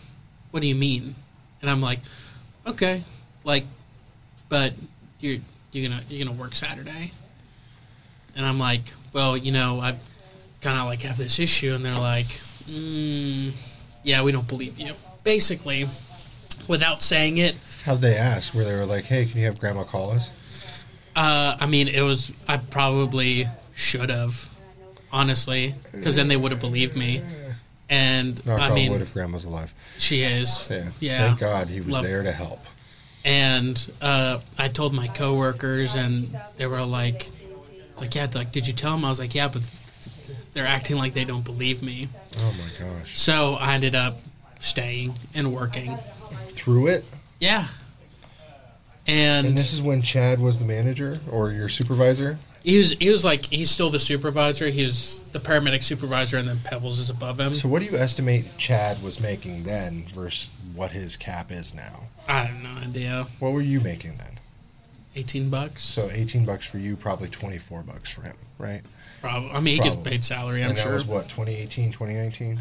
what 0.50 0.60
do 0.60 0.66
you 0.66 0.74
mean?" 0.74 1.14
And 1.60 1.70
I'm 1.70 1.80
like, 1.80 2.00
"Okay, 2.66 3.02
like, 3.44 3.64
but 4.48 4.74
you're 5.20 5.38
you're 5.72 5.88
gonna 5.88 6.02
you're 6.08 6.24
gonna 6.24 6.36
work 6.36 6.54
Saturday." 6.54 7.12
And 8.34 8.44
I'm 8.44 8.58
like, 8.58 8.82
"Well, 9.12 9.36
you 9.36 9.52
know, 9.52 9.80
I 9.80 9.96
kind 10.60 10.78
of 10.78 10.86
like 10.86 11.02
have 11.02 11.16
this 11.16 11.38
issue," 11.38 11.74
and 11.74 11.84
they're 11.84 11.94
like, 11.94 12.26
mm, 12.68 13.52
"Yeah, 14.02 14.22
we 14.22 14.32
don't 14.32 14.48
believe 14.48 14.78
you." 14.78 14.94
Basically, 15.24 15.88
without 16.68 17.02
saying 17.02 17.38
it, 17.38 17.56
How'd 17.86 18.00
they 18.00 18.16
ask? 18.16 18.52
Where 18.52 18.64
they 18.64 18.74
were 18.74 18.84
like, 18.84 19.04
hey, 19.04 19.26
can 19.26 19.38
you 19.38 19.46
have 19.46 19.60
grandma 19.60 19.84
call 19.84 20.10
us? 20.10 20.32
Uh, 21.14 21.56
I 21.60 21.66
mean, 21.66 21.86
it 21.86 22.00
was. 22.00 22.32
I 22.48 22.56
probably 22.56 23.46
should 23.76 24.10
have, 24.10 24.50
honestly, 25.16 25.74
because 25.92 26.16
then 26.16 26.28
they 26.28 26.36
would 26.36 26.52
have 26.52 26.60
believed 26.60 26.96
me. 26.96 27.22
And 27.88 28.44
Knock 28.44 28.60
I 28.60 28.74
mean, 28.74 28.90
wood 28.92 29.00
if 29.00 29.12
grandma's 29.14 29.44
alive. 29.44 29.72
she 29.96 30.22
is. 30.22 30.68
Yeah. 30.70 30.88
Yeah. 31.00 31.26
Thank 31.28 31.38
God 31.40 31.68
he 31.68 31.78
was 31.78 31.88
Love- 31.88 32.04
there 32.04 32.22
to 32.22 32.32
help. 32.32 32.60
And 33.24 33.90
uh, 34.00 34.40
I 34.58 34.68
told 34.68 34.92
my 34.94 35.08
coworkers, 35.08 35.94
and 35.96 36.36
they 36.56 36.66
were 36.66 36.82
like, 36.84 37.28
"It's 37.90 38.00
like, 38.00 38.14
yeah, 38.14 38.28
like, 38.34 38.52
did 38.52 38.66
you 38.68 38.72
tell 38.72 38.92
them?" 38.92 39.04
I 39.04 39.08
was 39.08 39.18
like, 39.18 39.34
"Yeah, 39.34 39.48
but 39.48 39.68
they're 40.54 40.66
acting 40.66 40.96
like 40.96 41.12
they 41.14 41.24
don't 41.24 41.44
believe 41.44 41.82
me." 41.82 42.08
Oh 42.38 42.54
my 42.58 42.86
gosh. 42.86 43.18
So 43.18 43.54
I 43.54 43.74
ended 43.74 43.94
up 43.96 44.20
staying 44.60 45.14
and 45.34 45.52
working. 45.52 45.96
Through 46.50 46.88
it? 46.88 47.04
Yeah. 47.40 47.66
And, 49.08 49.46
And 49.48 49.56
this 49.58 49.72
is 49.72 49.80
when 49.82 50.02
Chad 50.02 50.38
was 50.40 50.58
the 50.58 50.64
manager 50.64 51.20
or 51.30 51.50
your 51.52 51.68
supervisor? 51.68 52.38
He 52.66 52.78
was 52.78 52.92
he 52.94 53.08
was 53.08 53.24
like 53.24 53.46
he's 53.46 53.70
still 53.70 53.90
the 53.90 53.98
supervisor. 54.00 54.66
He 54.68 54.82
was 54.82 55.24
the 55.30 55.38
paramedic 55.38 55.84
supervisor, 55.84 56.36
and 56.36 56.48
then 56.48 56.58
Pebbles 56.64 56.98
is 56.98 57.10
above 57.10 57.38
him. 57.38 57.52
So 57.52 57.68
what 57.68 57.80
do 57.80 57.88
you 57.88 57.96
estimate 57.96 58.52
Chad 58.58 59.00
was 59.04 59.20
making 59.20 59.62
then 59.62 60.08
versus 60.12 60.50
what 60.74 60.90
his 60.90 61.16
cap 61.16 61.52
is 61.52 61.72
now? 61.72 62.08
I 62.26 62.46
have 62.46 62.60
no 62.60 62.70
idea. 62.82 63.28
What 63.38 63.52
were 63.52 63.62
you 63.62 63.80
making 63.80 64.16
then? 64.16 64.40
Eighteen 65.14 65.48
bucks. 65.48 65.82
So 65.84 66.10
18 66.10 66.44
bucks 66.44 66.66
for 66.66 66.78
you, 66.78 66.96
probably 66.96 67.28
24 67.28 67.84
bucks 67.84 68.10
for 68.10 68.22
him, 68.22 68.36
right? 68.58 68.82
Probably. 69.20 69.50
I 69.50 69.60
mean, 69.60 69.76
he 69.76 69.80
gets 69.80 69.96
paid 69.96 70.24
salary. 70.24 70.62
I'm 70.62 70.70
and 70.70 70.76
that 70.76 70.82
sure. 70.82 70.92
was 70.94 71.06
what, 71.06 71.28
2018, 71.28 71.92
2019? 71.92 72.60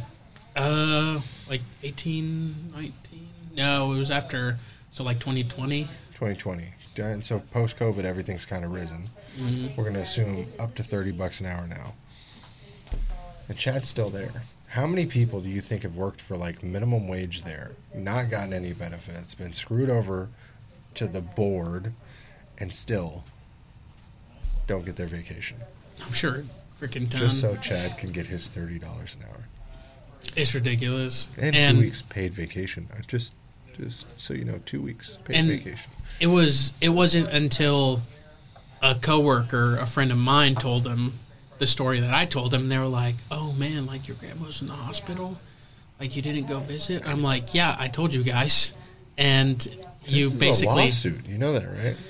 Uh, 0.56 1.20
like 1.50 1.62
18, 1.84 2.56
19? 2.74 2.94
No, 3.58 3.92
it 3.92 3.98
was 3.98 4.12
after. 4.12 4.58
So 4.96 5.04
like 5.04 5.20
2020. 5.20 5.84
2020. 6.14 6.64
And 7.00 7.26
so 7.26 7.40
post 7.52 7.78
COVID, 7.78 8.06
everything's 8.06 8.46
kind 8.46 8.64
of 8.64 8.72
risen. 8.72 9.10
Mhm. 9.38 9.76
We're 9.76 9.84
going 9.84 9.96
to 9.96 10.02
assume 10.02 10.48
up 10.58 10.74
to 10.76 10.84
30 10.86 11.12
bucks 11.12 11.42
an 11.42 11.48
hour 11.48 11.68
now. 11.68 11.94
And 13.50 13.58
Chad's 13.58 13.90
still 13.90 14.10
there. 14.10 14.32
How 14.70 14.88
many 14.88 15.06
people 15.06 15.42
do 15.42 15.50
you 15.50 15.60
think 15.60 15.84
have 15.84 15.98
worked 15.98 16.22
for 16.22 16.38
like 16.38 16.64
minimum 16.64 17.10
wage 17.10 17.44
there, 17.44 17.74
not 17.94 18.30
gotten 18.30 18.54
any 18.54 18.72
benefits, 18.72 19.36
been 19.36 19.52
screwed 19.52 19.90
over 19.90 20.30
to 20.94 21.10
the 21.10 21.22
board, 21.22 21.92
and 22.58 22.74
still 22.74 23.26
don't 24.66 24.86
get 24.86 24.96
their 24.96 25.08
vacation? 25.08 25.58
I'm 26.06 26.14
sure. 26.14 26.46
Freaking 26.74 27.10
ton. 27.10 27.20
Just 27.20 27.42
so 27.42 27.58
Chad 27.58 27.98
can 27.98 28.14
get 28.14 28.28
his 28.28 28.48
$30 28.48 28.82
an 29.18 29.24
hour. 29.30 29.46
It's 30.38 30.56
ridiculous. 30.56 31.28
And, 31.38 31.54
two 31.80 31.84
weeks 31.84 32.02
paid 32.02 32.34
vacation. 32.34 32.88
Uh, 32.94 33.02
Just, 33.08 33.34
just 33.78 34.20
so 34.20 34.34
you 34.34 34.46
know, 34.46 34.60
two 34.66 34.82
weeks 34.82 35.18
paid 35.24 35.38
and 35.38 35.48
vacation. 35.48 35.92
It 36.20 36.28
was. 36.28 36.74
It 36.82 36.90
wasn't 36.90 37.30
until 37.30 38.02
a 38.82 38.96
coworker, 38.96 39.78
a 39.78 39.86
friend 39.86 40.12
of 40.12 40.18
mine, 40.18 40.56
told 40.56 40.84
them 40.84 41.14
the 41.58 41.68
story 41.68 42.00
that 42.00 42.14
I 42.14 42.26
told 42.26 42.52
them. 42.52 42.70
They 42.70 42.78
were 42.78 42.86
like, 42.86 43.16
"Oh 43.32 43.52
man, 43.54 43.86
like 43.86 44.08
your 44.08 44.18
grandma's 44.18 44.62
in 44.62 44.68
the 44.68 44.74
hospital. 44.74 45.38
Like 46.00 46.16
you 46.16 46.22
didn't 46.22 46.48
go 46.48 46.60
visit." 46.60 47.08
I'm 47.08 47.22
like, 47.22 47.54
"Yeah, 47.54 47.76
I 47.80 47.88
told 47.88 48.14
you 48.14 48.24
guys." 48.24 48.74
And 49.18 49.66
you 50.08 50.30
basically 50.40 50.74
a 50.74 50.86
lawsuit. 50.86 51.28
You 51.28 51.38
know 51.38 51.54
that, 51.54 51.66
right? 51.66 52.02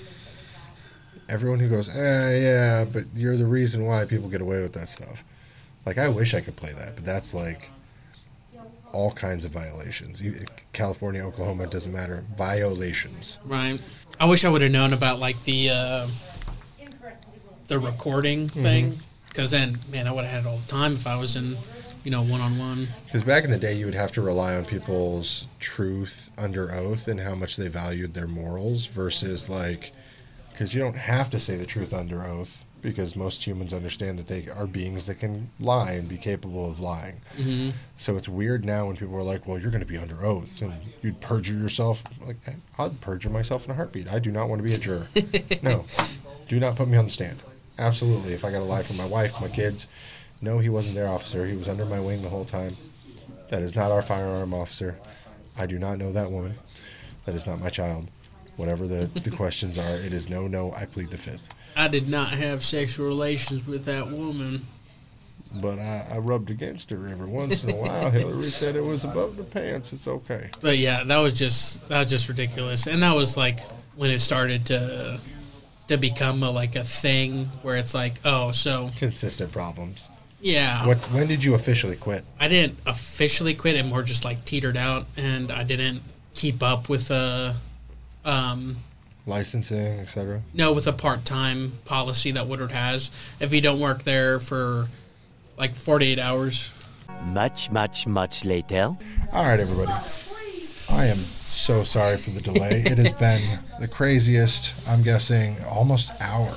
Everyone 1.27 1.59
who 1.59 1.69
goes, 1.69 1.95
eh, 1.95 2.39
yeah, 2.39 2.85
but 2.85 3.03
you're 3.15 3.37
the 3.37 3.45
reason 3.45 3.85
why 3.85 4.05
people 4.05 4.29
get 4.29 4.41
away 4.41 4.61
with 4.61 4.73
that 4.73 4.89
stuff. 4.89 5.23
Like, 5.85 5.97
I 5.97 6.07
wish 6.07 6.33
I 6.33 6.41
could 6.41 6.55
play 6.55 6.73
that, 6.73 6.95
but 6.95 7.05
that's 7.05 7.33
like 7.33 7.71
all 8.95 9.11
kinds 9.11 9.43
of 9.45 9.51
violations. 9.51 10.23
California, 10.73 11.21
Oklahoma, 11.23 11.63
it 11.63 11.71
doesn't 11.71 11.91
matter. 11.91 12.23
Violations. 12.37 13.37
Right. 13.45 13.79
I 14.19 14.25
wish 14.25 14.45
I 14.45 14.49
would 14.49 14.61
have 14.61 14.71
known 14.71 14.93
about 14.93 15.19
like 15.19 15.41
the 15.43 15.69
uh, 15.69 16.07
the 17.67 17.79
recording 17.79 18.47
Mm-hmm. 18.47 18.61
thing, 18.61 18.97
because 19.27 19.51
then, 19.51 19.77
man, 19.91 20.07
I 20.07 20.11
would 20.11 20.23
have 20.23 20.33
had 20.33 20.45
it 20.45 20.47
all 20.47 20.57
the 20.57 20.67
time 20.67 20.93
if 20.93 21.05
I 21.07 21.17
was 21.19 21.35
in, 21.35 21.57
you 22.03 22.11
know, 22.11 22.21
one 22.21 22.39
on 22.41 22.57
one. 22.57 22.87
Because 23.05 23.23
back 23.23 23.43
in 23.43 23.51
the 23.51 23.57
day, 23.57 23.73
you 23.73 23.85
would 23.85 23.95
have 23.95 24.11
to 24.13 24.21
rely 24.21 24.55
on 24.55 24.65
people's 24.65 25.47
truth 25.59 26.31
under 26.37 26.71
oath 26.71 27.07
and 27.07 27.19
how 27.19 27.35
much 27.35 27.57
they 27.57 27.67
valued 27.67 28.13
their 28.13 28.27
morals 28.27 28.85
versus 28.85 29.49
like, 29.49 29.91
because 30.51 30.73
you 30.73 30.81
don't 30.81 30.95
have 30.95 31.29
to 31.31 31.39
say 31.39 31.57
the 31.57 31.65
truth 31.65 31.93
under 31.93 32.23
oath 32.23 32.64
because 32.85 33.15
most 33.15 33.45
humans 33.45 33.73
understand 33.73 34.19
that 34.19 34.27
they 34.27 34.47
are 34.47 34.67
beings 34.67 35.07
that 35.07 35.15
can 35.19 35.49
lie 35.59 35.93
and 35.93 36.07
be 36.07 36.17
capable 36.17 36.69
of 36.69 36.79
lying. 36.79 37.19
Mhm. 37.35 37.73
So 37.97 38.15
it's 38.15 38.29
weird 38.29 38.63
now 38.63 38.85
when 38.85 38.95
people 38.95 39.15
are 39.15 39.23
like, 39.23 39.47
well, 39.47 39.57
you're 39.59 39.71
going 39.71 39.83
to 39.83 39.87
be 39.87 39.97
under 39.97 40.23
oath 40.23 40.61
and 40.61 40.73
you'd 41.01 41.19
perjure 41.19 41.55
yourself. 41.55 42.03
Like, 42.25 42.37
I'd 42.77 43.01
perjure 43.01 43.31
myself 43.31 43.65
in 43.65 43.71
a 43.71 43.73
heartbeat. 43.73 44.11
I 44.13 44.19
do 44.19 44.31
not 44.31 44.49
want 44.49 44.59
to 44.59 44.67
be 44.67 44.73
a 44.73 44.77
juror. 44.77 45.07
no, 45.63 45.85
do 46.47 46.59
not 46.59 46.75
put 46.75 46.87
me 46.87 46.95
on 46.97 47.05
the 47.05 47.09
stand. 47.11 47.37
Absolutely. 47.79 48.33
If 48.33 48.45
I 48.45 48.51
got 48.51 48.59
to 48.59 48.65
lie 48.65 48.83
for 48.83 48.93
my 48.93 49.05
wife, 49.07 49.41
my 49.41 49.47
kids, 49.49 49.87
no, 50.41 50.59
he 50.59 50.69
wasn't 50.69 50.95
their 50.95 51.07
officer. 51.07 51.45
He 51.47 51.55
was 51.57 51.67
under 51.67 51.85
my 51.85 51.99
wing 51.99 52.21
the 52.21 52.29
whole 52.29 52.45
time. 52.45 52.77
That 53.49 53.63
is 53.63 53.75
not 53.75 53.91
our 53.91 54.01
firearm 54.03 54.53
officer. 54.53 54.97
I 55.57 55.65
do 55.65 55.79
not 55.79 55.97
know 55.97 56.11
that 56.11 56.31
woman. 56.31 56.55
That 57.25 57.33
is 57.33 57.47
not 57.47 57.59
my 57.59 57.69
child. 57.69 58.09
Whatever 58.57 58.87
the, 58.87 59.09
the 59.21 59.31
questions 59.35 59.79
are, 59.79 59.95
it 60.05 60.13
is 60.13 60.29
no, 60.29 60.47
no. 60.47 60.71
I 60.73 60.85
plead 60.85 61.09
the 61.09 61.17
fifth. 61.17 61.49
I 61.75 61.87
did 61.87 62.07
not 62.07 62.29
have 62.29 62.63
sexual 62.63 63.07
relations 63.07 63.67
with 63.67 63.85
that 63.85 64.09
woman. 64.09 64.65
But 65.61 65.79
I, 65.79 66.05
I 66.13 66.17
rubbed 66.17 66.49
against 66.49 66.89
her 66.91 67.07
every 67.07 67.27
once 67.27 67.63
in 67.63 67.71
a 67.71 67.75
while. 67.75 68.09
Hillary 68.11 68.43
said 68.43 68.75
it 68.75 68.83
was 68.83 69.05
above 69.05 69.37
the 69.37 69.43
pants. 69.43 69.93
It's 69.93 70.07
okay. 70.07 70.49
But 70.59 70.77
yeah, 70.77 71.03
that 71.05 71.17
was 71.19 71.33
just 71.33 71.87
that 71.89 71.99
was 71.99 72.09
just 72.09 72.27
ridiculous, 72.27 72.87
and 72.87 73.01
that 73.03 73.15
was 73.15 73.37
like 73.37 73.61
when 73.95 74.09
it 74.11 74.19
started 74.19 74.65
to 74.67 75.19
to 75.87 75.97
become 75.97 76.43
a, 76.43 76.49
like 76.49 76.75
a 76.75 76.83
thing 76.83 77.45
where 77.61 77.77
it's 77.77 77.93
like, 77.93 78.15
oh, 78.25 78.51
so 78.51 78.89
Consistent 78.97 79.51
problems. 79.51 80.09
yeah. 80.41 80.85
What? 80.85 80.97
When 81.13 81.27
did 81.27 81.43
you 81.43 81.53
officially 81.53 81.95
quit? 81.95 82.25
I 82.39 82.47
didn't 82.49 82.77
officially 82.85 83.53
quit; 83.53 83.75
it 83.75 83.85
more 83.85 84.03
just 84.03 84.25
like 84.25 84.43
teetered 84.43 84.75
out, 84.77 85.05
and 85.15 85.51
I 85.51 85.63
didn't 85.63 86.01
keep 86.33 86.61
up 86.63 86.89
with 86.89 87.11
a 87.11 87.55
um, 88.25 88.75
Licensing, 89.27 89.99
etc. 89.99 90.41
no 90.53 90.71
with 90.73 90.85
a 90.87 90.93
part 90.93 91.25
time 91.25 91.73
policy 91.85 92.31
that 92.31 92.47
Woodward 92.47 92.71
has. 92.71 93.09
If 93.39 93.53
you 93.53 93.61
don't 93.61 93.79
work 93.79 94.03
there 94.03 94.39
for 94.39 94.87
like 95.57 95.75
forty 95.75 96.07
eight 96.11 96.19
hours, 96.19 96.71
Much, 97.25 97.71
much, 97.71 98.05
much 98.05 98.45
later. 98.45 98.95
All 99.33 99.43
right, 99.45 99.59
everybody. 99.59 99.91
I 100.89 101.05
am 101.07 101.17
so 101.17 101.83
sorry 101.83 102.17
for 102.17 102.29
the 102.29 102.41
delay. 102.41 102.83
it 102.85 102.97
has 102.99 103.11
been 103.13 103.59
the 103.79 103.87
craziest. 103.87 104.87
I'm 104.87 105.01
guessing 105.01 105.55
almost 105.67 106.11
hour. 106.21 106.53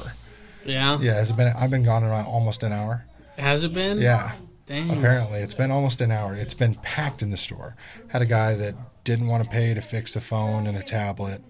yeah, 0.66 0.98
Yeah, 1.00 1.14
has 1.14 1.30
it 1.30 1.36
been? 1.38 1.50
I've 1.58 1.70
been 1.70 1.84
gone 1.84 2.04
around 2.04 2.26
almost 2.26 2.62
an 2.62 2.72
hour. 2.72 3.06
has 3.38 3.64
it 3.64 3.72
been? 3.72 3.98
Yeah. 3.98 4.32
Dang. 4.66 4.90
Apparently, 4.90 5.38
it's 5.38 5.54
been 5.54 5.70
almost 5.70 6.02
an 6.02 6.10
hour. 6.10 6.34
It's 6.34 6.52
been 6.52 6.74
packed 6.74 7.22
in 7.22 7.30
the 7.30 7.38
store. 7.38 7.74
Had 8.08 8.20
a 8.20 8.26
guy 8.26 8.54
that 8.56 8.74
didn't 9.04 9.26
want 9.28 9.42
to 9.42 9.48
pay 9.48 9.72
to 9.72 9.80
fix 9.80 10.14
a 10.14 10.20
phone 10.20 10.66
and 10.66 10.76
a 10.76 10.82
tablet, 10.82 11.40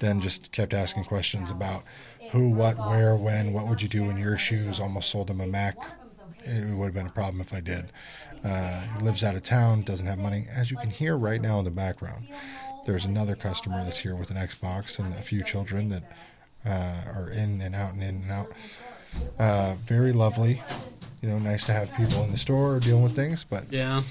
then 0.00 0.20
just 0.20 0.52
kept 0.52 0.72
asking 0.72 1.04
questions 1.04 1.50
about 1.50 1.82
who, 2.30 2.50
what, 2.50 2.76
where, 2.76 3.16
when, 3.16 3.52
what 3.52 3.66
would 3.66 3.80
you 3.82 3.88
do 3.88 4.10
in 4.10 4.16
your 4.16 4.36
shoes. 4.36 4.80
Almost 4.80 5.10
sold 5.10 5.30
him 5.30 5.40
a 5.40 5.46
Mac. 5.46 5.76
It 6.44 6.76
would 6.76 6.86
have 6.86 6.94
been 6.94 7.06
a 7.06 7.10
problem 7.10 7.40
if 7.40 7.52
I 7.52 7.60
did. 7.60 7.86
Uh, 8.44 8.80
he 8.96 9.04
lives 9.04 9.24
out 9.24 9.34
of 9.34 9.42
town, 9.42 9.82
doesn't 9.82 10.06
have 10.06 10.18
money. 10.18 10.46
As 10.54 10.70
you 10.70 10.76
can 10.76 10.90
hear 10.90 11.16
right 11.16 11.40
now 11.40 11.58
in 11.58 11.64
the 11.64 11.70
background, 11.70 12.28
there's 12.86 13.04
another 13.04 13.34
customer 13.34 13.82
that's 13.84 13.98
here 13.98 14.14
with 14.14 14.30
an 14.30 14.36
Xbox 14.36 14.98
and 14.98 15.12
a 15.14 15.22
few 15.22 15.42
children 15.42 15.88
that 15.88 16.04
uh, 16.64 17.02
are 17.14 17.30
in 17.32 17.60
and 17.60 17.74
out 17.74 17.94
and 17.94 18.02
in 18.02 18.22
and 18.22 18.30
out. 18.30 18.52
Uh, 19.38 19.74
very 19.78 20.12
lovely. 20.12 20.62
You 21.20 21.28
know, 21.28 21.38
nice 21.38 21.64
to 21.64 21.72
have 21.72 21.92
people 21.94 22.22
in 22.22 22.30
the 22.30 22.38
store 22.38 22.78
dealing 22.78 23.02
with 23.02 23.16
things, 23.16 23.42
but 23.44 23.64
Yeah. 23.70 24.02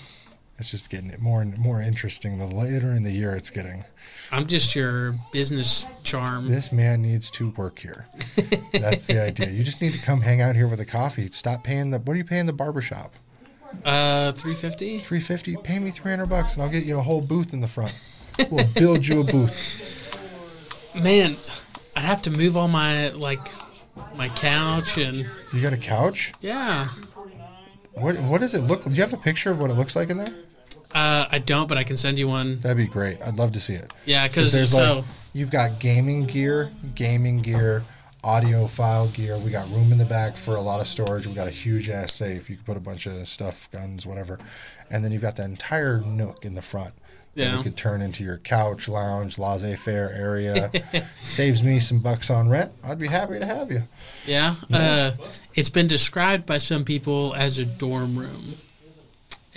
It's 0.59 0.71
just 0.71 0.89
getting 0.89 1.09
it 1.09 1.19
more 1.19 1.41
and 1.41 1.57
more 1.57 1.81
interesting 1.81 2.37
the 2.39 2.47
later 2.47 2.91
in 2.93 3.03
the 3.03 3.11
year 3.11 3.35
it's 3.35 3.49
getting. 3.49 3.83
I'm 4.31 4.47
just 4.47 4.75
your 4.75 5.15
business 5.31 5.85
charm. 6.03 6.47
This 6.47 6.71
man 6.71 7.01
needs 7.01 7.29
to 7.31 7.49
work 7.51 7.79
here. 7.79 8.07
That's 8.73 9.05
the 9.05 9.21
idea. 9.23 9.49
You 9.49 9.63
just 9.63 9.81
need 9.81 9.93
to 9.93 10.03
come 10.05 10.21
hang 10.21 10.41
out 10.41 10.55
here 10.55 10.67
with 10.67 10.79
a 10.79 10.85
coffee. 10.85 11.29
Stop 11.31 11.63
paying 11.63 11.91
the. 11.91 11.99
What 11.99 12.13
are 12.13 12.17
you 12.17 12.25
paying 12.25 12.45
the 12.45 12.53
barbershop? 12.53 13.13
Uh, 13.85 14.31
three 14.31 14.55
fifty. 14.55 14.99
Three 14.99 15.19
fifty. 15.19 15.55
Pay 15.57 15.79
me 15.79 15.91
three 15.91 16.11
hundred 16.11 16.29
bucks, 16.29 16.55
and 16.55 16.63
I'll 16.63 16.69
get 16.71 16.83
you 16.83 16.97
a 16.97 17.01
whole 17.01 17.21
booth 17.21 17.53
in 17.53 17.61
the 17.61 17.67
front. 17.67 17.93
We'll 18.51 18.67
build 18.75 19.05
you 19.05 19.21
a 19.21 19.23
booth. 19.23 20.93
Man, 21.01 21.35
I'd 21.95 22.03
have 22.03 22.21
to 22.23 22.31
move 22.31 22.55
all 22.57 22.67
my 22.67 23.09
like 23.09 23.47
my 24.15 24.29
couch 24.29 24.97
and 24.97 25.27
You 25.53 25.61
got 25.61 25.73
a 25.73 25.77
couch? 25.77 26.33
yeah. 26.41 26.87
What 27.93 28.15
What 28.21 28.41
does 28.41 28.53
it 28.53 28.61
look? 28.61 28.85
Like? 28.85 28.93
Do 28.93 28.95
you 28.95 29.01
have 29.03 29.13
a 29.13 29.17
picture 29.17 29.51
of 29.51 29.59
what 29.59 29.71
it 29.71 29.73
looks 29.75 29.95
like 29.95 30.09
in 30.09 30.17
there? 30.17 30.33
Uh, 30.93 31.25
I 31.31 31.39
don't, 31.39 31.67
but 31.67 31.77
I 31.77 31.83
can 31.83 31.97
send 31.97 32.17
you 32.17 32.27
one. 32.27 32.59
That'd 32.61 32.77
be 32.77 32.87
great. 32.87 33.21
I'd 33.21 33.35
love 33.35 33.51
to 33.53 33.59
see 33.59 33.73
it. 33.73 33.91
Yeah, 34.05 34.27
'cause 34.27 34.51
there's 34.51 34.71
so- 34.71 34.95
like 34.97 35.05
you've 35.33 35.51
got 35.51 35.79
gaming 35.79 36.25
gear, 36.25 36.71
gaming 36.95 37.41
gear, 37.41 37.83
audiophile 38.23 39.13
gear. 39.13 39.37
We 39.37 39.51
got 39.51 39.69
room 39.71 39.91
in 39.91 39.97
the 39.97 40.05
back 40.05 40.37
for 40.37 40.55
a 40.55 40.61
lot 40.61 40.79
of 40.81 40.87
storage. 40.87 41.27
We 41.27 41.33
got 41.33 41.47
a 41.47 41.51
huge 41.51 41.89
ass 41.89 42.13
safe. 42.13 42.49
You 42.49 42.55
can 42.55 42.65
put 42.65 42.77
a 42.77 42.81
bunch 42.81 43.05
of 43.05 43.27
stuff, 43.27 43.69
guns, 43.71 44.05
whatever, 44.05 44.39
and 44.89 45.03
then 45.03 45.11
you've 45.11 45.21
got 45.21 45.35
that 45.37 45.45
entire 45.45 46.01
nook 46.01 46.43
in 46.45 46.55
the 46.55 46.61
front. 46.61 46.93
That 47.35 47.43
Yeah. 47.43 47.57
you 47.57 47.63
could 47.63 47.77
turn 47.77 48.01
into 48.01 48.23
your 48.23 48.37
couch, 48.37 48.87
lounge, 48.89 49.37
laissez-faire 49.37 50.11
area. 50.11 50.71
Saves 51.21 51.63
me 51.63 51.79
some 51.79 51.99
bucks 51.99 52.31
on 52.31 52.49
rent. 52.49 52.71
I'd 52.83 52.97
be 52.97 53.07
happy 53.07 53.37
to 53.37 53.45
have 53.45 53.71
you. 53.71 53.83
Yeah. 54.25 54.55
Uh, 54.73 55.11
it's 55.53 55.69
been 55.69 55.87
described 55.87 56.47
by 56.47 56.57
some 56.57 56.83
people 56.83 57.35
as 57.35 57.59
a 57.59 57.65
dorm 57.65 58.17
room. 58.17 58.55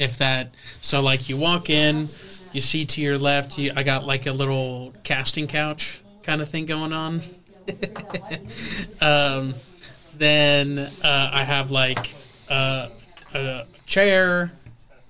If 0.01 0.19
that. 0.19 0.55
So 0.81 1.01
like 1.01 1.29
you 1.29 1.37
walk 1.37 1.71
in, 1.71 2.09
you 2.53 2.61
see 2.61 2.85
to 2.85 3.01
your 3.01 3.19
left, 3.19 3.59
you, 3.59 3.73
I 3.77 3.83
got 3.83 4.05
like 4.05 4.27
a 4.27 4.33
little 4.33 4.93
casting 5.05 5.47
couch 5.47 6.03
kind 6.23 6.41
of 6.41 6.49
thing 6.49 6.67
going 6.67 6.93
on. 6.93 7.21
um, 9.01 9.55
then 10.17 10.79
uh, 10.79 11.31
I 11.33 11.45
have 11.45 11.71
like 11.71 12.15
uh, 12.49 12.89
a 13.35 13.67
chair, 13.87 14.51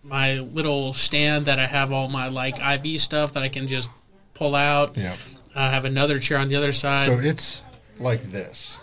my 0.03 0.41
little 0.41 0.93
stand 0.93 1.47
that 1.47 1.59
I 1.59 1.67
have 1.67 1.93
all 1.93 2.09
my 2.09 2.29
like 2.29 2.59
IV 2.61 3.01
stuff 3.01 3.33
that 3.35 3.43
I 3.43 3.49
can 3.49 3.67
just 3.67 3.91
pull 4.35 4.55
out. 4.55 4.97
Yeah. 4.97 5.15
I 5.55 5.71
have 5.71 5.85
another 5.85 6.19
chair 6.19 6.39
on 6.39 6.49
the 6.49 6.57
other 6.57 6.73
side. 6.73 7.07
So 7.07 7.19
it's 7.19 7.65
like 7.99 8.23
this. 8.31 8.79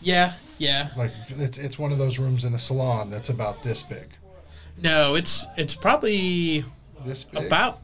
yeah, 0.00 0.34
yeah. 0.58 0.90
Like 0.96 1.10
it's 1.28 1.58
it's 1.58 1.78
one 1.78 1.92
of 1.92 1.98
those 1.98 2.18
rooms 2.18 2.44
in 2.44 2.54
a 2.54 2.58
salon 2.58 3.10
that's 3.10 3.28
about 3.28 3.62
this 3.62 3.82
big. 3.82 4.06
No, 4.82 5.14
it's 5.14 5.46
it's 5.56 5.74
probably 5.74 6.64
This 7.04 7.24
big. 7.24 7.46
about 7.46 7.80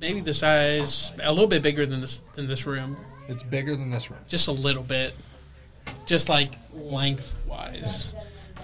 maybe 0.00 0.20
the 0.20 0.34
size 0.34 1.12
a 1.22 1.32
little 1.32 1.48
bit 1.48 1.62
bigger 1.62 1.86
than 1.86 2.00
this 2.00 2.20
than 2.34 2.46
this 2.46 2.66
room. 2.66 2.96
It's 3.28 3.42
bigger 3.42 3.74
than 3.76 3.90
this 3.90 4.10
room. 4.10 4.20
Just 4.28 4.48
a 4.48 4.52
little 4.52 4.82
bit. 4.82 5.14
Just 6.06 6.28
like 6.28 6.52
lengthwise. 6.72 8.14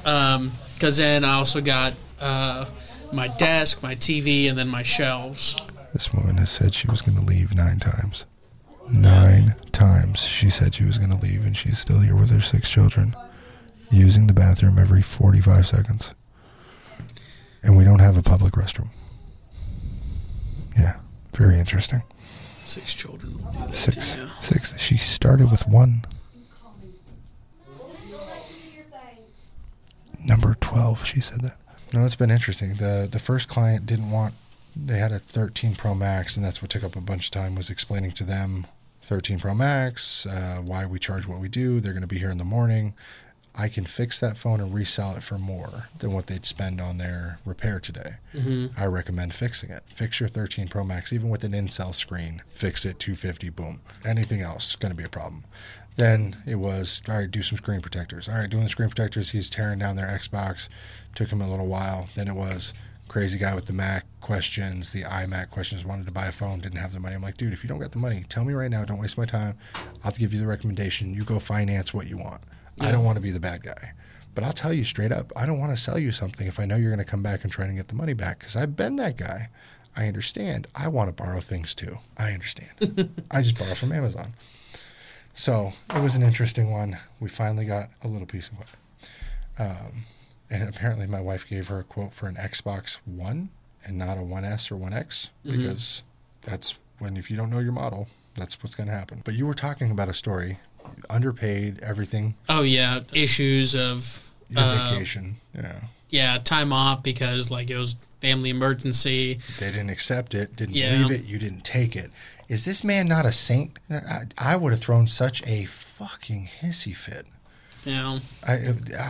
Um 0.05 0.53
cuz 0.79 0.97
then 0.99 1.25
I 1.25 1.35
also 1.35 1.61
got 1.61 1.95
uh 2.21 2.67
my 3.13 3.29
desk, 3.29 3.83
my 3.83 3.95
TV 3.95 4.49
and 4.49 4.57
then 4.59 4.69
my 4.69 4.83
shelves. 4.83 5.57
This 5.93 6.13
woman 6.13 6.37
has 6.39 6.51
said 6.51 6.75
she 6.75 6.89
was 6.89 7.01
going 7.03 7.17
to 7.17 7.25
leave 7.25 7.55
nine 7.55 7.79
times. 7.79 8.27
Nine 8.91 9.55
times 9.73 10.21
she 10.21 10.51
said 10.51 10.75
she 10.75 10.85
was 10.85 10.99
going 10.99 11.11
to 11.11 11.17
leave, 11.17 11.47
and 11.47 11.57
she's 11.57 11.79
still 11.79 12.01
here 12.01 12.15
with 12.15 12.31
her 12.31 12.41
six 12.41 12.69
children, 12.69 13.17
using 13.91 14.27
the 14.27 14.35
bathroom 14.35 14.79
every 14.79 15.03
45 15.03 15.67
seconds. 15.67 16.15
And 17.67 17.77
we 17.77 17.83
don't 17.85 17.99
have 17.99 18.17
a 18.17 18.23
public 18.23 18.55
restroom. 18.55 18.89
Yeah, 20.79 20.97
very 21.37 21.59
interesting. 21.59 22.03
Six 22.63 22.95
children 22.95 23.35
will 23.35 23.53
do 23.53 23.59
that. 23.67 23.77
Six. 23.77 24.15
to 24.15 24.21
you. 24.21 24.31
Six. 24.41 24.81
She 24.81 24.97
started 24.97 25.51
with 25.51 25.67
one. 25.69 26.05
Number 30.25 30.57
12, 30.61 31.05
she 31.05 31.21
said 31.21 31.43
that. 31.43 31.57
No, 31.93 32.05
it's 32.05 32.17
been 32.17 32.33
interesting. 32.33 32.75
The 32.75 33.09
the 33.11 33.19
first 33.21 33.49
client 33.49 33.87
didn't 33.87 34.11
want 34.11 34.35
they 34.75 34.99
had 34.99 35.13
a 35.13 35.19
13 35.19 35.75
Pro 35.75 35.95
Max 35.95 36.37
and 36.37 36.45
that's 36.45 36.61
what 36.61 36.71
took 36.71 36.85
up 36.85 36.97
a 36.97 37.01
bunch 37.01 37.27
of 37.27 37.31
time 37.31 37.55
was 37.55 37.71
explaining 37.71 38.11
to 38.13 38.25
them 38.25 38.67
13 39.03 39.39
Pro 39.39 39.55
Max, 39.55 40.27
uh, 40.27 40.61
why 40.65 40.85
we 40.85 40.99
charge 40.99 41.29
what 41.29 41.39
we 41.39 41.49
do. 41.49 41.81
They're 41.81 41.93
going 41.93 42.03
to 42.03 42.09
be 42.09 42.19
here 42.19 42.31
in 42.31 42.39
the 42.39 42.45
morning. 42.45 42.95
I 43.59 43.69
can 43.69 43.85
fix 43.87 44.21
that 44.21 44.37
phone 44.37 44.61
and 44.61 44.75
resell 44.75 45.17
it 45.17 45.23
for 45.23 45.39
more 45.39 45.89
than 45.99 46.13
what 46.13 46.27
they'd 46.27 46.45
spend 46.45 46.81
on 46.81 46.99
their 46.99 47.39
repair 47.45 47.81
today. 47.81 48.17
Mhm. 48.35 48.79
I 48.79 48.85
recommend 48.87 49.35
fixing 49.35 49.71
it. 49.71 49.83
Fix 49.89 50.21
your 50.21 50.29
13 50.29 50.69
Pro 50.69 50.85
Max, 50.85 51.13
even 51.13 51.31
with 51.31 51.43
an 51.45 51.55
in-cell 51.55 51.93
screen. 51.95 52.43
Fix 52.51 52.85
it, 52.85 52.99
250, 52.99 53.49
boom. 53.49 53.81
Anything 54.05 54.43
else 54.43 54.77
going 54.77 54.91
to 54.91 54.97
be 54.97 55.05
a 55.05 55.09
problem. 55.09 55.45
Then 55.97 56.37
it 56.45 56.57
was 56.57 57.01
all 57.09 57.15
right. 57.15 57.31
Do 57.31 57.41
some 57.41 57.57
screen 57.57 57.81
protectors. 57.81 58.29
All 58.29 58.35
right, 58.35 58.51
doing 58.51 58.65
the 58.65 58.69
screen 58.69 58.91
protectors. 58.91 59.31
He's 59.31 59.49
tearing 59.49 59.79
down 59.79 59.97
their 59.97 60.07
Xbox. 60.09 60.69
Took 61.15 61.31
him 61.31 61.41
a 61.41 61.49
little 61.49 61.67
while. 61.69 62.11
Then 62.15 62.29
it 62.29 62.37
was 62.37 62.75
crazy 63.09 63.39
guy 63.39 63.55
with 63.55 63.65
the 63.67 63.73
Mac 63.73 64.05
questions, 64.21 64.91
the 64.91 65.03
iMac 65.05 65.49
questions. 65.49 65.85
Wanted 65.87 66.05
to 66.07 66.13
buy 66.13 66.27
a 66.27 66.33
phone, 66.33 66.59
didn't 66.59 66.79
have 66.81 66.93
the 66.93 67.01
money. 67.01 67.15
I'm 67.15 67.23
like, 67.23 67.39
dude, 67.39 67.55
if 67.55 67.63
you 67.63 67.69
don't 67.69 67.79
got 67.79 67.93
the 67.93 67.99
money, 67.99 68.27
tell 68.29 68.45
me 68.45 68.53
right 68.53 68.71
now. 68.71 68.85
Don't 68.85 68.99
waste 68.99 69.17
my 69.17 69.25
time. 69.25 69.57
I'll 70.05 70.11
give 70.13 70.35
you 70.35 70.41
the 70.41 70.47
recommendation. 70.47 71.15
You 71.15 71.25
go 71.25 71.39
finance 71.39 71.95
what 71.95 72.09
you 72.09 72.19
want. 72.19 72.43
I 72.81 72.93
don't 72.93 73.05
want 73.05 73.17
to 73.17 73.23
be 73.23 73.31
the 73.31 73.41
bad 73.41 73.63
guy. 73.63 73.93
But 74.35 74.45
I'll 74.45 74.53
tell 74.53 74.73
you 74.73 74.85
straight 74.85 75.13
up, 75.13 75.33
I 75.35 75.47
don't 75.47 75.59
want 75.59 75.73
to 75.73 75.79
sell 75.83 75.99
you 75.99 76.13
something 76.13 76.47
if 76.47 76.61
I 76.61 76.67
know 76.67 76.77
you're 76.77 76.91
going 76.95 77.05
to 77.05 77.11
come 77.11 77.23
back 77.23 77.43
and 77.43 77.51
try 77.51 77.65
and 77.65 77.75
get 77.77 77.89
the 77.89 77.95
money 77.95 78.13
back 78.13 78.39
because 78.39 78.55
I've 78.55 78.77
been 78.77 78.97
that 78.97 79.17
guy. 79.17 79.49
I 79.97 80.09
understand. 80.09 80.67
I 80.75 80.89
want 80.89 81.09
to 81.09 81.15
borrow 81.23 81.41
things 81.41 81.75
too. 81.75 81.97
I 82.19 82.33
understand. 82.33 83.15
I 83.31 83.41
just 83.41 83.59
borrow 83.59 83.75
from 83.75 83.93
Amazon. 83.93 84.35
So 85.33 85.73
it 85.95 86.03
was 86.03 86.17
an 86.17 86.23
interesting 86.23 86.71
one. 86.71 86.99
We 87.19 87.29
finally 87.31 87.65
got 87.65 87.89
a 88.03 88.09
little 88.09 88.27
piece 88.27 88.51
of 88.51 88.61
it. 88.61 89.09
Um, 89.59 90.05
and 90.51 90.69
apparently, 90.69 91.07
my 91.07 91.21
wife 91.21 91.49
gave 91.49 91.69
her 91.69 91.81
a 91.81 91.85
quote 91.85 92.13
for 92.13 92.29
an 92.29 92.35
Xbox 92.37 92.99
One 93.07 93.49
and 93.87 93.97
not 93.99 94.19
a 94.19 94.21
1S 94.21 94.71
or 94.71 94.77
1X 94.77 95.31
Mhm. 95.47 95.53
because 95.53 96.03
that's 96.43 96.79
when, 96.99 97.17
if 97.17 97.31
you 97.31 97.37
don't 97.39 97.51
know 97.51 97.59
your 97.59 97.73
model, 97.73 98.09
that's 98.35 98.63
what's 98.63 98.75
going 98.75 98.89
to 98.89 98.95
happen. 98.95 99.23
But 99.25 99.35
you 99.35 99.47
were 99.47 99.55
talking 99.55 99.91
about 99.91 100.09
a 100.09 100.15
story 100.15 100.59
underpaid, 101.11 101.81
everything, 101.83 102.35
Oh 102.49 102.63
yeah, 102.63 103.01
issues 103.13 103.75
of 103.75 104.31
your 104.51 104.61
uh, 104.63 104.91
vacation. 104.93 105.37
Yeah. 105.55 105.81
yeah, 106.11 106.39
time 106.39 106.73
off 106.73 107.03
because 107.03 107.51
like 107.51 107.71
it 107.71 107.79
was 107.79 107.97
family 108.21 108.51
emergency. 108.51 109.39
They 109.61 109.67
didn't 109.71 109.91
accept 109.91 110.35
it, 110.35 110.57
didn't 110.57 110.75
Yeah. 110.75 111.03
believe 111.03 111.21
it, 111.21 111.27
you 111.29 111.39
didn't 111.39 111.65
take 111.65 111.97
it. 111.97 112.11
Is 112.49 112.65
this 112.65 112.85
man 112.85 113.09
not 113.09 113.27
a 113.27 113.33
saint? 113.33 113.79
I, 113.91 114.23
I 114.39 114.57
would 114.57 114.73
have 114.73 114.81
thrown 114.81 115.09
such 115.09 115.45
a 115.47 115.65
fucking 115.65 116.49
hissy 116.63 116.95
fit. 116.95 117.27
Know, 117.85 118.19
I 118.47 118.59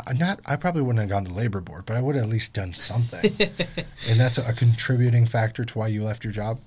I- 0.06 0.12
not. 0.12 0.40
I 0.44 0.56
probably 0.56 0.82
wouldn't 0.82 1.00
have 1.00 1.08
gone 1.08 1.24
to 1.24 1.32
labor 1.32 1.62
board, 1.62 1.86
but 1.86 1.96
I 1.96 2.02
would 2.02 2.14
have 2.14 2.24
at 2.24 2.30
least 2.30 2.52
done 2.52 2.74
something. 2.74 3.24
and 3.40 4.20
that's 4.20 4.36
a, 4.36 4.52
contributing 4.52 5.24
factor 5.24 5.64
to 5.64 5.78
why 5.78 5.88
you 5.88 6.02
left 6.04 6.24
your 6.24 6.32
job. 6.34 6.58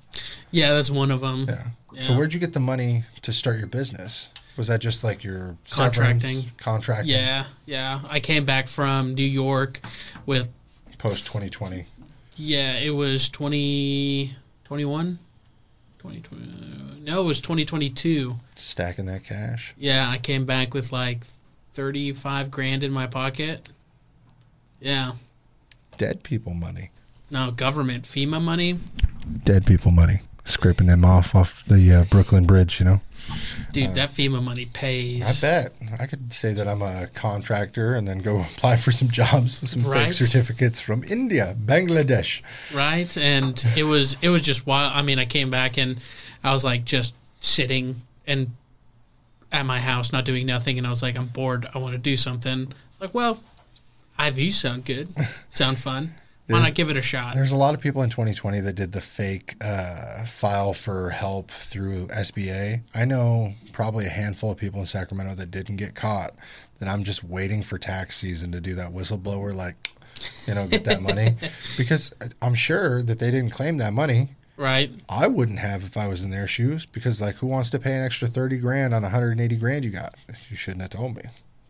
yeah, 0.49 0.73
that's 0.73 0.89
one 0.89 1.11
of 1.11 1.21
them. 1.21 1.45
Yeah. 1.47 1.99
So 1.99 2.15
where'd 2.17 2.33
you 2.33 2.39
get 2.39 2.53
the 2.53 2.59
money 2.59 3.03
to 3.21 3.31
start 3.31 3.59
your 3.59 3.67
business? 3.67 4.29
Was 4.59 4.67
that 4.67 4.81
just 4.81 5.05
like 5.05 5.23
your 5.23 5.55
Contracting. 5.71 6.43
contracting? 6.57 7.07
Yeah, 7.15 7.45
yeah. 7.65 8.01
I 8.09 8.19
came 8.19 8.43
back 8.43 8.67
from 8.67 9.15
New 9.15 9.23
York 9.23 9.79
with 10.25 10.51
Post 10.97 11.27
2020. 11.27 11.85
yeah, 12.35 12.73
it 12.77 12.89
was 12.89 13.29
2021 13.29 15.17
2020 15.99 17.01
No, 17.05 17.21
it 17.21 17.25
was 17.25 17.39
2022. 17.39 18.35
Stacking 18.57 19.05
that 19.05 19.23
cash. 19.23 19.73
Yeah, 19.77 20.09
I 20.09 20.17
came 20.17 20.43
back 20.43 20.73
with 20.73 20.91
like 20.91 21.23
35 21.71 22.51
grand 22.51 22.83
in 22.83 22.91
my 22.91 23.07
pocket. 23.07 23.69
Yeah. 24.81 25.13
Dead 25.97 26.21
people 26.23 26.53
money. 26.53 26.91
No, 27.31 27.51
government 27.51 28.03
FEMA 28.03 28.41
money. 28.41 28.77
Dead 29.45 29.65
people 29.65 29.91
money. 29.91 30.19
Scraping 30.49 30.87
them 30.87 31.05
off 31.05 31.35
off 31.35 31.63
the 31.67 31.93
uh, 31.93 32.03
Brooklyn 32.05 32.45
Bridge. 32.45 32.79
You 32.79 32.85
know. 32.85 33.01
Dude, 33.71 33.89
Uh, 33.89 33.93
that 33.93 34.09
FEMA 34.09 34.41
money 34.41 34.65
pays. 34.65 35.43
I 35.43 35.47
bet. 35.47 35.73
I 35.99 36.07
could 36.07 36.33
say 36.33 36.53
that 36.53 36.67
I'm 36.67 36.81
a 36.81 37.05
contractor 37.13 37.93
and 37.93 38.07
then 38.07 38.17
go 38.19 38.39
apply 38.53 38.77
for 38.77 38.91
some 38.91 39.09
jobs 39.09 39.61
with 39.61 39.69
some 39.69 39.83
Right. 39.83 40.05
fake 40.05 40.13
certificates 40.13 40.81
from 40.81 41.03
India, 41.03 41.55
Bangladesh. 41.63 42.41
right 42.73 43.15
and 43.17 43.63
it 43.77 43.83
was 43.83 44.15
it 44.23 44.29
was 44.29 44.41
just 44.41 44.65
wild 44.65 44.91
i 44.95 45.01
mean 45.03 45.19
i 45.19 45.25
came 45.25 45.49
back 45.51 45.77
and 45.77 45.97
i 46.43 46.51
was 46.53 46.63
like 46.63 46.85
just 46.85 47.13
sitting 47.39 48.01
and 48.25 48.49
at 49.51 49.65
my 49.65 49.79
house 49.79 50.11
not 50.11 50.25
doing 50.25 50.45
nothing 50.45 50.77
and 50.77 50.85
i 50.87 50.89
was 50.89 51.01
like 51.03 51.15
i'm 51.17 51.27
bored 51.27 51.67
i 51.73 51.77
want 51.77 51.93
to 51.93 51.97
do 51.99 52.15
something 52.17 52.71
it's 52.87 52.99
like 53.01 53.13
well 53.13 53.41
iv 54.25 54.53
sound 54.53 54.85
good 54.85 55.07
sound 55.49 55.77
fun 55.79 56.13
why 56.53 56.61
not 56.61 56.73
give 56.73 56.89
it 56.89 56.97
a 56.97 57.01
shot 57.01 57.35
There's 57.35 57.51
a 57.51 57.57
lot 57.57 57.73
of 57.73 57.81
people 57.81 58.01
in 58.01 58.09
2020 58.09 58.59
that 58.61 58.73
did 58.73 58.91
the 58.91 59.01
fake 59.01 59.55
uh, 59.61 60.25
file 60.25 60.73
for 60.73 61.09
help 61.09 61.51
through 61.51 62.07
SBA. 62.07 62.81
I 62.93 63.05
know 63.05 63.53
probably 63.71 64.05
a 64.05 64.09
handful 64.09 64.51
of 64.51 64.57
people 64.57 64.79
in 64.79 64.85
Sacramento 64.85 65.35
that 65.35 65.51
didn't 65.51 65.77
get 65.77 65.95
caught. 65.95 66.33
That 66.79 66.89
I'm 66.89 67.03
just 67.03 67.23
waiting 67.23 67.61
for 67.61 67.77
tax 67.77 68.17
season 68.17 68.51
to 68.53 68.61
do 68.61 68.73
that 68.75 68.91
whistleblower, 68.91 69.53
like, 69.53 69.91
you 70.47 70.55
know, 70.55 70.65
get 70.67 70.85
that 70.85 71.01
money. 71.01 71.35
because 71.77 72.13
I'm 72.41 72.55
sure 72.55 73.03
that 73.03 73.19
they 73.19 73.31
didn't 73.31 73.51
claim 73.51 73.77
that 73.77 73.93
money. 73.93 74.29
right 74.55 74.89
I 75.09 75.27
wouldn't 75.27 75.59
have 75.59 75.83
if 75.83 75.97
I 75.97 76.07
was 76.07 76.23
in 76.23 76.29
their 76.29 76.47
shoes 76.47 76.85
because, 76.85 77.19
like, 77.19 77.35
who 77.35 77.47
wants 77.47 77.69
to 77.71 77.79
pay 77.79 77.95
an 77.95 78.03
extra 78.03 78.27
30 78.27 78.57
grand 78.57 78.93
on 78.93 79.03
180 79.03 79.55
grand 79.57 79.83
you 79.83 79.91
got? 79.91 80.15
You 80.49 80.55
shouldn't 80.55 80.81
have 80.81 80.91
told 80.91 81.15
me. 81.17 81.23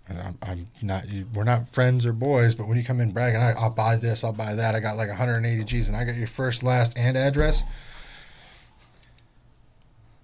And 0.09 0.19
I'm, 0.19 0.37
I'm 0.41 0.67
not, 0.81 1.05
we're 1.35 1.43
not 1.43 1.69
friends 1.69 2.05
or 2.05 2.13
boys, 2.13 2.55
but 2.55 2.67
when 2.67 2.77
you 2.77 2.83
come 2.83 2.99
in 2.99 3.11
bragging, 3.11 3.39
I, 3.41 3.51
I'll 3.51 3.69
buy 3.69 3.95
this, 3.95 4.23
I'll 4.23 4.33
buy 4.33 4.55
that, 4.55 4.73
I 4.75 4.79
got 4.79 4.97
like 4.97 5.07
180 5.07 5.63
G's 5.65 5.87
and 5.87 5.95
I 5.95 6.03
got 6.03 6.15
your 6.15 6.27
first, 6.27 6.63
last, 6.63 6.97
and 6.97 7.15
address, 7.15 7.63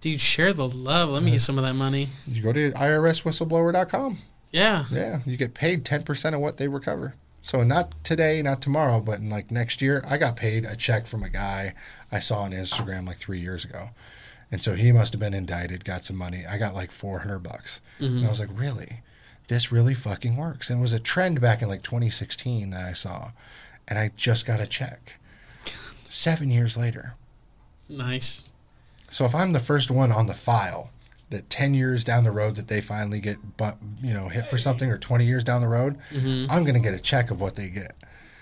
dude 0.02 0.20
share 0.20 0.54
the 0.54 0.68
love 0.68 1.10
let 1.10 1.24
me 1.24 1.32
get 1.32 1.42
some 1.42 1.58
of 1.58 1.64
that 1.64 1.74
money 1.74 2.08
you 2.28 2.42
go 2.44 2.54
to 2.54 2.72
irswhistleblower.com. 2.72 4.18
yeah 4.52 4.86
Yeah, 4.92 5.20
you 5.26 5.38
get 5.38 5.54
paid 5.54 5.84
10% 5.84 6.34
of 6.34 6.40
what 6.40 6.58
they 6.58 6.68
recover. 6.68 7.16
So 7.42 7.64
not 7.64 7.94
today, 8.04 8.42
not 8.42 8.62
tomorrow, 8.62 9.00
but 9.00 9.20
in 9.20 9.30
like 9.30 9.52
next 9.52 9.80
year, 9.82 10.04
I 10.08 10.18
got 10.18 10.36
paid 10.36 10.66
a 10.66 10.76
check 10.76 11.06
from 11.06 11.22
a 11.24 11.30
guy 11.30 11.76
I 12.12 12.18
saw 12.20 12.40
on 12.40 12.52
Instagram 12.54 13.06
like 13.06 13.18
three 13.18 13.40
years 13.40 13.64
ago. 13.66 13.90
And 14.52 14.64
so 14.64 14.74
he 14.74 14.92
must 14.92 15.14
have 15.14 15.20
been 15.20 15.34
indicted, 15.36 15.86
got 15.86 16.04
some 16.06 16.16
money. 16.18 16.44
I 16.50 16.58
got 16.58 16.74
like 16.74 16.90
400 16.92 17.40
bucks. 17.40 17.82
And 18.00 18.20
Mhm. 18.22 18.26
I 18.26 18.30
was 18.30 18.40
like, 18.40 18.50
really? 18.54 19.02
This 19.48 19.72
really 19.72 19.94
fucking 19.94 20.36
works. 20.36 20.70
And 20.70 20.80
it 20.80 20.82
was 20.82 20.94
a 20.94 21.00
trend 21.00 21.40
back 21.42 21.62
in 21.62 21.68
like 21.68 21.84
2016 21.84 22.70
that 22.72 22.84
I 22.86 22.94
saw. 22.94 23.32
And 23.88 24.00
I 24.00 24.12
just 24.16 24.46
got 24.46 24.60
a 24.60 24.66
check 24.68 25.20
seven 26.06 26.50
years 26.50 26.76
later. 26.78 27.14
nice 27.90 28.44
So 29.10 29.26
if 29.26 29.36
I'm 29.36 29.54
the 29.54 29.60
first 29.60 29.92
one 29.92 30.12
on 30.12 30.26
the 30.28 30.34
file, 30.34 30.90
that 31.30 31.50
10 31.50 31.74
years 31.74 32.04
down 32.04 32.24
the 32.24 32.32
road 32.32 32.56
that 32.56 32.68
they 32.68 32.82
finally 32.82 33.20
get, 33.20 33.58
bu- 33.58 33.78
you 34.02 34.14
know, 34.14 34.30
hit 34.30 34.48
for 34.50 34.58
something, 34.58 34.90
or 34.92 34.98
20 34.98 35.26
years 35.26 35.44
down 35.44 35.62
the 35.62 35.68
road, 35.68 35.98
Mhm. 36.12 36.48
I'm 36.50 36.64
going 36.64 36.76
to 36.76 36.80
get 36.80 36.94
a 36.94 37.00
check 37.00 37.32
of 37.32 37.42
what 37.42 37.56
they 37.56 37.70
get. 37.70 37.96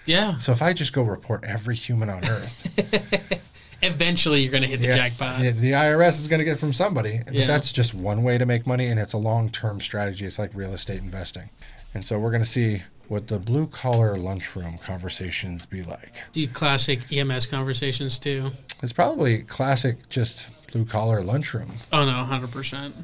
Yeah. 0.06 0.38
So 0.38 0.52
if 0.52 0.62
I 0.62 0.74
just 0.74 0.92
go 0.94 1.02
report 1.04 1.44
every 1.48 1.76
human 1.76 2.10
on 2.10 2.26
Earth, 2.26 3.42
Eventually, 3.84 4.42
you're 4.42 4.52
going 4.52 4.64
to 4.64 4.70
hit 4.70 4.80
the 4.80 4.88
yeah, 4.88 4.96
jackpot. 4.96 5.40
The, 5.42 5.52
the 5.52 5.72
IRS 5.72 6.22
is 6.22 6.28
going 6.28 6.40
to 6.40 6.46
get 6.46 6.58
from 6.60 6.74
somebody. 6.74 7.20
But 7.26 7.34
Yeah. 7.34 7.48
that's 7.48 7.72
just 7.72 7.94
one 7.94 8.24
way 8.24 8.38
to 8.38 8.46
make 8.46 8.66
money, 8.66 8.88
and 8.88 9.00
it's 9.00 9.14
a 9.14 9.18
long 9.18 9.50
term 9.50 9.82
strategy. 9.82 10.26
It's 10.26 10.40
like 10.40 10.52
real 10.54 10.74
estate 10.74 11.02
investing. 11.02 11.50
And 11.94 12.06
so 12.06 12.18
we're 12.20 12.32
going 12.32 12.44
to 12.44 12.50
see 12.50 12.82
what 13.08 13.28
the 13.28 13.38
blue 13.40 13.68
collar 13.68 14.16
lunchroom 14.16 14.78
conversations 14.80 15.66
be 15.66 15.84
like. 15.84 16.14
Do 16.32 16.48
classic 16.48 17.12
EMS 17.12 17.46
conversations 17.48 18.18
too. 18.18 18.52
It's 18.82 18.94
probably 18.94 19.40
classic, 19.44 20.10
just 20.10 20.50
blue 20.72 20.86
collar 20.86 21.22
lunchroom. 21.22 21.72
Oh 21.92 22.06
no, 22.06 22.12
hundred 22.12 22.52
percent. 22.52 22.96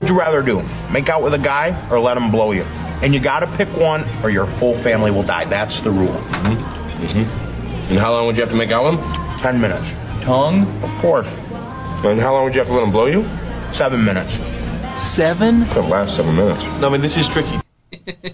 Would 0.00 0.10
you 0.10 0.18
rather 0.18 0.42
do? 0.42 0.62
Make 0.92 1.08
out 1.08 1.22
with 1.22 1.34
a 1.34 1.38
guy 1.38 1.88
or 1.90 1.98
let 1.98 2.16
him 2.16 2.30
blow 2.30 2.52
you? 2.52 2.62
And 3.02 3.12
you 3.12 3.20
gotta 3.20 3.48
pick 3.56 3.68
one 3.76 4.04
or 4.22 4.30
your 4.30 4.46
whole 4.46 4.74
family 4.76 5.10
will 5.10 5.24
die. 5.24 5.44
That's 5.44 5.80
the 5.80 5.90
rule. 5.90 6.08
Mm-hmm. 6.08 7.47
And 7.88 7.98
how 7.98 8.12
long 8.12 8.26
would 8.26 8.36
you 8.36 8.42
have 8.42 8.50
to 8.50 8.56
make 8.56 8.70
out 8.70 8.84
with 8.84 9.00
him? 9.00 9.38
Ten 9.38 9.58
minutes. 9.58 9.90
Tongue? 10.22 10.66
Of 10.82 10.90
course. 10.98 11.26
And 12.04 12.20
how 12.20 12.34
long 12.34 12.44
would 12.44 12.54
you 12.54 12.60
have 12.60 12.68
to 12.68 12.74
let 12.74 12.82
him 12.82 12.92
blow 12.92 13.06
you? 13.06 13.24
Seven 13.72 14.04
minutes. 14.04 14.34
Seven? 15.00 15.64
Couldn't 15.68 15.88
last 15.88 16.14
seven 16.14 16.36
minutes. 16.36 16.64
No, 16.80 16.88
I 16.88 16.92
mean, 16.92 17.00
this 17.00 17.16
is 17.16 17.26
tricky. 17.26 17.58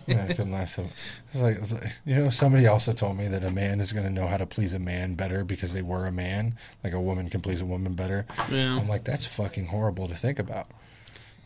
yeah, 0.06 0.24
it 0.24 0.36
couldn't 0.36 0.50
last 0.50 0.74
so. 0.74 0.82
It's 0.82 1.40
like, 1.40 1.56
it's 1.56 1.72
like, 1.72 1.84
you 2.04 2.16
know, 2.16 2.30
somebody 2.30 2.66
also 2.66 2.92
told 2.92 3.16
me 3.16 3.28
that 3.28 3.44
a 3.44 3.50
man 3.50 3.80
is 3.80 3.92
going 3.92 4.04
to 4.04 4.12
know 4.12 4.26
how 4.26 4.38
to 4.38 4.46
please 4.46 4.74
a 4.74 4.80
man 4.80 5.14
better 5.14 5.44
because 5.44 5.72
they 5.72 5.82
were 5.82 6.06
a 6.06 6.12
man. 6.12 6.56
Like 6.82 6.92
a 6.92 7.00
woman 7.00 7.30
can 7.30 7.40
please 7.40 7.60
a 7.60 7.64
woman 7.64 7.94
better. 7.94 8.26
Yeah. 8.50 8.76
I'm 8.76 8.88
like, 8.88 9.04
that's 9.04 9.24
fucking 9.24 9.66
horrible 9.66 10.08
to 10.08 10.14
think 10.14 10.40
about. 10.40 10.66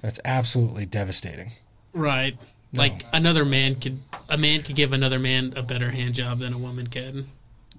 That's 0.01 0.19
absolutely 0.25 0.87
devastating. 0.87 1.53
Right. 1.93 2.39
Like 2.73 3.03
another 3.13 3.45
man 3.45 3.75
could, 3.75 3.99
a 4.31 4.39
man 4.39 4.63
could 4.63 4.77
give 4.77 4.93
another 4.93 5.19
man 5.19 5.53
a 5.57 5.63
better 5.63 5.91
hand 5.91 6.15
job 6.15 6.39
than 6.39 6.55
a 6.55 6.59
woman 6.59 6.87
can. 6.87 7.27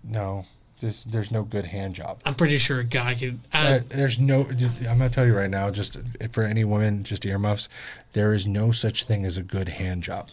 No, 0.03 0.45
there's, 0.79 1.03
there's 1.05 1.31
no 1.31 1.43
good 1.43 1.65
hand 1.65 1.95
job. 1.95 2.21
I'm 2.25 2.35
pretty 2.35 2.57
sure 2.57 2.79
a 2.79 2.83
guy 2.83 3.15
could. 3.15 3.39
Uh, 3.53 3.79
there's 3.89 4.19
no. 4.19 4.41
I'm 4.41 4.97
gonna 4.97 5.09
tell 5.09 5.25
you 5.25 5.35
right 5.35 5.49
now, 5.49 5.69
just 5.71 5.97
for 6.31 6.43
any 6.43 6.63
woman, 6.63 7.03
just 7.03 7.25
earmuffs. 7.25 7.69
There 8.13 8.33
is 8.33 8.47
no 8.47 8.71
such 8.71 9.03
thing 9.03 9.25
as 9.25 9.37
a 9.37 9.43
good 9.43 9.69
hand 9.69 10.03
job. 10.03 10.29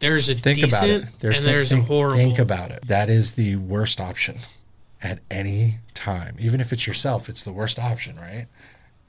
there's 0.00 0.28
a 0.28 0.34
Think 0.34 0.58
decent 0.58 0.72
about 0.72 0.88
it. 0.88 1.20
There's 1.20 1.38
and 1.38 1.46
thi- 1.46 1.52
there's 1.52 1.70
think, 1.70 1.84
a 1.84 1.86
horrible. 1.86 2.16
Think 2.16 2.38
about 2.38 2.70
it. 2.70 2.86
That 2.86 3.08
is 3.08 3.32
the 3.32 3.56
worst 3.56 4.00
option 4.00 4.38
at 5.02 5.20
any 5.30 5.78
time. 5.94 6.36
Even 6.38 6.60
if 6.60 6.72
it's 6.72 6.86
yourself, 6.86 7.28
it's 7.28 7.42
the 7.44 7.52
worst 7.52 7.78
option, 7.78 8.16
right? 8.16 8.46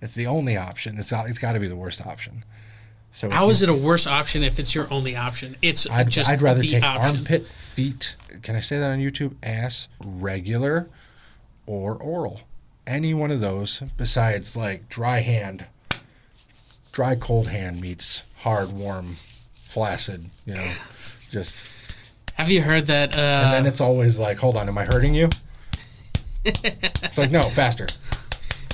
It's 0.02 0.14
the 0.14 0.28
only 0.28 0.58
option. 0.58 0.98
It's 1.00 1.10
got, 1.12 1.28
it's 1.28 1.40
got 1.40 1.54
to 1.54 1.60
be 1.60 1.68
the 1.68 1.76
worst 1.76 2.06
option. 2.06 2.44
So 3.16 3.30
How 3.30 3.50
is 3.50 3.64
it 3.64 3.70
a 3.70 3.74
worse 3.74 4.08
option 4.08 4.44
if 4.44 4.60
it's 4.60 4.76
your 4.76 4.92
only 4.92 5.16
option? 5.16 5.56
It's 5.62 5.90
I'd, 5.90 6.10
just 6.10 6.30
I'd 6.30 6.42
rather 6.42 6.60
the 6.60 6.68
take 6.68 6.84
option. 6.84 7.16
armpit, 7.16 7.46
feet. 7.46 8.18
Can 8.42 8.58
I 8.58 8.60
say 8.60 8.78
that 8.78 8.92
on 8.92 9.00
YouTube? 9.00 9.36
Ass, 9.42 9.88
regular, 10.04 10.90
or 11.66 11.96
oral. 11.96 12.42
Any 12.86 13.14
one 13.14 13.32
of 13.32 13.40
those 13.40 13.82
besides 13.96 14.58
like 14.58 14.90
dry 14.90 15.20
hand, 15.20 15.66
dry 16.92 17.16
cold 17.16 17.48
hand 17.48 17.80
meets 17.80 18.26
hard 18.40 18.74
warm, 18.74 19.16
flaccid. 19.54 20.26
You 20.46 20.56
know, 20.56 20.72
just. 21.30 21.96
Have 22.34 22.52
you 22.52 22.62
heard 22.64 22.88
that? 22.88 23.16
Uh, 23.16 23.22
and 23.46 23.54
then 23.54 23.66
it's 23.66 23.80
always 23.80 24.20
like, 24.20 24.40
hold 24.40 24.58
on, 24.58 24.68
am 24.68 24.78
I 24.78 24.84
hurting 24.84 25.16
you? 25.16 25.30
it's 26.44 27.18
like 27.18 27.32
no, 27.32 27.44
faster. 27.44 27.88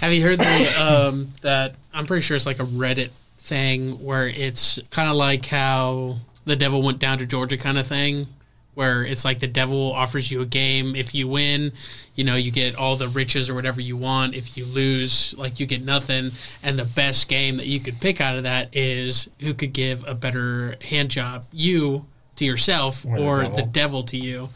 Have 0.01 0.13
you 0.13 0.23
heard 0.23 0.39
the, 0.39 0.83
um, 0.83 1.31
that? 1.43 1.75
I'm 1.93 2.07
pretty 2.07 2.23
sure 2.23 2.33
it's 2.33 2.47
like 2.47 2.59
a 2.59 2.65
Reddit 2.65 3.11
thing 3.41 4.03
where 4.03 4.27
it's 4.27 4.79
kind 4.91 5.09
of 5.09 5.15
like 5.15 5.45
how 5.47 6.17
the 6.45 6.55
devil 6.55 6.81
went 6.81 6.99
down 6.99 7.17
to 7.17 7.25
Georgia 7.25 7.57
kind 7.57 7.77
of 7.77 7.85
thing, 7.85 8.27
where 8.73 9.03
it's 9.03 9.25
like 9.25 9.39
the 9.39 9.47
devil 9.47 9.91
offers 9.91 10.31
you 10.31 10.41
a 10.41 10.45
game. 10.45 10.95
If 10.95 11.13
you 11.13 11.27
win, 11.27 11.73
you 12.15 12.23
know, 12.23 12.35
you 12.35 12.51
get 12.51 12.75
all 12.75 12.95
the 12.95 13.09
riches 13.09 13.49
or 13.49 13.53
whatever 13.53 13.81
you 13.81 13.97
want. 13.97 14.33
If 14.33 14.57
you 14.57 14.65
lose, 14.65 15.37
like 15.37 15.59
you 15.59 15.65
get 15.65 15.83
nothing. 15.83 16.31
And 16.63 16.79
the 16.79 16.85
best 16.85 17.27
game 17.27 17.57
that 17.57 17.67
you 17.67 17.79
could 17.79 17.99
pick 17.99 18.21
out 18.21 18.37
of 18.37 18.43
that 18.43 18.75
is 18.75 19.29
who 19.39 19.53
could 19.53 19.73
give 19.73 20.07
a 20.07 20.13
better 20.13 20.77
hand 20.81 21.09
job, 21.09 21.45
you 21.51 22.05
to 22.37 22.45
yourself 22.45 23.05
Or 23.05 23.39
the 23.39 23.43
devil. 23.43 23.55
the 23.57 23.63
devil 23.63 24.03
to 24.03 24.17
you, 24.17 24.49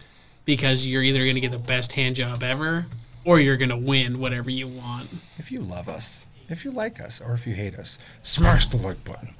because 0.46 0.88
you're 0.88 1.04
either 1.04 1.20
going 1.20 1.36
to 1.36 1.42
get 1.42 1.52
the 1.52 1.60
best 1.60 1.92
hand 1.92 2.16
job 2.16 2.44
ever 2.44 2.86
or 3.26 3.40
you're 3.40 3.58
going 3.58 3.70
to 3.70 3.78
win 3.78 4.20
whatever 4.20 4.50
you 4.50 4.68
want. 4.68 5.10
If 5.38 5.52
you 5.52 5.62
love 5.62 5.90
us, 5.90 6.25
if 6.50 6.66
you 6.66 6.72
like 6.72 7.02
us, 7.02 7.22
or 7.22 7.34
if 7.34 7.48
you 7.48 7.54
hate 7.54 7.76
us, 7.76 7.98
smash 8.22 8.68
the 8.68 8.78
like 8.78 9.04
button. 9.04 9.34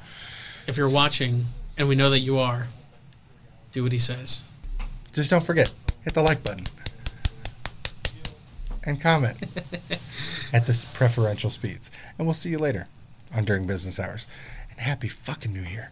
If 0.68 0.78
you're 0.78 0.90
watching, 0.90 1.46
and 1.78 1.88
we 1.88 1.96
know 1.96 2.10
that 2.10 2.20
you 2.20 2.40
are, 2.40 2.68
do 3.72 3.84
what 3.84 3.92
he 3.92 4.00
says. 4.00 4.46
Just 5.14 5.30
don't 5.30 5.46
forget, 5.46 5.74
hit 6.04 6.14
the 6.14 6.22
like 6.24 6.44
button. 6.44 6.64
And 8.84 9.02
comment 9.02 9.38
at 10.54 10.66
this 10.66 10.86
preferential 10.86 11.50
speeds. 11.50 11.92
And 12.18 12.26
we'll 12.26 12.34
see 12.34 12.50
you 12.50 12.60
later 12.60 12.88
on 13.36 13.46
During 13.46 13.66
Business 13.68 14.00
Hours. 14.00 14.28
And 14.72 14.80
happy 14.80 15.08
fucking 15.08 15.54
New 15.54 15.62
Year. 15.62 15.84